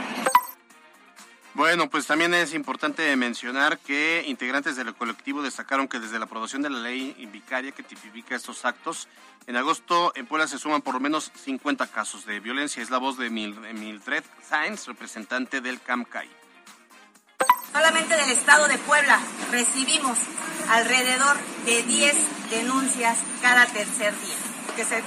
Bueno, 1.55 1.87
pues 1.87 2.07
también 2.07 2.33
es 2.33 2.55
importante 2.55 3.15
mencionar 3.15 3.77
que 3.77 4.23
integrantes 4.25 4.75
del 4.75 4.95
colectivo 4.95 5.43
destacaron 5.43 5.87
que 5.87 5.99
desde 5.99 6.17
la 6.17 6.25
aprobación 6.25 6.63
de 6.63 6.71
la 6.71 6.79
ley 6.79 7.13
vicaria 7.31 7.71
que 7.71 7.83
tipifica 7.83 8.35
estos 8.35 8.65
actos, 8.65 9.07
en 9.45 9.55
agosto 9.55 10.13
en 10.15 10.25
Puebla 10.25 10.47
se 10.47 10.57
suman 10.57 10.81
por 10.81 10.95
lo 10.95 10.99
menos 10.99 11.31
50 11.43 11.85
casos 11.87 12.25
de 12.25 12.39
violencia. 12.39 12.81
Es 12.81 12.89
la 12.89 12.97
voz 12.97 13.17
de 13.19 13.29
Mildred 13.29 14.23
Sainz, 14.41 14.87
representante 14.87 15.61
del 15.61 15.79
CAMCAI. 15.79 16.29
Solamente 17.71 18.15
del 18.15 18.31
estado 18.31 18.67
de 18.67 18.77
Puebla 18.79 19.19
recibimos 19.51 20.17
alrededor 20.69 21.37
de 21.65 21.83
10 21.83 22.15
denuncias 22.49 23.19
cada 23.41 23.67
tercer 23.67 24.13
día, 24.21 24.75
que 24.75 24.85
se, 24.85 25.03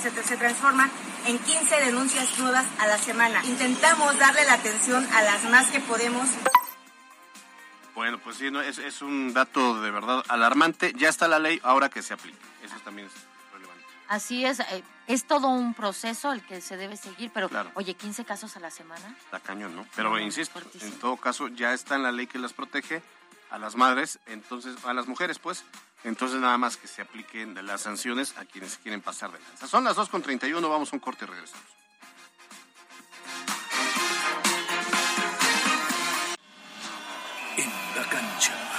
se, 0.00 0.22
se 0.22 0.36
transforman 0.36 0.90
en 1.26 1.38
15 1.38 1.76
denuncias 1.84 2.38
nuevas 2.38 2.66
a 2.78 2.86
la 2.86 2.98
semana. 2.98 3.44
Intentamos 3.44 4.16
darle 4.18 4.44
la 4.44 4.54
atención 4.54 5.06
a 5.12 5.22
las 5.22 5.44
más 5.44 5.68
que 5.70 5.80
podemos. 5.80 6.28
Bueno, 7.94 8.18
pues 8.18 8.36
sí, 8.36 8.50
no, 8.50 8.60
es, 8.60 8.78
es 8.78 9.02
un 9.02 9.32
dato 9.32 9.80
de 9.80 9.90
verdad 9.90 10.22
alarmante. 10.28 10.92
Ya 10.96 11.08
está 11.08 11.26
la 11.26 11.38
ley, 11.38 11.60
ahora 11.62 11.88
que 11.88 12.02
se 12.02 12.14
aplique. 12.14 12.38
Eso 12.62 12.76
también 12.84 13.08
es 13.08 13.14
relevante. 13.52 13.84
Así 14.08 14.44
es, 14.44 14.60
eh, 14.60 14.84
es 15.06 15.24
todo 15.24 15.48
un 15.48 15.74
proceso 15.74 16.32
el 16.32 16.42
que 16.42 16.60
se 16.60 16.76
debe 16.76 16.96
seguir, 16.96 17.30
pero 17.32 17.50
oye, 17.74 17.94
15 17.94 18.24
casos 18.24 18.56
a 18.56 18.60
la 18.60 18.70
semana. 18.70 19.16
Está 19.24 19.40
cañón, 19.40 19.74
¿no? 19.74 19.86
Pero 19.96 20.18
insisto, 20.18 20.60
en 20.80 20.92
todo 20.98 21.16
caso 21.16 21.48
ya 21.48 21.72
está 21.72 21.96
en 21.96 22.02
la 22.02 22.12
ley 22.12 22.26
que 22.26 22.38
las 22.38 22.52
protege 22.52 23.02
a 23.50 23.58
las 23.58 23.76
madres, 23.76 24.18
entonces 24.26 24.76
a 24.84 24.92
las 24.92 25.06
mujeres, 25.06 25.38
pues, 25.38 25.64
entonces 26.04 26.40
nada 26.40 26.58
más 26.58 26.76
que 26.76 26.88
se 26.88 27.02
apliquen 27.02 27.54
las 27.66 27.82
sanciones 27.82 28.36
a 28.36 28.44
quienes 28.44 28.78
quieren 28.78 29.00
pasar 29.00 29.32
de 29.32 29.40
lanza. 29.40 29.66
Son 29.66 29.84
las 29.84 29.96
2.31, 29.96 30.68
vamos 30.68 30.92
a 30.92 30.96
un 30.96 31.00
corte 31.00 31.24
y 31.24 31.28
regresamos. 31.28 31.66
En 37.56 37.70
la 37.96 38.08
cancha. 38.08 38.75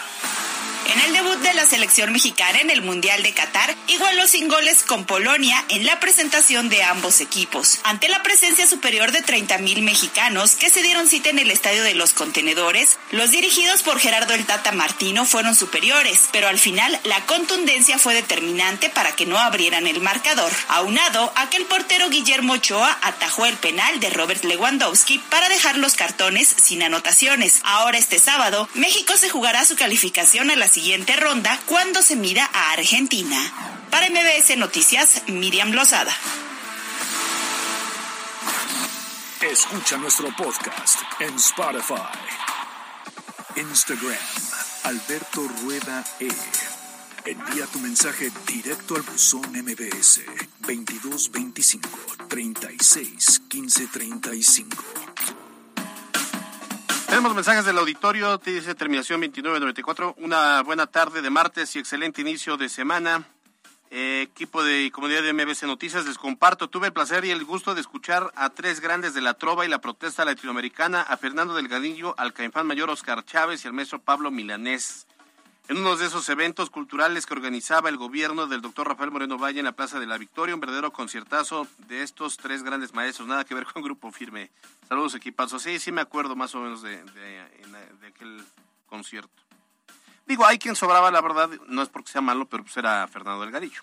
En 0.97 1.03
el 1.03 1.13
debut 1.13 1.37
de 1.43 1.53
la 1.53 1.67
selección 1.67 2.11
mexicana 2.11 2.59
en 2.59 2.71
el 2.71 2.81
Mundial 2.81 3.21
de 3.21 3.31
Qatar, 3.31 3.75
igualó 3.85 4.25
sin 4.25 4.47
goles 4.47 4.81
con 4.81 5.05
Polonia 5.05 5.63
en 5.69 5.85
la 5.85 5.99
presentación 5.99 6.69
de 6.69 6.81
ambos 6.81 7.21
equipos. 7.21 7.79
Ante 7.83 8.09
la 8.09 8.23
presencia 8.23 8.65
superior 8.65 9.11
de 9.11 9.23
30.000 9.23 9.83
mexicanos 9.83 10.55
que 10.55 10.71
se 10.71 10.81
dieron 10.81 11.07
cita 11.07 11.29
en 11.29 11.37
el 11.37 11.51
Estadio 11.51 11.83
de 11.83 11.93
los 11.93 12.13
Contenedores, 12.13 12.97
los 13.11 13.29
dirigidos 13.29 13.83
por 13.83 13.99
Gerardo 13.99 14.33
el 14.33 14.47
Tata 14.47 14.71
Martino 14.71 15.25
fueron 15.25 15.53
superiores, 15.53 16.29
pero 16.31 16.47
al 16.47 16.57
final 16.57 16.99
la 17.03 17.23
contundencia 17.27 17.99
fue 17.99 18.15
determinante 18.15 18.89
para 18.89 19.11
que 19.11 19.27
no 19.27 19.37
abrieran 19.37 19.85
el 19.85 20.01
marcador. 20.01 20.51
Aunado 20.67 21.31
a 21.35 21.47
que 21.51 21.57
el 21.57 21.65
portero 21.65 22.09
Guillermo 22.09 22.53
Ochoa 22.53 22.97
atajó 23.03 23.45
el 23.45 23.57
penal 23.57 23.99
de 23.99 24.09
Robert 24.09 24.43
Lewandowski 24.43 25.19
para 25.29 25.47
dejar 25.47 25.77
los 25.77 25.93
cartones 25.93 26.47
sin 26.47 26.81
anotaciones. 26.81 27.59
Ahora 27.61 27.99
este 27.99 28.17
sábado, 28.17 28.67
México 28.73 29.15
se 29.15 29.29
jugará 29.29 29.63
su 29.63 29.75
calificación 29.75 30.49
a 30.49 30.55
la 30.55 30.67
siguiente 30.67 30.86
ronda 30.95 31.59
cuando 31.65 32.01
se 32.01 32.15
mida 32.15 32.49
a 32.53 32.71
Argentina. 32.71 33.37
Para 33.91 34.09
MBS 34.09 34.57
Noticias, 34.57 35.23
Miriam 35.27 35.71
Lozada. 35.71 36.15
Escucha 39.41 39.97
nuestro 39.97 40.33
podcast 40.35 40.99
en 41.19 41.35
Spotify. 41.35 41.95
Instagram, 43.55 44.17
Alberto 44.83 45.47
Rueda 45.61 46.03
E. 46.19 46.29
Envía 47.25 47.65
tu 47.65 47.79
mensaje 47.79 48.31
directo 48.45 48.95
al 48.95 49.01
buzón 49.01 49.51
MBS 49.51 50.21
2225 50.61 51.89
36 52.29 53.41
15 53.49 53.87
35. 53.87 55.46
Tenemos 57.07 57.33
mensajes 57.33 57.63
del 57.63 57.77
auditorio, 57.77 58.37
te 58.37 58.51
dice 58.51 58.75
terminación 58.75 59.21
2994. 59.21 60.15
Una 60.19 60.61
buena 60.61 60.87
tarde 60.87 61.21
de 61.21 61.29
martes 61.29 61.73
y 61.75 61.79
excelente 61.79 62.19
inicio 62.19 62.57
de 62.57 62.67
semana. 62.67 63.23
Eh, 63.89 64.27
equipo 64.29 64.61
de 64.61 64.91
comunidad 64.91 65.23
de 65.23 65.31
MBC 65.31 65.63
Noticias, 65.63 66.05
les 66.05 66.17
comparto. 66.17 66.67
Tuve 66.69 66.87
el 66.87 66.93
placer 66.93 67.23
y 67.23 67.31
el 67.31 67.45
gusto 67.45 67.73
de 67.73 67.81
escuchar 67.81 68.33
a 68.35 68.49
tres 68.49 68.81
grandes 68.81 69.13
de 69.13 69.21
la 69.21 69.35
trova 69.35 69.65
y 69.65 69.69
la 69.69 69.79
protesta 69.79 70.25
latinoamericana, 70.25 71.01
a 71.01 71.15
Fernando 71.15 71.55
Delgadillo, 71.55 72.13
al 72.19 72.33
caimán 72.33 72.67
mayor 72.67 72.89
Oscar 72.89 73.23
Chávez 73.23 73.63
y 73.63 73.67
al 73.67 73.73
maestro 73.73 73.99
Pablo 73.99 74.29
Milanés 74.29 75.06
en 75.69 75.77
uno 75.77 75.97
de 75.97 76.05
esos 76.05 76.29
eventos 76.29 76.69
culturales 76.69 77.25
que 77.25 77.33
organizaba 77.33 77.89
el 77.89 77.97
gobierno 77.97 78.47
del 78.47 78.61
doctor 78.61 78.87
Rafael 78.87 79.11
Moreno 79.11 79.37
Valle 79.37 79.59
en 79.59 79.65
la 79.65 79.73
Plaza 79.73 79.99
de 79.99 80.05
la 80.05 80.17
Victoria, 80.17 80.55
un 80.55 80.61
verdadero 80.61 80.93
conciertazo 80.93 81.67
de 81.87 82.03
estos 82.03 82.37
tres 82.37 82.63
grandes 82.63 82.93
maestros, 82.93 83.27
nada 83.27 83.43
que 83.43 83.53
ver 83.53 83.65
con 83.65 83.83
Grupo 83.83 84.11
Firme. 84.11 84.49
Saludos 84.87 85.15
equipazos. 85.15 85.61
Sí, 85.61 85.79
sí 85.79 85.91
me 85.91 86.01
acuerdo 86.01 86.35
más 86.35 86.55
o 86.55 86.61
menos 86.61 86.81
de, 86.81 87.03
aquel 88.07 88.43
concierto. 88.85 89.43
Digo, 90.25 90.45
hay 90.45 90.57
quien 90.57 90.75
sobraba, 90.75 91.11
la 91.11 91.21
verdad, 91.21 91.49
no 91.67 91.81
es 91.81 91.89
porque 91.89 92.11
sea 92.11 92.21
malo, 92.21 92.45
pero 92.45 92.63
pues 92.63 92.75
era 92.77 93.07
Fernando 93.07 93.43
Delgadillo. 93.43 93.81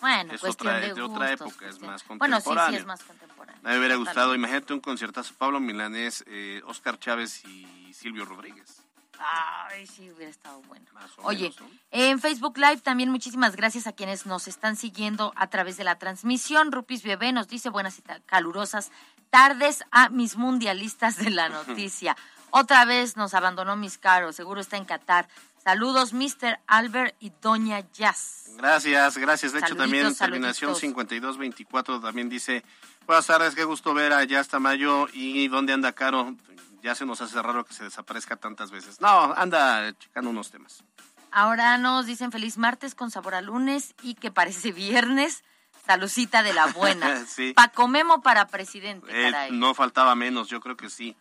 Bueno, 0.00 0.32
es 0.32 0.44
otra, 0.44 0.78
de, 0.78 1.02
otra 1.02 1.32
época, 1.32 1.68
es 1.68 1.80
más 1.80 2.02
contemporáneo. 2.04 2.40
Bueno, 2.44 2.66
sí, 2.66 2.72
sí, 2.72 2.76
es 2.76 2.86
más 2.86 3.02
contemporáneo. 3.02 3.62
Me 3.62 3.78
hubiera 3.78 3.96
gustado, 3.96 4.34
imagínate 4.34 4.72
un 4.72 4.80
conciertazo, 4.80 5.34
Pablo 5.36 5.60
Milanés, 5.60 6.24
eh, 6.28 6.62
Oscar 6.66 6.98
Chávez 6.98 7.44
y 7.44 7.92
Silvio 7.92 8.24
Rodríguez. 8.24 8.87
Ay, 9.18 9.86
sí, 9.86 10.10
hubiera 10.10 10.30
estado 10.30 10.62
bueno. 10.62 10.86
Oye, 11.22 11.52
en 11.90 12.20
Facebook 12.20 12.56
Live 12.56 12.78
también 12.78 13.10
muchísimas 13.10 13.56
gracias 13.56 13.86
a 13.86 13.92
quienes 13.92 14.26
nos 14.26 14.48
están 14.48 14.76
siguiendo 14.76 15.32
a 15.36 15.48
través 15.48 15.76
de 15.76 15.84
la 15.84 15.98
transmisión. 15.98 16.72
Rupis 16.72 17.02
Bebé 17.02 17.32
nos 17.32 17.48
dice 17.48 17.68
buenas 17.68 17.98
y 17.98 18.02
calurosas 18.26 18.90
tardes 19.30 19.84
a 19.90 20.08
mis 20.08 20.36
mundialistas 20.36 21.16
de 21.16 21.30
la 21.30 21.48
noticia. 21.48 22.16
Otra 22.50 22.84
vez 22.84 23.16
nos 23.16 23.34
abandonó 23.34 23.76
mis 23.76 23.98
caros, 23.98 24.36
seguro 24.36 24.60
está 24.60 24.76
en 24.76 24.84
Qatar. 24.84 25.28
Saludos, 25.62 26.12
Mr. 26.14 26.60
Albert 26.66 27.14
y 27.20 27.30
Doña 27.42 27.80
Jazz. 27.92 28.52
Gracias, 28.56 29.18
gracias. 29.18 29.52
De 29.52 29.58
hecho, 29.58 29.76
también 29.76 30.14
terminación 30.14 30.74
5224 30.74 32.00
también 32.00 32.28
dice, 32.28 32.64
buenas 33.06 33.26
tardes, 33.26 33.54
qué 33.54 33.64
gusto 33.64 33.92
ver 33.92 34.12
a 34.12 34.24
Jazz 34.24 34.48
Tamayo 34.48 35.08
y 35.12 35.46
dónde 35.48 35.74
anda 35.74 35.92
Caro. 35.92 36.34
Ya 36.82 36.94
se 36.94 37.04
nos 37.04 37.20
hace 37.20 37.40
raro 37.42 37.64
que 37.64 37.74
se 37.74 37.84
desaparezca 37.84 38.36
tantas 38.36 38.70
veces. 38.70 39.00
No, 39.00 39.32
anda 39.34 39.92
checando 39.98 40.30
unos 40.30 40.50
temas. 40.50 40.84
Ahora 41.30 41.76
nos 41.78 42.06
dicen 42.06 42.32
feliz 42.32 42.56
martes 42.56 42.94
con 42.94 43.10
sabor 43.10 43.34
a 43.34 43.42
lunes 43.42 43.94
y 44.02 44.14
que 44.14 44.30
parece 44.30 44.72
viernes. 44.72 45.44
Salucita 45.86 46.42
de 46.42 46.52
la 46.52 46.66
buena. 46.66 47.24
sí. 47.26 47.52
Paco 47.54 47.88
Memo 47.88 48.22
para 48.22 48.46
presidente. 48.46 49.06
Eh, 49.10 49.32
no 49.52 49.74
faltaba 49.74 50.14
menos, 50.14 50.48
yo 50.48 50.60
creo 50.60 50.76
que 50.76 50.90
sí. 50.90 51.16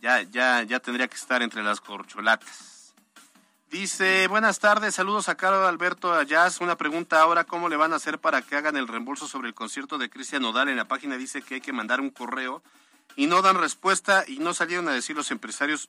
Ya, 0.00 0.22
ya, 0.22 0.62
ya 0.62 0.78
tendría 0.80 1.08
que 1.08 1.16
estar 1.16 1.42
entre 1.42 1.62
las 1.62 1.80
corcholatas. 1.80 2.94
Dice, 3.70 4.28
buenas 4.28 4.60
tardes, 4.60 4.94
saludos 4.94 5.28
a 5.28 5.34
Carlos 5.34 5.68
Alberto 5.68 6.14
Ayaz. 6.14 6.60
Una 6.62 6.76
pregunta 6.76 7.20
ahora, 7.20 7.44
¿cómo 7.44 7.68
le 7.68 7.76
van 7.76 7.92
a 7.92 7.96
hacer 7.96 8.18
para 8.18 8.40
que 8.40 8.56
hagan 8.56 8.76
el 8.76 8.88
reembolso 8.88 9.28
sobre 9.28 9.48
el 9.48 9.54
concierto 9.54 9.98
de 9.98 10.08
Cristian 10.08 10.40
Nodal? 10.40 10.70
En 10.70 10.76
la 10.76 10.86
página 10.86 11.18
dice 11.18 11.42
que 11.42 11.56
hay 11.56 11.60
que 11.60 11.74
mandar 11.74 12.00
un 12.00 12.08
correo 12.08 12.62
y 13.16 13.26
no 13.26 13.42
dan 13.42 13.56
respuesta 13.56 14.24
y 14.26 14.38
no 14.38 14.54
salieron 14.54 14.88
a 14.88 14.92
decir 14.92 15.16
los 15.16 15.30
empresarios 15.30 15.88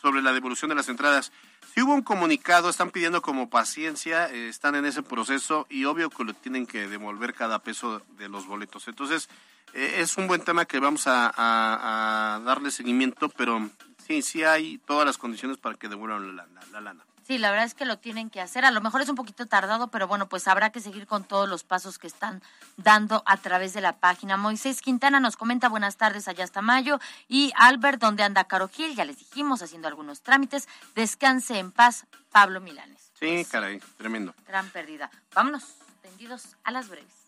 sobre 0.00 0.22
la 0.22 0.32
devolución 0.32 0.68
de 0.68 0.74
las 0.74 0.88
entradas. 0.88 1.32
Si 1.72 1.82
hubo 1.82 1.94
un 1.94 2.02
comunicado, 2.02 2.68
están 2.68 2.90
pidiendo 2.90 3.22
como 3.22 3.50
paciencia, 3.50 4.30
eh, 4.30 4.48
están 4.48 4.74
en 4.74 4.84
ese 4.84 5.02
proceso 5.02 5.66
y 5.68 5.86
obvio 5.86 6.10
que 6.10 6.24
lo 6.24 6.34
tienen 6.34 6.66
que 6.66 6.88
devolver 6.88 7.34
cada 7.34 7.60
peso 7.60 8.02
de 8.18 8.28
los 8.28 8.46
boletos. 8.46 8.86
Entonces, 8.86 9.28
eh, 9.72 9.96
es 9.98 10.16
un 10.16 10.28
buen 10.28 10.42
tema 10.42 10.66
que 10.66 10.78
vamos 10.78 11.04
a, 11.06 12.40
darle 12.44 12.70
seguimiento, 12.70 13.28
pero 13.30 13.70
sí, 14.06 14.22
sí 14.22 14.44
hay 14.44 14.78
todas 14.78 15.06
las 15.06 15.18
condiciones 15.18 15.58
para 15.58 15.76
que 15.76 15.88
devuelvan 15.88 16.36
la 16.36 16.80
lana. 16.80 17.04
Sí, 17.26 17.38
la 17.38 17.50
verdad 17.50 17.64
es 17.64 17.74
que 17.74 17.86
lo 17.86 17.98
tienen 17.98 18.28
que 18.28 18.42
hacer. 18.42 18.66
A 18.66 18.70
lo 18.70 18.82
mejor 18.82 19.00
es 19.00 19.08
un 19.08 19.16
poquito 19.16 19.46
tardado, 19.46 19.88
pero 19.88 20.06
bueno, 20.06 20.28
pues 20.28 20.46
habrá 20.46 20.70
que 20.70 20.80
seguir 20.80 21.06
con 21.06 21.24
todos 21.24 21.48
los 21.48 21.64
pasos 21.64 21.98
que 21.98 22.06
están 22.06 22.42
dando 22.76 23.22
a 23.24 23.38
través 23.38 23.72
de 23.72 23.80
la 23.80 23.96
página. 23.96 24.36
Moisés 24.36 24.82
Quintana 24.82 25.20
nos 25.20 25.36
comenta 25.36 25.70
buenas 25.70 25.96
tardes 25.96 26.28
allá 26.28 26.44
hasta 26.44 26.60
mayo. 26.60 27.00
Y 27.26 27.52
Albert, 27.56 27.98
¿dónde 27.98 28.24
anda 28.24 28.44
Caro 28.44 28.68
Gil? 28.68 28.94
Ya 28.94 29.06
les 29.06 29.18
dijimos, 29.18 29.62
haciendo 29.62 29.88
algunos 29.88 30.20
trámites. 30.20 30.68
Descanse 30.94 31.58
en 31.58 31.72
paz, 31.72 32.06
Pablo 32.30 32.60
Milanes. 32.60 33.10
Sí, 33.18 33.46
caray, 33.50 33.80
tremendo. 33.96 34.34
Gran 34.46 34.68
pérdida. 34.68 35.10
Vámonos, 35.34 35.64
tendidos 36.02 36.56
a 36.62 36.72
las 36.72 36.88
breves. 36.88 37.24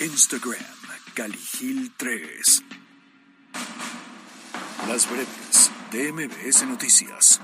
Instagram, 0.00 0.56
Caligil 1.14 1.92
3. 1.96 2.64
Las 4.88 5.08
breves 5.08 5.70
de 5.92 6.12
MBS 6.12 6.66
Noticias. 6.66 7.40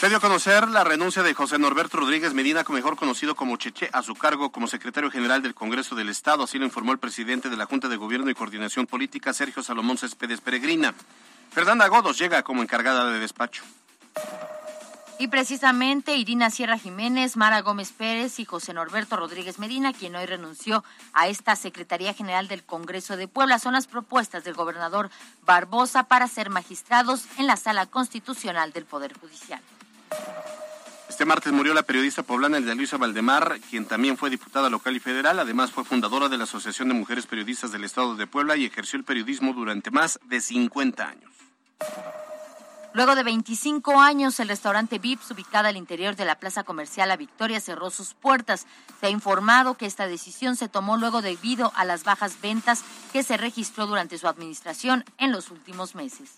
Se 0.00 0.08
dio 0.08 0.18
a 0.18 0.20
conocer 0.20 0.68
la 0.68 0.84
renuncia 0.84 1.22
de 1.22 1.34
José 1.34 1.58
Norberto 1.58 1.98
Rodríguez 1.98 2.34
Medina, 2.34 2.64
mejor 2.68 2.96
conocido 2.96 3.34
como 3.34 3.56
Cheche, 3.56 3.88
a 3.92 4.02
su 4.02 4.14
cargo 4.14 4.50
como 4.50 4.66
secretario 4.66 5.10
general 5.10 5.42
del 5.42 5.54
Congreso 5.54 5.94
del 5.94 6.08
Estado. 6.08 6.44
Así 6.44 6.58
lo 6.58 6.64
informó 6.64 6.92
el 6.92 6.98
presidente 6.98 7.50
de 7.50 7.56
la 7.56 7.66
Junta 7.66 7.88
de 7.88 7.96
Gobierno 7.96 8.30
y 8.30 8.34
Coordinación 8.34 8.86
Política, 8.86 9.32
Sergio 9.32 9.62
Salomón 9.62 9.98
Céspedes 9.98 10.40
Peregrina. 10.40 10.94
Fernanda 11.52 11.86
Godos 11.88 12.18
llega 12.18 12.42
como 12.42 12.62
encargada 12.62 13.10
de 13.10 13.18
despacho. 13.18 13.62
Y 15.18 15.28
precisamente 15.28 16.14
Irina 16.16 16.50
Sierra 16.50 16.78
Jiménez, 16.78 17.36
Mara 17.36 17.62
Gómez 17.62 17.90
Pérez 17.90 18.38
y 18.38 18.44
José 18.44 18.74
Norberto 18.74 19.16
Rodríguez 19.16 19.58
Medina, 19.58 19.94
quien 19.94 20.14
hoy 20.14 20.26
renunció 20.26 20.84
a 21.14 21.28
esta 21.28 21.56
Secretaría 21.56 22.12
General 22.12 22.48
del 22.48 22.64
Congreso 22.64 23.16
de 23.16 23.26
Puebla, 23.26 23.58
son 23.58 23.72
las 23.72 23.86
propuestas 23.86 24.44
del 24.44 24.54
gobernador 24.54 25.08
Barbosa 25.46 26.02
para 26.02 26.28
ser 26.28 26.50
magistrados 26.50 27.24
en 27.38 27.46
la 27.46 27.56
Sala 27.56 27.86
Constitucional 27.86 28.72
del 28.74 28.84
Poder 28.84 29.14
Judicial. 29.18 29.62
Este 31.08 31.24
martes 31.24 31.50
murió 31.50 31.72
la 31.72 31.84
periodista 31.84 32.22
poblana 32.22 32.58
Elda 32.58 32.74
Luisa 32.74 32.98
Valdemar, 32.98 33.58
quien 33.70 33.86
también 33.86 34.18
fue 34.18 34.28
diputada 34.28 34.68
local 34.68 34.96
y 34.96 35.00
federal. 35.00 35.38
Además, 35.38 35.70
fue 35.70 35.84
fundadora 35.84 36.28
de 36.28 36.36
la 36.36 36.44
Asociación 36.44 36.88
de 36.88 36.94
Mujeres 36.94 37.26
Periodistas 37.26 37.72
del 37.72 37.84
Estado 37.84 38.16
de 38.16 38.26
Puebla 38.26 38.56
y 38.56 38.66
ejerció 38.66 38.98
el 38.98 39.04
periodismo 39.04 39.54
durante 39.54 39.90
más 39.90 40.20
de 40.24 40.42
50 40.42 41.08
años. 41.08 41.30
Luego 42.96 43.14
de 43.14 43.24
25 43.24 44.00
años, 44.00 44.40
el 44.40 44.48
restaurante 44.48 44.98
Vips, 44.98 45.30
ubicado 45.30 45.68
al 45.68 45.76
interior 45.76 46.16
de 46.16 46.24
la 46.24 46.36
plaza 46.36 46.64
comercial 46.64 47.10
La 47.10 47.18
Victoria, 47.18 47.60
cerró 47.60 47.90
sus 47.90 48.14
puertas. 48.14 48.66
Se 48.98 49.08
ha 49.08 49.10
informado 49.10 49.74
que 49.74 49.84
esta 49.84 50.06
decisión 50.06 50.56
se 50.56 50.70
tomó 50.70 50.96
luego 50.96 51.20
debido 51.20 51.72
a 51.76 51.84
las 51.84 52.04
bajas 52.04 52.40
ventas 52.40 52.82
que 53.12 53.22
se 53.22 53.36
registró 53.36 53.86
durante 53.86 54.16
su 54.16 54.26
administración 54.28 55.04
en 55.18 55.30
los 55.30 55.50
últimos 55.50 55.94
meses. 55.94 56.36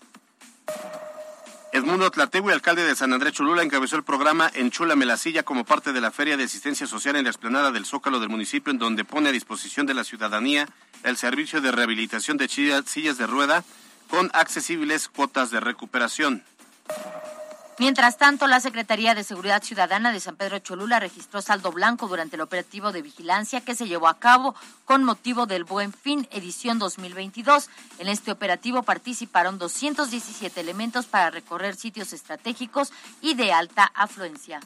Edmundo 1.71 2.11
Tlategui, 2.11 2.51
alcalde 2.51 2.83
de 2.83 2.93
San 2.93 3.13
Andrés 3.13 3.35
Cholula, 3.35 3.63
encabezó 3.63 3.95
el 3.95 4.03
programa 4.03 4.51
Enchúlame 4.53 5.05
la 5.05 5.15
Silla 5.15 5.43
como 5.43 5.63
parte 5.63 5.93
de 5.93 6.01
la 6.01 6.11
Feria 6.11 6.35
de 6.35 6.43
Asistencia 6.43 6.87
Social 6.87 7.15
en 7.15 7.23
la 7.23 7.29
explanada 7.29 7.71
del 7.71 7.85
Zócalo 7.85 8.19
del 8.19 8.27
municipio, 8.27 8.71
en 8.71 8.79
donde 8.79 9.05
pone 9.05 9.29
a 9.29 9.31
disposición 9.31 9.85
de 9.85 9.93
la 9.93 10.03
ciudadanía 10.03 10.67
el 11.03 11.15
servicio 11.15 11.61
de 11.61 11.71
rehabilitación 11.71 12.35
de 12.35 12.49
sillas 12.49 13.17
de 13.17 13.27
rueda 13.27 13.63
con 14.09 14.29
accesibles 14.33 15.07
cuotas 15.07 15.51
de 15.51 15.59
recuperación. 15.59 16.43
Mientras 17.79 18.17
tanto, 18.17 18.45
la 18.47 18.59
Secretaría 18.59 19.15
de 19.15 19.23
Seguridad 19.23 19.63
Ciudadana 19.63 20.11
de 20.11 20.19
San 20.19 20.35
Pedro 20.35 20.59
Cholula 20.59 20.99
registró 20.99 21.41
saldo 21.41 21.71
blanco 21.71 22.09
durante 22.09 22.35
el 22.35 22.41
operativo 22.41 22.91
de 22.91 23.01
vigilancia 23.01 23.61
que 23.61 23.73
se 23.73 23.87
llevó 23.87 24.09
a 24.09 24.19
cabo 24.19 24.53
con 24.83 25.05
motivo 25.05 25.45
del 25.45 25.63
Buen 25.63 25.93
Fin 25.93 26.27
edición 26.31 26.77
2022. 26.77 27.69
En 27.99 28.09
este 28.09 28.33
operativo 28.33 28.83
participaron 28.83 29.57
217 29.59 30.59
elementos 30.59 31.05
para 31.05 31.29
recorrer 31.29 31.77
sitios 31.77 32.11
estratégicos 32.11 32.91
y 33.21 33.35
de 33.35 33.53
alta 33.53 33.89
afluencia. 33.95 34.59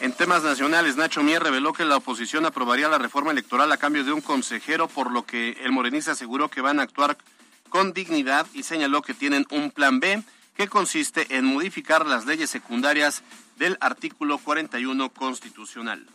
En 0.00 0.12
temas 0.12 0.42
nacionales, 0.42 0.96
Nacho 0.96 1.22
Mier 1.22 1.40
reveló 1.40 1.72
que 1.72 1.84
la 1.84 1.98
oposición 1.98 2.46
aprobaría 2.46 2.88
la 2.88 2.98
reforma 2.98 3.30
electoral 3.30 3.70
a 3.70 3.76
cambio 3.76 4.02
de 4.02 4.12
un 4.12 4.22
consejero, 4.22 4.88
por 4.88 5.12
lo 5.12 5.24
que 5.24 5.50
el 5.62 5.70
morenista 5.70 6.12
aseguró 6.12 6.48
que 6.48 6.60
van 6.60 6.80
a 6.80 6.82
actuar 6.82 7.16
con 7.74 7.92
dignidad 7.92 8.46
y 8.54 8.62
señaló 8.62 9.02
que 9.02 9.14
tienen 9.14 9.48
un 9.50 9.72
plan 9.72 9.98
B 9.98 10.22
que 10.56 10.68
consiste 10.68 11.36
en 11.36 11.44
modificar 11.44 12.06
las 12.06 12.24
leyes 12.24 12.48
secundarias 12.48 13.24
del 13.56 13.76
artículo 13.80 14.38
41 14.38 15.10
constitucional. 15.10 16.06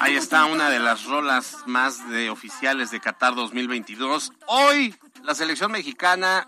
Ahí 0.00 0.16
está 0.16 0.44
una 0.46 0.70
de 0.70 0.78
las 0.78 1.04
rolas 1.04 1.58
más 1.66 2.08
de 2.08 2.30
oficiales 2.30 2.90
de 2.90 3.00
Qatar 3.00 3.34
2022. 3.34 4.32
Hoy 4.46 4.94
la 5.22 5.34
selección 5.34 5.72
mexicana 5.72 6.46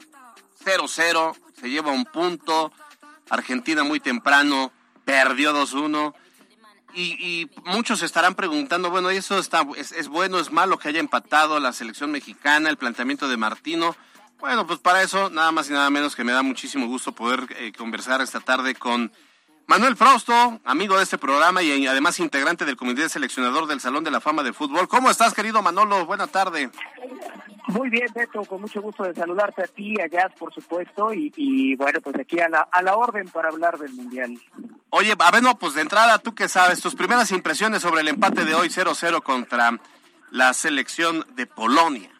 0-0, 0.64 1.36
se 1.58 1.70
lleva 1.70 1.92
un 1.92 2.04
punto. 2.04 2.72
Argentina 3.28 3.84
muy 3.84 4.00
temprano 4.00 4.72
perdió 5.04 5.52
2-1. 5.52 6.14
Y, 6.94 7.50
muchos 7.64 8.02
estarán 8.02 8.34
preguntando, 8.34 8.90
bueno, 8.90 9.10
¿eso 9.10 9.38
está, 9.38 9.66
es, 9.76 10.08
bueno, 10.08 10.38
es 10.38 10.50
malo 10.50 10.78
que 10.78 10.88
haya 10.88 11.00
empatado 11.00 11.58
la 11.60 11.72
selección 11.72 12.10
mexicana, 12.10 12.68
el 12.68 12.76
planteamiento 12.76 13.28
de 13.28 13.36
Martino? 13.36 13.96
Bueno, 14.38 14.66
pues 14.66 14.78
para 14.78 15.02
eso, 15.02 15.30
nada 15.30 15.52
más 15.52 15.68
y 15.68 15.72
nada 15.72 15.90
menos 15.90 16.16
que 16.16 16.24
me 16.24 16.32
da 16.32 16.42
muchísimo 16.42 16.86
gusto 16.86 17.12
poder 17.12 17.46
eh, 17.58 17.72
conversar 17.76 18.20
esta 18.22 18.40
tarde 18.40 18.74
con 18.74 19.12
Manuel 19.66 19.96
Frosto, 19.96 20.60
amigo 20.64 20.96
de 20.96 21.04
este 21.04 21.18
programa 21.18 21.62
y 21.62 21.86
además 21.86 22.18
integrante 22.18 22.64
del 22.64 22.76
comité 22.76 23.08
seleccionador 23.08 23.66
del 23.66 23.80
Salón 23.80 24.02
de 24.02 24.10
la 24.10 24.20
Fama 24.20 24.42
de 24.42 24.52
Fútbol. 24.52 24.88
¿Cómo 24.88 25.10
estás, 25.10 25.34
querido 25.34 25.62
Manolo? 25.62 26.06
Buena 26.06 26.26
tarde. 26.26 26.70
Muy 27.68 27.90
bien, 27.90 28.08
Beto, 28.14 28.44
con 28.44 28.60
mucho 28.60 28.80
gusto 28.80 29.04
de 29.04 29.14
saludarte 29.14 29.62
a 29.62 29.66
ti, 29.66 30.00
a 30.00 30.06
Jazz, 30.06 30.32
por 30.38 30.52
supuesto, 30.52 31.12
y, 31.12 31.74
bueno, 31.76 32.00
pues 32.00 32.16
aquí 32.16 32.40
a 32.40 32.48
la, 32.48 32.68
a 32.70 32.82
la 32.82 32.96
orden 32.96 33.28
para 33.28 33.48
hablar 33.48 33.78
del 33.78 33.92
Mundial. 33.92 34.38
Oye, 34.90 35.14
a 35.18 35.30
ver, 35.30 35.42
no, 35.42 35.58
pues 35.58 35.74
de 35.74 35.82
entrada, 35.82 36.18
¿tú 36.18 36.34
qué 36.34 36.48
sabes? 36.48 36.80
Tus 36.80 36.94
primeras 36.94 37.30
impresiones 37.30 37.82
sobre 37.82 38.00
el 38.00 38.08
empate 38.08 38.44
de 38.44 38.54
hoy 38.54 38.68
0-0 38.68 39.22
contra 39.22 39.78
la 40.30 40.52
selección 40.54 41.24
de 41.34 41.46
Polonia. 41.46 42.10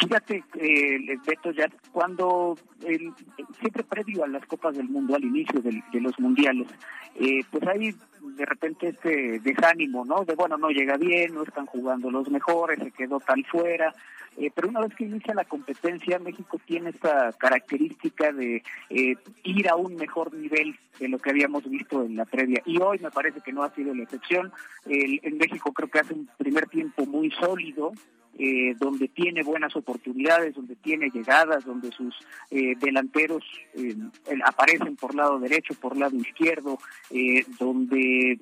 Fíjate, 0.00 0.44
eh, 0.58 1.18
Beto, 1.26 1.50
ya 1.52 1.68
cuando 1.92 2.56
el, 2.84 3.12
siempre 3.60 3.84
previo 3.84 4.24
a 4.24 4.28
las 4.28 4.44
Copas 4.46 4.76
del 4.76 4.88
Mundo, 4.88 5.14
al 5.14 5.24
inicio 5.24 5.60
de 5.60 6.00
los 6.00 6.18
mundiales, 6.18 6.68
eh, 7.14 7.44
pues 7.50 7.66
hay 7.66 7.94
de 8.20 8.46
repente 8.46 8.88
este 8.88 9.38
desánimo, 9.40 10.04
¿no? 10.04 10.24
De 10.24 10.34
bueno, 10.34 10.56
no 10.56 10.70
llega 10.70 10.96
bien, 10.96 11.34
no 11.34 11.42
están 11.42 11.66
jugando 11.66 12.10
los 12.10 12.30
mejores, 12.30 12.78
se 12.78 12.90
quedó 12.90 13.20
tal 13.20 13.44
fuera. 13.44 13.92
Eh, 14.38 14.50
pero 14.54 14.68
una 14.68 14.80
vez 14.80 14.94
que 14.94 15.04
inicia 15.04 15.34
la 15.34 15.44
competencia, 15.44 16.18
México 16.18 16.58
tiene 16.64 16.90
esta 16.90 17.32
característica 17.32 18.32
de 18.32 18.62
eh, 18.88 19.16
ir 19.42 19.68
a 19.68 19.76
un 19.76 19.96
mejor 19.96 20.32
nivel 20.32 20.74
de 20.98 21.08
lo 21.08 21.18
que 21.18 21.30
habíamos 21.30 21.68
visto 21.68 22.02
en 22.02 22.16
la 22.16 22.24
previa. 22.24 22.62
Y 22.64 22.80
hoy 22.80 22.98
me 22.98 23.10
parece 23.10 23.42
que 23.42 23.52
no 23.52 23.62
ha 23.62 23.74
sido 23.74 23.94
la 23.94 24.04
excepción. 24.04 24.50
en 24.86 25.36
México 25.36 25.72
creo 25.72 25.90
que 25.90 25.98
hace 25.98 26.14
un 26.14 26.30
primer 26.38 26.66
tiempo 26.68 27.04
muy 27.04 27.30
sólido, 27.32 27.92
eh, 28.38 28.74
donde 28.78 29.08
tiene 29.08 29.42
buenas 29.42 29.76
oportunidades, 29.76 30.54
donde 30.54 30.74
tiene 30.76 31.10
llegadas, 31.10 31.66
donde 31.66 31.92
sus 31.92 32.14
eh, 32.50 32.74
delanteros 32.80 33.44
eh, 33.74 33.94
aparecen 34.46 34.96
por 34.96 35.14
lado 35.14 35.38
derecho, 35.38 35.74
por 35.74 35.96
lado 35.98 36.16
izquierdo, 36.16 36.78
donde 37.58 38.38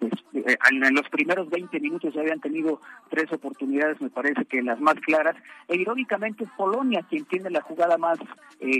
pues, 0.00 0.12
en 0.32 0.94
los 0.94 1.08
primeros 1.10 1.48
20 1.48 1.78
minutos 1.78 2.12
ya 2.12 2.22
habían 2.22 2.40
tenido 2.40 2.80
tres 3.08 3.32
oportunidades, 3.32 4.00
me 4.00 4.10
parece 4.10 4.46
que 4.46 4.60
las 4.62 4.80
más 4.80 4.96
claras. 4.96 5.36
E 5.68 5.76
irónicamente 5.76 6.42
es 6.42 6.50
Polonia 6.56 7.06
quien 7.08 7.24
tiene 7.26 7.50
la 7.50 7.60
jugada 7.60 7.96
más 7.96 8.18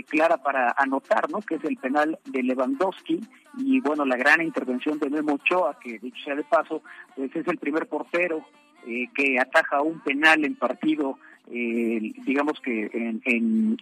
clara 0.09 0.37
para 0.37 0.75
anotar, 0.77 1.29
¿no? 1.31 1.39
Que 1.39 1.55
es 1.55 1.63
el 1.63 1.77
penal 1.77 2.19
de 2.25 2.43
Lewandowski 2.43 3.21
y 3.57 3.79
bueno, 3.79 4.03
la 4.03 4.17
gran 4.17 4.41
intervención 4.41 4.99
de 4.99 5.09
Memo 5.09 5.35
Ochoa, 5.35 5.79
que 5.79 5.97
dicho 5.99 6.23
sea 6.25 6.35
de 6.35 6.43
paso, 6.43 6.83
pues 7.15 7.33
es 7.33 7.47
el 7.47 7.57
primer 7.57 7.87
portero 7.87 8.45
eh, 8.87 9.09
que 9.13 9.39
ataja 9.39 9.81
un 9.81 9.99
penal 9.99 10.45
en 10.45 10.55
partido, 10.55 11.17
eh, 11.51 12.13
digamos 12.25 12.59
que 12.59 12.89
en, 12.93 13.21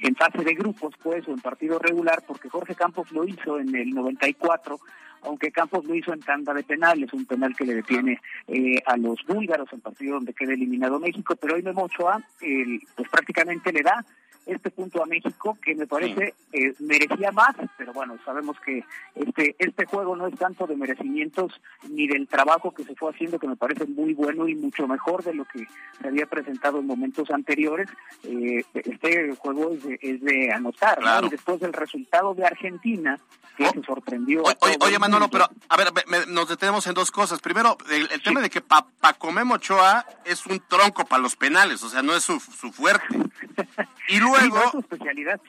en, 0.02 0.16
fase 0.16 0.44
de 0.44 0.54
grupos, 0.54 0.94
pues, 1.02 1.28
o 1.28 1.32
en 1.32 1.40
partido 1.40 1.80
regular, 1.80 2.24
porque 2.28 2.50
Jorge 2.50 2.76
Campos 2.76 3.12
lo 3.12 3.28
hizo 3.28 3.60
en 3.60 3.76
el 3.76 3.90
94, 3.90 4.80
aunque 5.24 5.52
Campos 5.52 5.86
lo 5.86 5.96
hizo 5.96 6.14
en 6.14 6.20
tanda 6.20 6.54
de 6.54 6.64
penales, 6.64 7.14
un 7.14 7.26
penal 7.26 7.56
que 7.56 7.66
le 7.66 7.76
detiene 7.76 8.20
eh, 8.48 8.82
a 8.86 8.98
los 8.98 9.26
búlgaros 9.26 9.72
en 9.72 9.82
partido 9.82 10.16
donde 10.16 10.34
queda 10.34 10.54
eliminado 10.54 11.00
México, 11.00 11.36
pero 11.40 11.56
hoy 11.56 11.64
Memo 11.64 11.84
Ochoa, 11.84 12.22
pues 12.40 13.10
prácticamente 13.10 13.72
le 13.72 13.82
da 13.82 14.06
este 14.46 14.70
punto 14.72 15.02
a 15.02 15.06
México 15.06 15.58
que 15.62 15.76
me 15.76 15.88
parece 15.88 16.34
eh, 16.52 16.74
merecía 16.80 17.32
más, 17.32 17.56
pero 17.78 17.94
bueno, 17.94 18.18
sabemos 18.26 18.60
que 18.60 18.84
este 19.16 19.56
este 19.60 19.86
juego 19.86 20.16
no 20.16 20.28
es 20.28 20.36
tanto 20.36 20.68
de 20.68 20.76
merecimientos 20.76 21.60
ni 21.90 22.08
del 22.08 22.28
trabajo 22.28 22.74
que 22.74 22.84
se 22.84 22.96
fue 22.96 23.12
haciendo 23.12 23.40
que 23.40 23.48
me 23.48 23.56
parece 23.56 23.86
muy 23.86 24.14
bueno 24.14 24.48
y 24.48 24.56
mucho 24.56 24.88
mejor 24.88 25.24
de 25.24 25.34
lo 25.34 25.46
que 25.46 25.66
se 26.02 26.08
había 26.08 26.26
presentado 26.26 26.80
en 26.80 26.88
momentos 26.88 27.30
anteriores. 27.32 27.90
Eh, 28.24 28.64
este 28.74 29.36
juego 29.36 29.72
es 30.02 30.22
de, 30.22 30.52
anotar, 30.52 31.02
¿no? 31.02 31.28
Y 31.28 31.30
después 31.30 31.60
del 31.60 31.74
resultado 31.74 32.34
de 32.34 32.46
Argentina 32.46 33.20
que 33.56 33.66
oh. 33.66 33.72
se 33.72 33.84
sorprendió. 33.84 34.44
oye, 34.80 35.00
Manolo, 35.00 35.30
pero 35.30 35.48
a 35.70 35.78
ver, 35.78 35.92
nos 36.28 36.50
detenemos 36.50 36.88
en 36.88 36.94
dos 36.94 37.12
cosas. 37.12 37.40
Primero, 37.40 37.78
el, 37.90 38.22
tema 38.22 38.42
de 38.42 38.50
que 38.50 38.62
pa, 38.62 38.86
Paco 39.00 39.32
Mochoa 39.32 40.06
es 40.26 40.46
un 40.46 40.60
tronco 40.68 41.06
para 41.06 41.22
los 41.22 41.36
penales, 41.36 41.84
o 41.84 41.90
sea, 41.90 42.02
no 42.02 42.16
es 42.16 42.24
su, 42.24 42.40
su 42.40 42.72
fuerte. 42.72 43.06
Y 44.10 44.20
luego, 44.20 44.60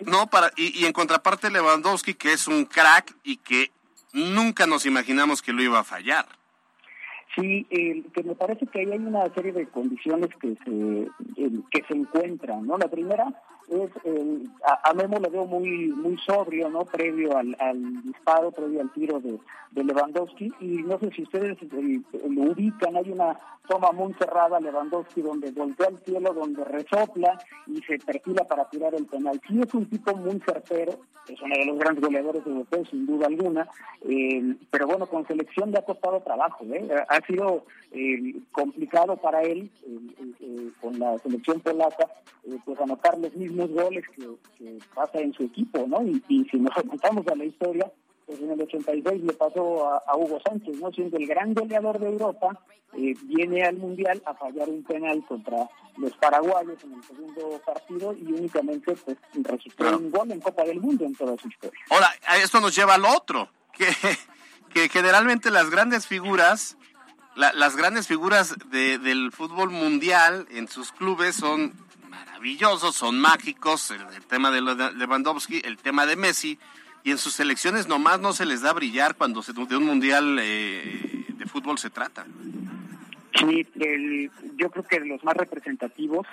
no, 0.07 0.27
para 0.29 0.53
y, 0.57 0.85
en 0.85 0.93
contraparte 0.93 1.51
Lewandowski 1.51 2.15
que 2.15 2.33
es 2.33 2.47
un 2.47 2.67
crack 2.67 3.15
y 3.25 3.39
que 3.39 3.73
nunca 4.13 4.67
nos 4.67 4.87
imaginamos 4.87 5.43
que 5.43 5.53
lo 5.53 5.63
iba 5.63 5.81
a 5.81 5.85
fallar. 5.85 6.27
Sí, 7.35 7.67
que 7.69 8.23
me 8.23 8.37
parece 8.37 8.67
que 8.67 8.81
ahí 8.81 8.93
hay 8.93 8.99
una 8.99 9.25
serie 9.35 9.53
de 9.53 9.67
condiciones 9.67 10.31
que 10.41 10.57
se 10.65 11.09
que 11.71 11.85
se 11.89 11.95
encuentran, 11.95 12.65
¿no? 12.65 12.79
La 12.79 12.89
primera 12.89 13.27
es 13.69 13.91
a, 14.65 14.95
Memo 14.95 15.19
le 15.19 15.29
veo 15.29 15.47
muy 15.47 15.89
muy 15.89 16.17
sobrio, 16.19 16.69
¿no? 16.69 16.85
Previo 16.85 17.37
al, 17.37 18.03
disparo, 18.03 18.51
previo 18.51 18.81
al 18.81 18.93
tiro 18.93 19.21
de, 19.21 19.39
Lewandowski 19.73 20.53
y 20.61 20.83
no 20.85 20.99
sé 21.01 21.11
si 21.11 21.23
ustedes 21.23 21.59
lo 21.62 22.43
ubican, 22.43 22.97
hay 22.97 23.11
una 23.11 23.37
toma 23.67 23.93
muy 23.93 24.12
cerrada 24.15 24.61
Lewandowski 24.61 25.23
donde 25.23 25.51
voltea 25.51 25.89
al 25.89 25.99
cielo, 26.05 26.33
donde 26.33 26.65
resopla 26.65 27.39
y 27.67 27.83
se 27.83 27.99
perfila 27.99 28.45
para 28.45 28.69
tirar 28.69 28.95
el 28.95 29.07
penal. 29.07 29.41
Sí 29.49 29.61
es 29.61 29.75
un 29.75 29.87
tipo 29.87 30.15
muy 30.15 30.41
certero, 30.41 30.93
es 31.29 31.41
uno 31.41 31.55
de 31.57 31.65
los 31.65 31.79
grandes 31.79 32.05
goleadores 32.05 32.47
europeos 32.47 32.89
sin 32.91 33.07
duda 33.07 33.27
alguna, 33.27 33.69
eh, 34.03 34.55
pero 34.71 34.87
bueno, 34.87 35.07
con 35.07 35.27
selección 35.27 35.71
le 35.71 35.79
ha 35.79 35.85
costado 35.85 36.21
trabajo, 36.21 36.65
¿eh? 36.73 36.89
ha 37.09 37.27
sido 37.27 37.65
eh, 37.93 38.37
complicado 38.53 39.17
para 39.17 39.43
él 39.43 39.71
con 40.81 40.99
la 40.99 41.19
selección 41.19 41.61
polaca 41.61 42.07
pues 42.65 42.79
anotar 42.81 43.19
los 43.19 43.35
goles 43.57 44.05
que, 44.15 44.79
pasa 44.95 45.21
en 45.21 45.33
su 45.33 45.45
equipo, 45.45 45.87
¿no? 45.87 46.03
Y, 46.03 46.23
y 46.29 46.45
si 46.51 46.59
nos 46.59 46.75
remontamos 46.77 47.27
a 47.29 47.35
la 47.35 47.45
historia, 47.45 47.91
pues 48.27 48.41
en 48.41 48.51
el 48.51 48.61
86 48.61 49.23
le 49.23 49.33
pasó 49.33 49.89
a, 49.89 50.17
Hugo 50.17 50.41
Sánchez, 50.47 50.77
¿no? 50.81 50.91
Siendo 50.93 51.17
el 51.17 51.27
gran 51.27 51.55
goleador 51.55 51.99
de 51.99 52.09
Europa, 52.09 52.59
eh, 52.95 53.15
viene 53.25 53.65
al 53.65 53.77
Mundial 53.77 54.23
a 54.25 54.35
fallar 54.35 54.69
un 54.69 54.83
penal 54.85 55.23
contra 55.27 55.69
los 55.97 56.13
paraguayos 56.17 56.83
en 56.85 56.95
el 56.95 57.03
segundo 57.05 57.61
partido 57.65 58.15
y 58.15 58.33
únicamente 58.33 58.95
pues 59.05 59.17
resultó 59.35 59.97
un 59.97 60.11
gol 60.11 60.31
en 60.33 60.41
Copa 60.41 60.65
del 60.65 60.81
Mundo 60.81 61.05
en 61.05 61.15
toda 61.15 61.37
su 61.37 61.49
historia. 61.49 61.81
Ahora, 61.91 62.09
esto 62.43 62.61
nos 62.61 62.75
lleva 62.75 62.95
al 62.95 63.05
otro, 63.05 63.49
que, 63.73 63.87
que 64.73 64.89
generalmente 64.89 65.51
las 65.51 65.71
grandes 65.71 66.07
figuras, 66.07 66.77
las 67.37 67.77
grandes 67.77 68.07
figuras 68.07 68.55
del 68.71 69.33
fútbol 69.33 69.71
mundial 69.71 70.47
en 70.51 70.69
sus 70.69 70.93
clubes 70.93 71.37
son 71.37 71.73
maravillosos, 72.45 72.95
son 72.95 73.18
mágicos, 73.18 73.90
el, 73.90 74.26
tema 74.26 74.51
de 74.51 74.61
Lewandowski, 74.61 75.62
el 75.64 75.78
tema 75.78 76.05
de 76.05 76.14
Messi, 76.14 76.59
y 77.03 77.11
en 77.11 77.16
sus 77.16 77.32
selecciones 77.32 77.88
nomás 77.88 78.20
no 78.20 78.34
se 78.34 78.45
les 78.45 78.61
da 78.61 78.74
brillar 78.74 79.14
cuando 79.14 79.42
se, 79.42 79.55
de 79.55 79.76
un 79.76 79.84
mundial 79.86 80.38
eh, 80.38 81.24
de 81.38 81.47
fútbol 81.47 81.78
se 81.78 81.88
trata. 81.88 82.26
Sí, 83.38 83.66
yo 84.57 84.70
creo 84.70 84.84
que 84.84 85.01
los 85.01 85.24
más 85.24 85.34
representativos, 85.38 86.26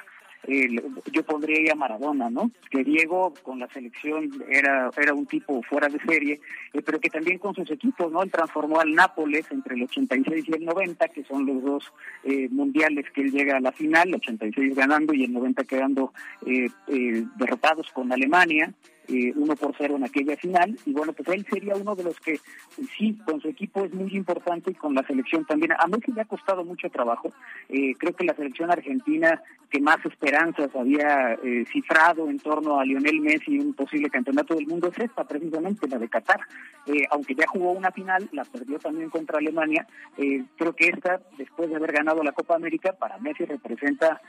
yo 0.48 1.24
pondría 1.24 1.74
a 1.74 1.76
Maradona, 1.76 2.30
¿no? 2.30 2.52
Que 2.70 2.84
Diego 2.84 3.34
con 3.44 3.60
la 3.60 3.68
selección 3.68 4.44
era, 4.50 4.90
era 4.98 5.14
un 5.14 5.26
tipo 5.26 5.62
fuera 5.64 5.88
de 5.88 6.00
serie, 6.00 6.40
eh, 6.74 6.82
pero 6.82 7.00
que 7.00 7.10
también 7.10 7.38
con 7.38 7.54
sus 7.54 7.70
equipos, 7.70 8.12
¿no? 8.12 8.24
Él 8.24 8.32
transformó 8.32 8.80
al 8.80 8.94
Nápoles 8.94 9.46
entre 9.52 9.76
el 9.76 9.84
86 9.84 10.46
y 10.48 10.54
el 10.54 10.66
90, 10.66 11.08
que 11.10 11.24
son 11.24 11.46
los 11.46 11.62
dos 11.64 11.94
eh, 12.24 12.50
mundiales 12.50 13.06
que 13.12 13.22
él 13.22 13.32
llega 13.32 13.58
a 13.58 13.62
la 13.62 13.72
final, 13.72 14.10
el 14.10 14.16
86 14.16 14.76
ganando 14.76 15.14
y 15.14 15.26
el 15.26 15.34
90 15.34 15.64
quedando 15.64 16.14
derrotados 17.38 17.92
con 17.92 18.12
Alemania 18.12 18.74
eh, 19.12 19.34
uno 19.36 19.56
por 19.56 19.76
cero 19.78 19.98
en 19.98 20.06
aquella 20.06 20.38
final. 20.38 20.78
Y 20.86 20.94
bueno 20.94 21.14
pues 21.14 21.28
él 21.30 21.46
sería 21.50 21.76
uno 21.76 21.96
de 21.96 22.04
los 22.04 22.20
que 22.20 22.40
sí 22.98 23.18
con 23.26 23.42
su 23.42 23.50
equipo 23.50 23.84
es 23.84 23.94
muy 23.94 24.16
importante 24.16 24.72
y 24.72 24.76
con 24.76 24.96
la 24.96 25.04
selección 25.04 25.46
también. 25.46 25.74
A 25.74 25.88
Messi 25.88 26.12
le 26.14 26.22
ha 26.22 26.26
costado 26.26 26.64
mucho 26.64 26.90
trabajo. 26.90 27.30
Eh, 27.70 27.94
creo 27.98 28.14
que 28.14 28.24
la 28.24 28.36
selección 28.36 28.72
argentina 28.72 29.42
que 29.70 29.80
más 29.80 30.04
esperanzas 30.06 30.70
había 30.76 31.34
eh, 31.44 31.66
cifrado 31.72 32.30
en 32.30 32.40
torno 32.40 32.80
a 32.80 32.86
Lionel 32.86 33.22
Messi 33.22 33.58
un 33.58 33.74
posible 33.74 34.10
campeonato 34.10 34.54
del 34.56 34.68
mundo 34.68 34.90
es 34.90 35.00
esta 35.00 35.24
precisamente 35.24 35.88
la 35.88 35.98
de 35.98 36.10
Qatar. 36.10 36.42
Eh, 36.88 37.04
aunque 37.12 37.36
ya 37.36 37.48
jugó 37.48 37.72
una 37.72 37.92
final 37.92 38.30
la 38.32 38.44
perdió 38.46 38.80
también 38.80 39.10
contra 39.10 39.40
Alemania. 39.40 39.86
Creo 40.58 40.74
que 40.74 40.90
esta 40.90 41.22
después 41.38 41.70
de 41.70 41.76
haber 41.76 41.92
ganado 41.92 42.24
la 42.24 42.32
Copa 42.32 42.56
América 42.56 42.94
para 42.94 43.18
Messi 43.18 43.46
representa 43.46 44.22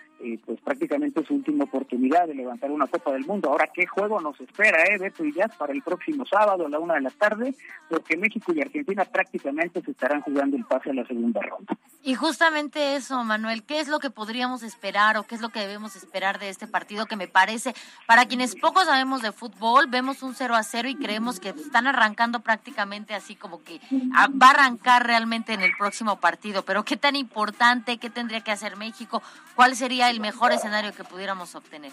pues 0.47 0.61
prácticamente 0.61 1.25
su 1.25 1.35
última 1.35 1.65
oportunidad 1.65 2.29
de 2.29 2.35
levantar 2.35 2.71
una 2.71 2.87
Copa 2.87 3.13
del 3.13 3.27
Mundo. 3.27 3.51
Ahora 3.51 3.69
qué 3.75 3.87
juego 3.87 4.21
nos 4.21 4.41
espera 4.41 4.72
espera, 4.73 4.95
¿eh, 4.95 4.99
Beto 4.99 5.25
y 5.25 5.33
Jazz, 5.33 5.55
para 5.57 5.73
el 5.73 5.83
próximo 5.83 6.25
sábado 6.27 6.67
a 6.67 6.69
la 6.69 6.79
una 6.79 6.95
de 6.95 7.03
la 7.03 7.11
tarde, 7.11 7.55
porque 7.89 8.17
México 8.17 8.53
y 8.55 8.61
Argentina 8.61 9.05
prácticamente 9.05 9.83
se 9.83 9.91
estarán 9.91 10.23
jugando 10.23 10.57
el 10.57 10.65
pase 10.65 10.91
a 10.91 10.95
la 10.95 11.07
segunda 11.07 11.41
ronda. 11.41 11.77
Y 12.03 12.15
justamente 12.15 12.97
eso, 12.97 13.23
Manuel, 13.23 13.63
¿qué 13.63 13.81
es 13.81 13.89
lo 13.89 14.01
que 14.01 14.11
podríamos 14.11 14.63
esperar 14.63 15.17
o 15.17 15.23
qué 15.23 15.37
es 15.37 15.41
lo 15.41 15.51
que 15.51 15.61
debemos 15.61 15.95
esperar 15.95 16.39
de 16.39 16.49
este 16.49 16.67
partido 16.67 17.07
que 17.07 17.17
me 17.17 17.29
parece, 17.29 17.75
para 18.07 18.27
quienes 18.27 18.57
poco 18.57 18.85
sabemos 18.85 19.23
de 19.23 19.33
fútbol, 19.33 19.87
vemos 19.89 20.23
un 20.23 20.35
0 20.35 20.55
a 20.57 20.63
0 20.63 20.89
y 20.89 20.97
creemos 20.97 21.39
que 21.39 21.51
están 21.51 21.87
arrancando 21.87 22.41
prácticamente 22.41 23.15
así 23.15 23.37
como 23.37 23.63
que 23.63 23.81
va 24.13 24.47
a 24.49 24.51
arrancar 24.51 25.07
realmente 25.07 25.53
en 25.53 25.61
el 25.61 25.73
próximo 25.79 26.17
partido, 26.17 26.65
pero 26.65 26.85
qué 26.85 26.97
tan 26.97 27.15
importante, 27.15 27.99
qué 27.99 28.11
tendría 28.11 28.41
que 28.41 28.51
hacer 28.51 28.77
México, 28.77 29.23
cuál 29.55 29.77
sería 29.77 30.11
el 30.11 30.21
mejor 30.21 30.53
escenario 30.53 30.93
que 30.93 31.05
pudiéramos 31.05 31.55
obtener 31.55 31.93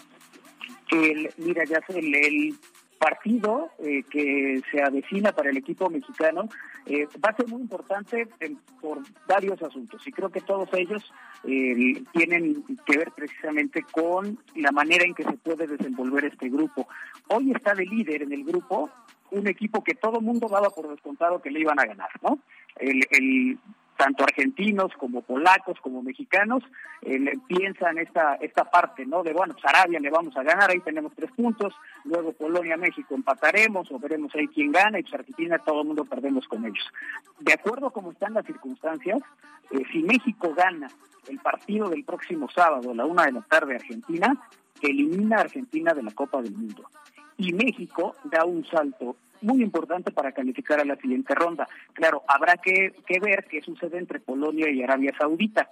el, 0.92 1.30
mira, 1.38 1.64
ya 1.64 1.80
el, 1.88 2.14
el 2.14 2.54
partido 3.00 3.70
eh, 3.78 4.02
que 4.10 4.60
se 4.70 4.82
avecina 4.82 5.32
para 5.32 5.48
el 5.48 5.56
equipo 5.56 5.88
mexicano 5.88 6.50
eh, 6.84 7.08
va 7.24 7.30
a 7.30 7.36
ser 7.36 7.48
muy 7.48 7.62
importante 7.62 8.28
por 8.78 8.98
varios 9.26 9.62
asuntos 9.62 10.06
y 10.06 10.12
creo 10.12 10.28
que 10.28 10.42
todos 10.42 10.68
ellos 10.74 11.10
eh, 11.44 12.02
tienen 12.12 12.62
que 12.84 12.98
ver 12.98 13.10
precisamente 13.12 13.82
con 13.90 14.38
la 14.54 14.70
manera 14.70 15.06
en 15.06 15.14
que 15.14 15.24
se 15.24 15.32
puede 15.32 15.66
desenvolver 15.66 16.26
este 16.26 16.50
grupo. 16.50 16.88
Hoy 17.28 17.52
está 17.52 17.74
de 17.74 17.86
líder 17.86 18.22
en 18.22 18.32
el 18.32 18.44
grupo 18.44 18.90
un 19.30 19.46
equipo 19.46 19.82
que 19.82 19.94
todo 19.94 20.20
mundo 20.20 20.48
daba 20.48 20.68
por 20.68 20.90
descontado 20.90 21.40
que 21.40 21.50
le 21.50 21.60
iban 21.60 21.80
a 21.80 21.86
ganar, 21.86 22.10
¿no? 22.20 22.38
El, 22.76 23.02
el 23.12 23.58
tanto 24.00 24.24
argentinos 24.24 24.92
como 24.96 25.20
polacos 25.20 25.78
como 25.82 26.02
mexicanos 26.02 26.62
eh, 27.02 27.36
piensan 27.46 27.98
esta 27.98 28.36
esta 28.36 28.64
parte, 28.64 29.04
¿no? 29.04 29.22
De 29.22 29.34
bueno, 29.34 29.52
pues 29.52 29.66
Arabia 29.66 30.00
le 30.00 30.08
vamos 30.08 30.34
a 30.38 30.42
ganar, 30.42 30.70
ahí 30.70 30.80
tenemos 30.80 31.12
tres 31.14 31.30
puntos, 31.32 31.74
luego 32.04 32.32
Polonia, 32.32 32.78
México 32.78 33.14
empataremos 33.14 33.92
o 33.92 33.98
veremos 33.98 34.34
ahí 34.34 34.48
quién 34.48 34.72
gana 34.72 34.98
y 34.98 35.02
pues 35.02 35.12
Argentina 35.12 35.58
todo 35.58 35.82
el 35.82 35.88
mundo 35.88 36.06
perdemos 36.06 36.48
con 36.48 36.64
ellos. 36.64 36.86
De 37.40 37.52
acuerdo 37.52 37.88
a 37.88 37.92
cómo 37.92 38.12
están 38.12 38.32
las 38.32 38.46
circunstancias, 38.46 39.20
eh, 39.70 39.82
si 39.92 40.02
México 40.02 40.54
gana 40.54 40.88
el 41.28 41.38
partido 41.38 41.90
del 41.90 42.02
próximo 42.02 42.48
sábado 42.48 42.92
a 42.92 42.94
la 42.94 43.04
una 43.04 43.26
de 43.26 43.32
la 43.32 43.42
tarde 43.42 43.74
Argentina, 43.74 44.34
elimina 44.80 45.36
a 45.36 45.40
Argentina 45.42 45.92
de 45.92 46.04
la 46.04 46.12
Copa 46.12 46.40
del 46.40 46.54
Mundo. 46.54 46.88
Y 47.40 47.54
México 47.54 48.14
da 48.24 48.44
un 48.44 48.66
salto 48.66 49.16
muy 49.40 49.62
importante 49.62 50.10
para 50.10 50.32
calificar 50.32 50.78
a 50.78 50.84
la 50.84 50.96
siguiente 50.96 51.34
ronda. 51.34 51.66
Claro, 51.94 52.22
habrá 52.28 52.58
que, 52.58 52.92
ver 53.18 53.46
qué 53.48 53.62
sucede 53.62 53.96
entre 53.96 54.20
Polonia 54.20 54.68
y 54.68 54.82
Arabia 54.82 55.14
Saudita. 55.18 55.70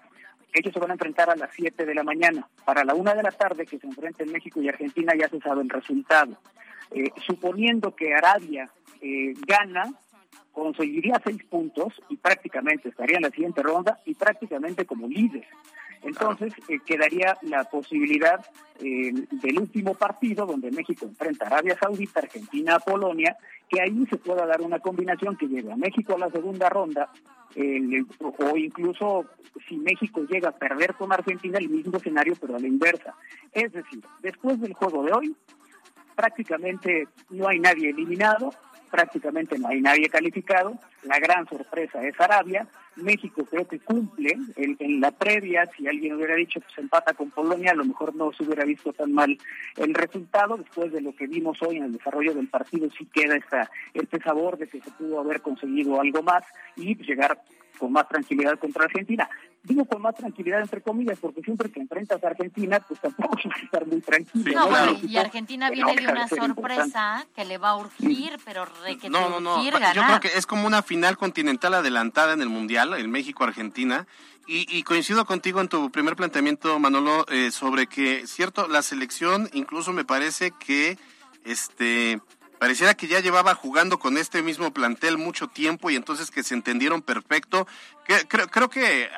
Ellos 0.54 0.72
se 0.72 0.80
van 0.80 0.92
a 0.92 0.94
enfrentar 0.94 1.28
a 1.28 1.36
las 1.36 1.50
7 1.52 1.84
de 1.84 1.94
la 1.94 2.02
mañana. 2.02 2.48
Para 2.64 2.84
la 2.84 2.94
una 2.94 3.12
de 3.14 3.22
la 3.22 3.32
tarde 3.32 3.66
que 3.66 3.78
se 3.78 3.86
enfrenten 3.86 4.32
México 4.32 4.62
y 4.62 4.70
Argentina 4.70 5.12
ya 5.14 5.28
se 5.28 5.40
sabe 5.40 5.60
el 5.60 5.68
resultado. 5.68 6.38
Eh, 6.90 7.10
suponiendo 7.26 7.94
que 7.94 8.14
Arabia 8.14 8.70
eh, 9.02 9.34
gana, 9.46 9.92
conseguiría 10.52 11.20
seis 11.22 11.44
puntos 11.44 11.92
y 12.08 12.16
prácticamente 12.16 12.88
estaría 12.88 13.18
en 13.18 13.24
la 13.24 13.30
siguiente 13.30 13.62
ronda 13.62 13.98
y 14.06 14.14
prácticamente 14.14 14.86
como 14.86 15.06
líder. 15.06 15.46
Entonces 16.03 16.53
eh, 16.68 16.78
quedaría 16.84 17.36
la 17.42 17.64
posibilidad 17.64 18.44
eh, 18.80 19.12
del 19.30 19.59
último 19.59 19.94
partido 19.94 20.46
donde 20.46 20.70
México 20.70 21.07
enfrenta 21.07 21.44
a 21.44 21.49
Arabia 21.49 21.76
Saudita, 21.80 22.20
Argentina, 22.20 22.76
a 22.76 22.80
Polonia, 22.80 23.36
que 23.68 23.80
ahí 23.80 24.07
se 24.07 24.16
pueda 24.16 24.46
dar 24.46 24.61
una 24.61 24.78
combinación 24.78 25.36
que 25.36 25.49
lleve 25.49 25.72
a 25.72 25.76
México 25.76 26.14
a 26.14 26.18
la 26.18 26.30
segunda 26.30 26.68
ronda 26.68 27.11
o 27.57 28.57
incluso 28.57 29.24
si 29.68 29.76
México 29.78 30.22
llega 30.28 30.51
a 30.51 30.57
perder 30.57 30.94
con 30.94 31.12
Argentina 31.12 31.59
el 31.59 31.68
mismo 31.68 31.96
escenario 31.96 32.34
pero 32.40 32.57
a 32.57 32.61
la 32.61 32.68
inversa. 32.68 33.14
Es 33.53 33.72
decir, 33.72 34.05
después 34.22 34.61
del 34.61 34.74
juego 34.74 35.03
de 35.03 35.12
hoy 35.12 35.36
prácticamente 36.14 37.09
no 37.30 37.49
hay 37.49 37.61
nadie 37.61 37.90
eliminado, 37.90 38.51
prácticamente 38.89 39.59
no 39.59 39.68
hay 39.68 39.80
nadie 39.80 40.09
calificado. 40.09 40.78
La 41.05 41.18
gran 41.18 41.49
sorpresa 41.49 42.03
es 42.03 42.18
Arabia. 42.20 42.66
México 42.97 43.45
creo 43.45 43.66
que 43.66 43.78
cumple 43.78 44.36
en, 44.57 45.01
la 45.01 45.11
previa. 45.12 45.66
Si 45.76 45.86
alguien 45.86 46.14
hubiera 46.14 46.34
dicho 46.34 46.61
que 46.61 46.74
se 46.74 46.80
empata 46.80 47.14
con 47.14 47.30
Polonia, 47.30 47.72
a 47.72 47.76
lo 47.76 47.84
mejor 47.84 48.14
no 48.14 48.32
se 48.32 48.45
hubiera 48.45 48.64
visto 48.64 48.93
tan 48.93 49.12
mal 49.12 49.39
el 49.76 49.95
resultado. 49.95 50.57
Después 50.57 50.93
de 50.93 51.01
lo 51.01 51.14
que 51.14 51.26
vimos 51.26 51.62
hoy 51.62 51.76
en 51.76 51.84
el 51.84 51.93
desarrollo 51.93 52.34
del 52.34 52.49
partido, 52.49 52.89
sí 52.97 53.07
queda 53.07 53.36
esta, 53.36 53.70
este 53.95 54.20
sabor 54.20 54.59
de 54.59 54.66
que 54.66 54.80
se 54.80 54.91
pudo 54.91 55.20
haber 55.20 55.41
conseguido 55.41 56.01
algo 56.01 56.22
más 56.22 56.45
y 56.76 56.97
llegar 56.97 57.41
con 57.78 57.93
más 57.93 58.09
tranquilidad 58.09 58.59
contra 58.59 58.84
Argentina. 58.84 59.28
Digo 59.62 59.84
con 59.84 60.02
más 60.02 60.14
tranquilidad 60.14 60.61
entre 60.61 60.80
comillas, 60.80 61.18
porque 61.20 61.42
siempre 61.42 61.70
que 61.70 61.80
enfrentas 61.80 62.22
a 62.22 62.28
Argentina, 62.28 62.80
pues 62.80 63.00
tampoco 63.00 63.36
vas 63.44 63.61
a 63.61 63.64
estar 63.64 63.86
muy 63.86 64.00
tranquilo. 64.00 64.52
No, 64.54 64.98
y 65.02 65.16
Argentina 65.16 65.70
viene 65.70 65.96
de 65.96 66.06
una 66.06 66.28
sorpresa 66.28 67.26
que 67.34 67.44
le 67.44 67.59
va 67.59 67.70
a 67.70 67.76
urgir, 67.76 68.38
pero 68.44 68.64
re 68.64 68.96
que 68.98 69.11
no, 69.11 69.28
no, 69.28 69.40
no. 69.40 69.62
Yo 69.62 70.02
creo 70.04 70.20
que 70.20 70.28
es 70.28 70.46
como 70.46 70.66
una 70.66 70.82
final 70.82 71.16
continental 71.16 71.74
adelantada 71.74 72.32
en 72.32 72.40
el 72.40 72.48
Mundial, 72.48 72.94
el 72.94 73.09
México-Argentina. 73.09 74.06
Y, 74.50 74.82
coincido 74.84 75.26
contigo 75.26 75.61
en 75.61 75.68
tu 75.68 75.90
primer 75.90 76.16
planteamiento, 76.16 76.78
Manolo, 76.78 77.26
eh, 77.28 77.50
sobre 77.50 77.86
que, 77.86 78.26
cierto, 78.26 78.66
la 78.66 78.80
selección 78.80 79.50
incluso 79.52 79.92
me 79.92 80.06
parece 80.06 80.52
que 80.59 80.96
este 81.44 82.18
Pareciera 82.59 82.94
que 82.94 83.06
ya 83.06 83.20
llevaba 83.20 83.54
jugando 83.54 83.98
con 83.98 84.18
este 84.18 84.42
mismo 84.42 84.72
plantel 84.72 85.16
mucho 85.16 85.48
tiempo 85.48 85.90
y 85.90 85.96
entonces 85.96 86.30
que 86.30 86.42
se 86.42 86.54
entendieron 86.54 87.02
perfecto. 87.02 87.66
Creo, 88.28 88.48
creo 88.48 88.68
que 88.68 89.09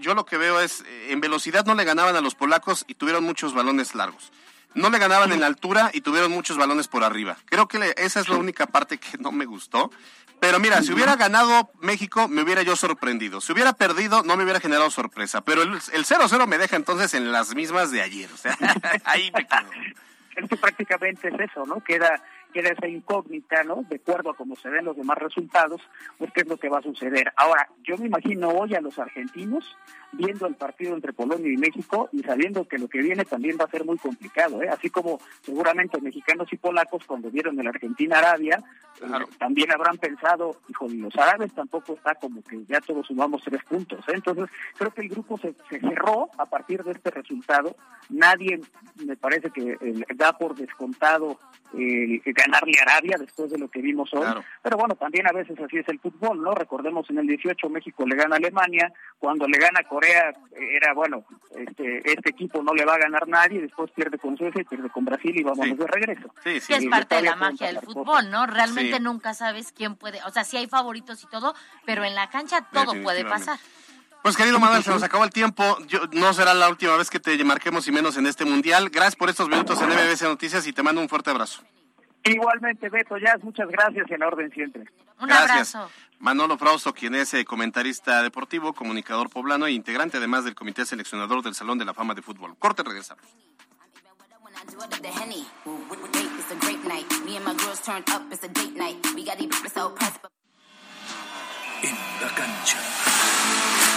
yo 0.00 0.14
lo 0.14 0.24
que 0.24 0.36
veo 0.36 0.60
es, 0.60 0.82
eh, 0.82 1.08
en 1.10 1.20
velocidad 1.20 1.64
no 1.66 1.74
le 1.74 1.84
ganaban 1.84 2.14
a 2.16 2.20
los 2.20 2.34
polacos 2.34 2.84
y 2.86 2.94
tuvieron 2.94 3.24
muchos 3.24 3.54
balones 3.54 3.94
largos. 3.94 4.32
No 4.74 4.90
le 4.90 4.98
ganaban 4.98 5.32
en 5.32 5.40
la 5.40 5.46
altura 5.46 5.90
y 5.92 6.02
tuvieron 6.02 6.30
muchos 6.30 6.56
balones 6.56 6.88
por 6.88 7.02
arriba. 7.02 7.36
Creo 7.46 7.66
que 7.66 7.94
esa 7.96 8.20
es 8.20 8.28
la 8.28 8.36
única 8.36 8.66
parte 8.66 8.98
que 8.98 9.18
no 9.18 9.32
me 9.32 9.44
gustó. 9.44 9.90
Pero 10.40 10.60
mira, 10.60 10.82
si 10.82 10.92
hubiera 10.92 11.16
ganado 11.16 11.70
México, 11.80 12.28
me 12.28 12.42
hubiera 12.42 12.62
yo 12.62 12.76
sorprendido. 12.76 13.40
Si 13.40 13.52
hubiera 13.52 13.72
perdido, 13.72 14.22
no 14.22 14.36
me 14.36 14.44
hubiera 14.44 14.60
generado 14.60 14.88
sorpresa. 14.90 15.40
Pero 15.40 15.62
el 15.62 15.72
0-0 15.72 16.46
me 16.46 16.58
deja 16.58 16.76
entonces 16.76 17.14
en 17.14 17.32
las 17.32 17.54
mismas 17.54 17.90
de 17.90 18.02
ayer. 18.02 18.30
O 18.32 18.36
sea, 18.36 18.56
ahí 19.04 19.30
me 19.34 19.46
quedo. 19.46 19.70
Es 20.38 20.48
que 20.48 20.56
prácticamente 20.56 21.26
es 21.26 21.50
eso, 21.50 21.66
¿no? 21.66 21.82
Queda 21.82 22.22
queda 22.52 22.70
esa 22.70 22.88
incógnita, 22.88 23.62
¿no? 23.64 23.84
De 23.88 23.96
acuerdo 23.96 24.30
a 24.30 24.36
cómo 24.36 24.56
se 24.56 24.68
ven 24.68 24.84
los 24.84 24.96
demás 24.96 25.18
resultados, 25.18 25.80
pues 26.18 26.32
qué 26.32 26.42
es 26.42 26.48
lo 26.48 26.56
que 26.56 26.68
va 26.68 26.78
a 26.78 26.82
suceder. 26.82 27.32
Ahora, 27.36 27.68
yo 27.82 27.96
me 27.98 28.06
imagino 28.06 28.48
hoy 28.48 28.74
a 28.74 28.80
los 28.80 28.98
argentinos 28.98 29.76
viendo 30.12 30.46
el 30.46 30.54
partido 30.54 30.94
entre 30.94 31.12
Polonia 31.12 31.52
y 31.52 31.56
México 31.56 32.08
y 32.12 32.22
sabiendo 32.22 32.66
que 32.66 32.78
lo 32.78 32.88
que 32.88 33.00
viene 33.00 33.24
también 33.24 33.56
va 33.60 33.64
a 33.64 33.70
ser 33.70 33.84
muy 33.84 33.98
complicado, 33.98 34.62
¿eh? 34.62 34.68
Así 34.68 34.90
como 34.90 35.20
seguramente 35.42 36.00
mexicanos 36.00 36.52
y 36.52 36.56
polacos 36.56 37.04
cuando 37.06 37.30
vieron 37.30 37.58
el 37.60 37.68
Argentina-Arabia, 37.68 38.62
eh, 39.02 39.06
también 39.38 39.70
habrán 39.72 39.98
pensado, 39.98 40.56
hijo, 40.68 40.88
los 40.88 41.14
árabes 41.16 41.52
tampoco 41.52 41.94
está 41.94 42.14
como 42.14 42.42
que 42.42 42.64
ya 42.66 42.80
todos 42.80 43.06
sumamos 43.06 43.42
tres 43.44 43.62
puntos, 43.64 44.00
¿eh? 44.08 44.12
Entonces, 44.14 44.46
creo 44.76 44.92
que 44.92 45.02
el 45.02 45.08
grupo 45.08 45.38
se, 45.38 45.54
cerró 45.68 46.30
a 46.38 46.46
partir 46.46 46.82
de 46.82 46.92
este 46.92 47.10
resultado. 47.10 47.76
Nadie, 48.08 48.60
me 49.04 49.16
parece 49.16 49.50
que 49.50 49.76
eh, 49.80 50.04
da 50.14 50.32
por 50.32 50.54
descontado 50.54 51.38
el 51.74 52.22
ganarle 52.38 52.78
a 52.78 52.82
Arabia 52.82 53.16
después 53.18 53.50
de 53.50 53.58
lo 53.58 53.68
que 53.68 53.80
vimos 53.80 54.12
hoy. 54.14 54.26
Pero 54.62 54.76
bueno, 54.76 54.94
también 54.94 55.26
a 55.26 55.32
veces 55.32 55.58
así 55.60 55.78
es 55.78 55.88
el 55.88 55.98
fútbol, 55.98 56.42
¿no? 56.42 56.54
Recordemos 56.54 57.08
en 57.10 57.18
el 57.18 57.26
18 57.26 57.68
México 57.68 58.06
le 58.06 58.16
gana 58.16 58.36
a 58.36 58.38
Alemania, 58.38 58.92
cuando 59.18 59.46
le 59.46 59.58
gana 59.58 59.80
a 59.80 59.88
Corea 59.88 60.30
eh, 60.52 60.76
era, 60.76 60.94
bueno, 60.94 61.24
este, 61.56 61.98
este 62.10 62.30
equipo 62.30 62.62
no 62.62 62.72
le 62.74 62.84
va 62.84 62.94
a 62.94 62.98
ganar 62.98 63.26
nadie, 63.28 63.60
después 63.60 63.90
pierde 63.90 64.18
con 64.18 64.36
Suecia, 64.36 64.64
pierde 64.64 64.88
con 64.90 65.04
Brasil 65.04 65.34
y 65.36 65.42
vamos 65.42 65.66
de 65.76 65.86
regreso. 65.86 66.32
Sí, 66.44 66.60
sí. 66.60 66.72
es 66.74 66.86
parte 66.86 67.16
de 67.16 67.22
la 67.22 67.36
magia 67.36 67.68
del 67.68 67.80
fútbol, 67.80 68.30
¿no? 68.30 68.46
Realmente 68.46 69.00
nunca 69.00 69.34
sabes 69.34 69.72
quién 69.72 69.96
puede, 69.96 70.22
o 70.24 70.30
sea, 70.30 70.44
sí 70.44 70.56
hay 70.56 70.68
favoritos 70.68 71.22
y 71.24 71.26
todo, 71.26 71.54
pero 71.84 72.04
en 72.04 72.14
la 72.14 72.30
cancha 72.30 72.62
todo 72.72 72.94
puede 73.02 73.24
pasar. 73.24 73.58
Pues 74.22 74.36
querido 74.36 74.58
Manuel, 74.58 74.82
se 74.82 74.90
nos 74.90 75.02
acabó 75.02 75.24
el 75.24 75.30
tiempo. 75.30 75.78
Yo, 75.86 76.00
no 76.12 76.34
será 76.34 76.52
la 76.52 76.68
última 76.68 76.96
vez 76.96 77.08
que 77.08 77.20
te 77.20 77.42
marquemos 77.44 77.86
y 77.86 77.92
menos 77.92 78.16
en 78.16 78.26
este 78.26 78.44
mundial. 78.44 78.90
Gracias 78.90 79.16
por 79.16 79.30
estos 79.30 79.48
minutos 79.48 79.80
en 79.80 79.88
MBC 79.88 80.22
Noticias 80.22 80.66
y 80.66 80.72
te 80.72 80.82
mando 80.82 81.00
un 81.00 81.08
fuerte 81.08 81.30
abrazo. 81.30 81.62
Igualmente, 82.28 82.88
Beto 82.88 83.16
Jazz, 83.18 83.42
muchas 83.42 83.68
gracias 83.68 84.06
y 84.10 84.14
en 84.14 84.22
orden 84.22 84.50
siempre. 84.50 84.84
Un 85.20 85.32
abrazo. 85.32 85.90
Manolo 86.20 86.58
Frausto, 86.58 86.92
quien 86.92 87.14
es 87.14 87.32
eh, 87.34 87.44
comentarista 87.44 88.22
deportivo, 88.22 88.72
comunicador 88.72 89.30
poblano 89.30 89.66
e 89.66 89.72
integrante 89.72 90.16
además 90.16 90.44
del 90.44 90.54
comité 90.54 90.84
seleccionador 90.84 91.42
del 91.42 91.54
Salón 91.54 91.78
de 91.78 91.84
la 91.84 91.94
Fama 91.94 92.14
de 92.14 92.22
Fútbol. 92.22 92.56
Corte, 92.58 92.82
regresamos. 92.82 93.24
En 101.82 101.94
la 102.20 102.34
cancha. 102.34 103.87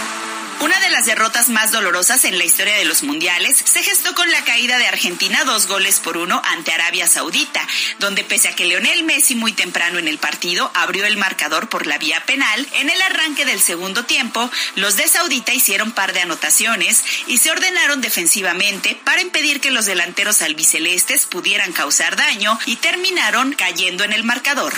Una 0.72 0.80
de 0.86 0.90
las 0.90 1.04
derrotas 1.04 1.50
más 1.50 1.70
dolorosas 1.70 2.24
en 2.24 2.38
la 2.38 2.44
historia 2.44 2.74
de 2.76 2.86
los 2.86 3.02
mundiales 3.02 3.58
se 3.58 3.82
gestó 3.82 4.14
con 4.14 4.30
la 4.30 4.42
caída 4.42 4.78
de 4.78 4.86
Argentina 4.86 5.44
dos 5.44 5.66
goles 5.66 6.00
por 6.00 6.16
uno 6.16 6.40
ante 6.46 6.72
Arabia 6.72 7.06
Saudita, 7.06 7.60
donde 7.98 8.24
pese 8.24 8.48
a 8.48 8.54
que 8.56 8.64
Leonel 8.64 9.04
Messi 9.04 9.34
muy 9.34 9.52
temprano 9.52 9.98
en 9.98 10.08
el 10.08 10.16
partido 10.16 10.70
abrió 10.72 11.04
el 11.04 11.18
marcador 11.18 11.68
por 11.68 11.86
la 11.86 11.98
vía 11.98 12.24
penal, 12.24 12.66
en 12.72 12.88
el 12.88 13.02
arranque 13.02 13.44
del 13.44 13.60
segundo 13.60 14.06
tiempo, 14.06 14.50
los 14.76 14.96
de 14.96 15.08
Saudita 15.08 15.52
hicieron 15.52 15.92
par 15.92 16.14
de 16.14 16.22
anotaciones 16.22 17.04
y 17.26 17.36
se 17.36 17.50
ordenaron 17.50 18.00
defensivamente 18.00 18.98
para 19.04 19.20
impedir 19.20 19.60
que 19.60 19.72
los 19.72 19.84
delanteros 19.84 20.40
albicelestes 20.40 21.26
pudieran 21.26 21.74
causar 21.74 22.16
daño 22.16 22.58
y 22.64 22.76
terminaron 22.76 23.52
cayendo 23.52 24.04
en 24.04 24.14
el 24.14 24.24
marcador. 24.24 24.72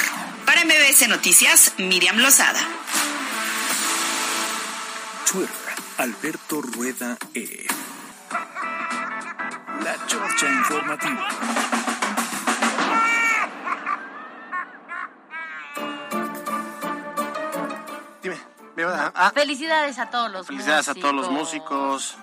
Para 0.45 0.64
MBS 0.64 1.07
Noticias, 1.07 1.70
Miriam 1.78 2.18
Lozada. 2.18 2.68
Alberto 5.99 6.61
Rueda 6.61 7.16
E. 7.34 7.66
La 9.82 10.07
Chorcha 10.07 10.51
Informativa. 10.51 11.28
Dime, 18.22 18.36
ah, 18.86 19.12
ah. 19.14 19.30
Felicidades 19.32 19.99
a 19.99 20.11
todos 20.11 20.32
los 20.32 20.47
Felicidades 20.47 20.88
a 20.88 20.95
todos 20.95 21.14
los 21.14 21.30
músicos. 21.30 22.16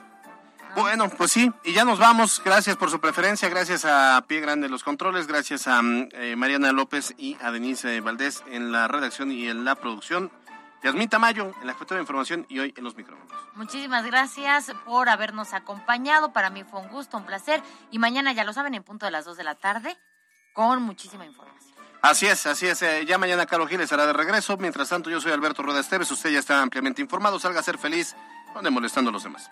Bueno, 0.75 1.09
pues 1.09 1.31
sí, 1.31 1.51
y 1.63 1.73
ya 1.73 1.85
nos 1.85 1.99
vamos. 1.99 2.41
Gracias 2.43 2.75
por 2.77 2.89
su 2.89 2.99
preferencia, 2.99 3.49
gracias 3.49 3.85
a 3.85 4.23
Pie 4.27 4.39
Grande 4.41 4.69
los 4.69 4.83
controles, 4.83 5.27
gracias 5.27 5.67
a 5.67 5.81
mm, 5.81 6.09
eh, 6.13 6.35
Mariana 6.35 6.71
López 6.71 7.13
y 7.17 7.37
a 7.41 7.51
Denise 7.51 8.01
Valdés 8.01 8.43
en 8.47 8.71
la 8.71 8.87
redacción 8.87 9.31
y 9.31 9.47
en 9.47 9.65
la 9.65 9.75
producción. 9.75 10.31
Yasmín 10.83 11.09
Tamayo 11.09 11.53
en 11.61 11.67
la 11.67 11.73
jefatura 11.73 11.97
de 11.97 12.03
información 12.03 12.45
y 12.49 12.59
hoy 12.59 12.73
en 12.75 12.83
los 12.83 12.95
micrófonos. 12.95 13.31
Muchísimas 13.55 14.05
gracias 14.05 14.71
por 14.85 15.09
habernos 15.09 15.53
acompañado. 15.53 16.33
Para 16.33 16.49
mí 16.49 16.63
fue 16.63 16.79
un 16.79 16.89
gusto, 16.89 17.17
un 17.17 17.25
placer. 17.25 17.61
Y 17.91 17.99
mañana, 17.99 18.33
ya 18.33 18.43
lo 18.43 18.53
saben, 18.53 18.73
en 18.73 18.83
punto 18.83 19.05
de 19.05 19.11
las 19.11 19.25
2 19.25 19.37
de 19.37 19.43
la 19.43 19.55
tarde, 19.55 19.97
con 20.53 20.81
muchísima 20.81 21.25
información. 21.25 21.71
Así 22.01 22.25
es, 22.25 22.47
así 22.47 22.65
es. 22.65 22.81
Eh, 22.81 23.05
ya 23.05 23.19
mañana 23.19 23.45
Carlos 23.45 23.69
Gil 23.69 23.79
estará 23.79 24.07
de 24.07 24.13
regreso. 24.13 24.57
Mientras 24.57 24.89
tanto, 24.89 25.11
yo 25.11 25.21
soy 25.21 25.31
Alberto 25.31 25.61
Rueda 25.61 25.79
Esteves. 25.79 26.09
Usted 26.09 26.31
ya 26.31 26.39
está 26.39 26.61
ampliamente 26.61 27.01
informado. 27.01 27.39
Salga 27.39 27.59
a 27.59 27.63
ser 27.63 27.77
feliz. 27.77 28.15
No 28.61 28.71
molestando 28.71 29.09
a 29.09 29.13
los 29.13 29.23
demás. 29.23 29.51